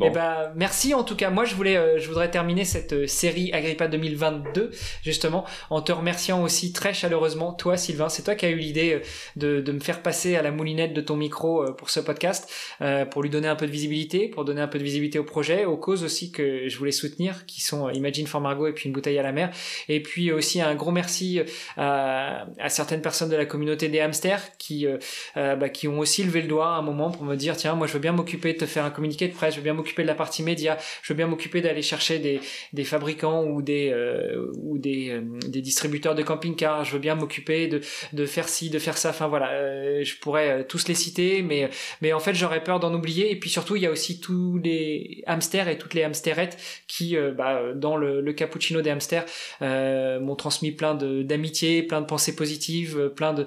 Eh 0.00 0.10
ben, 0.10 0.52
merci 0.54 0.94
en 0.94 1.04
tout 1.04 1.16
cas. 1.16 1.30
Moi, 1.30 1.44
je 1.44 1.54
voulais, 1.54 1.76
euh, 1.76 1.98
je 1.98 2.08
voudrais 2.08 2.30
terminer 2.30 2.64
cette 2.64 2.92
euh, 2.92 3.06
série 3.06 3.52
Agrippa 3.52 3.88
2022 3.88 4.70
justement 5.02 5.44
en 5.70 5.82
te 5.82 5.92
remerciant 5.92 6.42
aussi 6.42 6.72
très 6.72 6.94
chaleureusement, 6.94 7.52
toi 7.52 7.76
Sylvain. 7.76 8.08
C'est 8.08 8.22
toi 8.22 8.34
qui 8.34 8.46
as 8.46 8.50
eu 8.50 8.56
l'idée 8.56 8.94
euh, 8.94 9.00
de, 9.36 9.60
de, 9.60 9.72
me 9.72 9.80
faire 9.80 10.02
passer 10.02 10.36
à 10.36 10.42
la 10.42 10.50
moulinette 10.50 10.94
de 10.94 11.00
ton 11.00 11.16
micro 11.16 11.64
pour 11.74 11.90
ce 11.90 12.00
podcast, 12.00 12.50
pour 13.10 13.22
lui 13.22 13.30
donner 13.30 13.48
un 13.48 13.56
peu 13.56 13.66
de 13.66 13.70
visibilité, 13.70 14.28
pour 14.28 14.44
donner 14.44 14.60
un 14.60 14.68
peu 14.68 14.78
de 14.78 14.84
visibilité 14.84 15.18
au 15.18 15.24
projet, 15.24 15.64
aux 15.64 15.76
causes 15.76 16.04
aussi 16.04 16.30
que 16.30 16.68
je 16.68 16.78
voulais 16.78 16.92
soutenir, 16.92 17.46
qui 17.46 17.60
sont 17.60 17.88
Imagine 17.90 18.26
for 18.26 18.40
Margot 18.40 18.66
et 18.66 18.72
puis 18.72 18.86
une 18.86 18.92
bouteille 18.92 19.18
à 19.18 19.22
la 19.22 19.32
mer. 19.32 19.50
Et 19.88 20.02
puis 20.02 20.30
aussi 20.30 20.60
un 20.60 20.74
gros 20.74 20.90
merci 20.90 21.40
à, 21.76 22.46
à 22.58 22.68
certaines 22.68 23.02
personnes 23.02 23.30
de 23.30 23.36
la 23.36 23.46
communauté 23.46 23.88
des 23.88 24.00
hamsters 24.00 24.56
qui, 24.58 24.86
bah, 25.34 25.68
qui 25.68 25.88
ont 25.88 25.98
aussi 25.98 26.22
levé 26.22 26.42
le 26.42 26.48
doigt 26.48 26.74
à 26.74 26.78
un 26.78 26.82
moment 26.82 27.10
pour 27.10 27.24
me 27.24 27.36
dire 27.36 27.56
tiens, 27.56 27.74
moi 27.74 27.86
je 27.86 27.94
veux 27.94 28.00
bien 28.00 28.12
m'occuper 28.12 28.52
de 28.52 28.58
te 28.58 28.66
faire 28.66 28.84
un 28.84 28.90
communiqué 28.90 29.28
de 29.28 29.34
je 29.50 29.56
veux 29.56 29.62
bien 29.62 29.74
m'occuper 29.74 30.02
de 30.02 30.08
la 30.08 30.14
partie 30.14 30.42
média, 30.42 30.78
je 31.02 31.12
veux 31.12 31.16
bien 31.16 31.26
m'occuper 31.26 31.60
d'aller 31.60 31.82
chercher 31.82 32.18
des, 32.18 32.40
des, 32.72 32.84
fabricants 32.84 33.44
ou 33.44 33.62
des 33.62 33.90
euh, 33.90 34.52
ou 34.58 34.78
des, 34.78 35.10
euh, 35.10 35.22
des, 35.48 35.60
distributeurs 35.60 36.14
de 36.14 36.22
camping-cars, 36.22 36.84
je 36.84 36.92
veux 36.92 36.98
bien 36.98 37.14
m'occuper 37.14 37.68
de, 37.68 37.80
de 38.12 38.26
faire 38.26 38.48
ci, 38.48 38.70
de 38.70 38.78
faire 38.78 38.98
ça. 38.98 39.10
Enfin 39.10 39.28
voilà, 39.28 39.52
euh, 39.52 40.04
je 40.04 40.16
pourrais 40.18 40.64
tous 40.66 40.88
les 40.88 40.94
citer, 40.94 41.42
mais 41.42 41.70
mais 42.00 42.12
en 42.12 42.20
fait 42.20 42.34
j'aurais 42.34 42.62
peur 42.62 42.80
d'en 42.80 42.94
oublier. 42.94 43.30
Et 43.30 43.36
puis 43.38 43.50
surtout 43.50 43.76
il 43.76 43.82
y 43.82 43.86
a 43.86 43.90
aussi 43.90 44.20
tous 44.20 44.58
les 44.58 45.22
hamsters 45.26 45.68
et 45.68 45.78
toutes 45.78 45.94
les 45.94 46.04
hamsterettes 46.04 46.56
qui 46.86 47.16
bah, 47.36 47.72
dans 47.74 47.96
le, 47.96 48.20
le, 48.20 48.32
cappuccino 48.32 48.80
des 48.82 48.90
hamsters 48.90 49.24
m'ont 49.60 50.36
transmis 50.36 50.72
plein 50.72 50.94
d'amitié, 50.94 51.82
plein 51.82 52.00
de 52.00 52.06
pensées 52.06 52.36
positives, 52.36 53.12
plein 53.14 53.34
de 53.34 53.46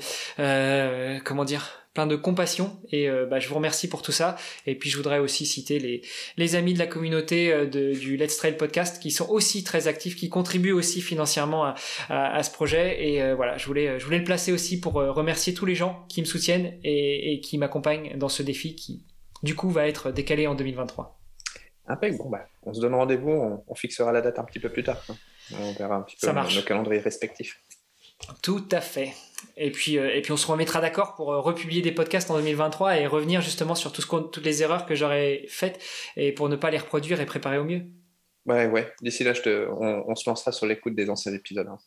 comment 1.24 1.46
dire 1.46 1.84
plein 1.96 2.06
de 2.06 2.16
compassion 2.16 2.78
et 2.91 3.10
euh, 3.10 3.26
bah, 3.26 3.39
je 3.39 3.48
vous 3.48 3.56
remercie 3.56 3.88
pour 3.88 4.04
tout 4.04 4.12
ça. 4.12 4.36
Et 4.68 4.76
puis 4.76 4.91
je 4.91 4.98
voudrais 4.98 5.18
aussi 5.18 5.46
citer 5.48 5.80
les, 5.80 6.02
les 6.38 6.56
amis 6.56 6.74
de 6.74 6.80
la 6.80 6.88
communauté 6.88 7.52
euh, 7.52 7.66
de, 7.66 7.93
du 7.93 8.18
Let's 8.18 8.38
Trail 8.38 8.58
podcast 8.58 9.02
qui 9.02 9.10
sont 9.10 9.28
aussi 9.30 9.64
très 9.64 9.88
actifs 9.88 10.16
qui 10.16 10.30
contribuent 10.30 10.74
aussi 10.74 11.02
financièrement 11.02 11.64
à, 11.64 11.76
à, 12.10 12.43
ce 12.43 12.52
projet. 12.52 13.10
Et 13.10 13.24
euh, 13.24 13.34
voilà 13.34 13.58
je 13.58 13.66
voulais 13.66 13.98
je 13.98 14.06
voulais 14.06 14.20
le 14.20 14.26
placer 14.26 14.52
aussi 14.52 14.80
pour 14.80 14.93
remercier 14.93 15.54
tous 15.54 15.66
les 15.66 15.74
gens 15.74 16.06
qui 16.10 16.22
me 16.22 16.26
soutiennent 16.26 16.78
et, 16.84 17.34
et 17.34 17.39
qui 17.39 17.58
m'accompagnent 17.58 18.18
dans 18.18 18.30
ce 18.30 18.43
défi 18.43 18.76
qui 18.76 19.06
du 19.41 19.56
coup 19.56 19.70
va 19.70 19.88
être 19.88 20.12
décalé 20.12 20.48
en 20.48 20.56
2023 20.56 21.18
Impec, 21.88 22.18
bon 22.18 22.30
bah 22.30 22.46
on 22.64 22.74
se 22.74 22.82
donne 22.82 22.96
rendez-vous 22.96 23.32
on, 23.32 23.64
on, 23.68 23.76
fixera 23.76 24.12
la 24.12 24.22
date 24.22 24.38
un 24.39 24.43
petit 24.43 24.60
peu 24.60 24.70
plus 24.70 24.84
tard 24.84 25.02
hein. 25.10 25.16
on 25.62 25.72
verra 25.74 25.96
un 25.96 26.02
petit 26.02 26.18
peu 26.20 26.28
nos 26.28 26.62
calendriers 26.64 27.02
respectifs. 27.02 27.62
Tout 28.41 28.66
à 28.72 28.82
fait. 28.82 29.14
Et 29.58 29.72
puis, 29.72 29.98
euh, 29.98 30.16
et 30.16 30.22
puis 30.22 30.32
on 30.32 30.38
se 30.38 30.48
remettra 30.48 30.82
d'accord 30.82 31.16
pour 31.16 31.32
euh, 31.32 31.39
republier 31.39 31.82
des 31.82 31.91
podcasts 31.91 32.30
en 32.32 32.36
2023 32.36 32.98
et 32.98 33.08
revenir 33.08 33.41
justement 33.41 33.76
sur 33.76 33.91
tout 33.91 34.02
ce 34.02 34.08
toutes 34.08 34.46
les 34.46 34.64
erreurs 34.64 34.86
que 34.86 34.96
j'aurais 34.96 35.46
faites 35.48 35.82
et 36.16 36.32
pour 36.32 36.50
ne 36.50 36.56
pas 36.56 36.72
les 36.72 36.78
reproduire 36.78 37.22
et 37.22 37.26
préparer 37.26 37.58
au 37.58 37.64
mieux. 37.64 37.84
Ouais, 38.46 38.68
ouais. 38.68 38.93
D'ici 39.02 39.24
là, 39.24 39.34
je 39.34 39.41
te... 39.41 39.68
on, 39.70 40.16
se 40.16 40.30
lancera 40.30 40.52
sur 40.52 40.66
l'écoute 40.66 40.96
des 40.96 41.10
anciens 41.10 41.34
épisodes. 41.34 41.68
Hein. 41.68 41.80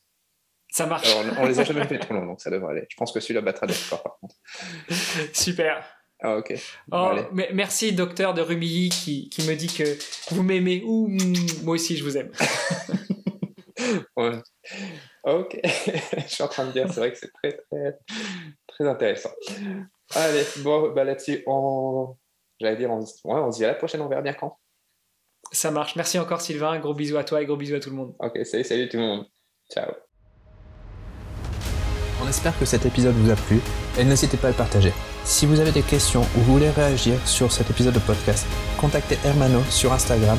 Ça 0.71 0.87
marche. 0.87 1.09
on, 1.39 1.47
les 1.47 1.61
a 1.61 1.65
jamais 1.65 1.85
fait 1.87 1.99
trop 2.01 2.15
longs, 2.15 2.27
donc 2.27 2.41
ça 2.41 2.51
devrait 2.51 2.73
aller. 2.73 2.87
Je 2.91 2.97
pense 2.97 3.13
que 3.13 3.21
celui-là 3.21 3.41
battra 3.41 3.67
des 3.67 3.75
scores, 3.75 4.03
par 4.03 4.19
contre. 4.19 4.35
Super. 5.33 5.85
Ah, 6.21 6.37
ok. 6.37 6.53
Oh, 6.91 7.13
merci, 7.55 7.93
docteur 7.93 8.35
de 8.35 8.43
Rubilly, 8.43 8.89
qui, 8.89 9.29
qui 9.29 9.47
me 9.47 9.55
dit 9.55 9.69
que 9.69 9.97
vous 10.35 10.43
m'aimez. 10.43 10.83
ou 10.85 11.09
moi 11.63 11.75
aussi, 11.75 11.97
je 11.97 12.03
vous 12.03 12.17
aime. 12.17 12.33
ouais. 14.17 14.43
Ok, 15.29 15.61
je 15.65 16.27
suis 16.27 16.43
en 16.43 16.49
train 16.49 16.67
de 16.67 16.73
dire, 16.73 16.91
c'est 16.91 17.01
vrai 17.01 17.13
que 17.13 17.19
c'est 17.19 17.31
très, 17.33 17.53
très, 17.71 17.99
très 18.67 18.89
intéressant. 18.89 19.31
Allez, 20.15 20.43
bon, 20.59 20.91
bah 20.95 21.05
là-dessus, 21.05 21.43
on... 21.47 22.17
j'allais 22.59 22.77
dire, 22.77 22.91
on... 22.91 23.01
Ouais, 23.01 23.41
on 23.41 23.53
se 23.53 23.59
dit 23.59 23.65
à 23.67 23.69
la 23.69 23.75
prochaine, 23.75 24.01
on 24.01 24.09
verra 24.09 24.23
bien 24.23 24.33
quand. 24.33 24.59
Ça 25.53 25.71
marche. 25.71 25.97
Merci 25.97 26.19
encore, 26.19 26.41
Sylvain. 26.41 26.79
Gros 26.79 26.95
bisous 26.95 27.19
à 27.19 27.25
toi 27.25 27.43
et 27.43 27.47
gros 27.47 27.57
bisous 27.57 27.75
à 27.75 27.81
tout 27.81 27.91
le 27.91 27.97
monde. 27.97 28.15
Ok, 28.19 28.39
salut, 28.45 28.65
salut 28.65 28.89
tout 28.89 28.97
le 28.97 29.03
monde. 29.03 29.27
Ciao. 29.71 29.93
On 32.23 32.29
espère 32.29 32.59
que 32.59 32.65
cet 32.65 32.87
épisode 32.87 33.15
vous 33.15 33.31
a 33.31 33.37
plu 33.37 33.61
et 33.99 34.05
n'hésitez 34.05 34.37
pas 34.37 34.49
à 34.49 34.51
le 34.51 34.57
partager. 34.57 34.93
Si 35.25 35.47
vous 35.47 35.61
avez 35.61 35.73
des 35.73 35.83
questions 35.83 36.23
ou 36.23 36.41
vous 36.41 36.55
voulez 36.55 36.71
réagir 36.71 37.27
sur 37.29 37.53
cet 37.53 37.71
épisode 37.71 37.95
de 37.95 38.01
podcast, 38.01 38.47
contactez 38.81 39.19
Hermano 39.25 39.63
sur 39.71 39.93
Instagram 39.93 40.39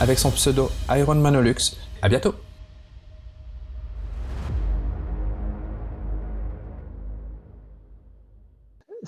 avec 0.00 0.18
son 0.18 0.30
pseudo 0.30 0.70
IronManolux. 0.88 1.76
À 2.02 2.08
bientôt! 2.08 2.49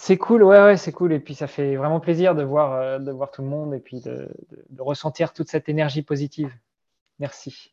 C'est 0.05 0.19
cool, 0.19 0.43
ouais, 0.43 0.59
ouais, 0.59 0.77
c'est 0.77 0.91
cool. 0.91 1.13
Et 1.13 1.21
puis 1.21 1.37
ça 1.37 1.47
fait 1.47 1.77
vraiment 1.77 2.01
plaisir 2.01 2.35
de 2.35 2.43
voir, 2.43 2.73
euh, 2.73 2.99
de 2.99 3.13
voir 3.13 3.31
tout 3.31 3.41
le 3.41 3.47
monde 3.47 3.73
et 3.73 3.79
puis 3.79 4.01
de 4.01 4.29
ressentir 4.81 5.33
toute 5.33 5.49
cette 5.49 5.69
énergie 5.69 6.03
positive. 6.03 6.53
Merci. 7.21 7.73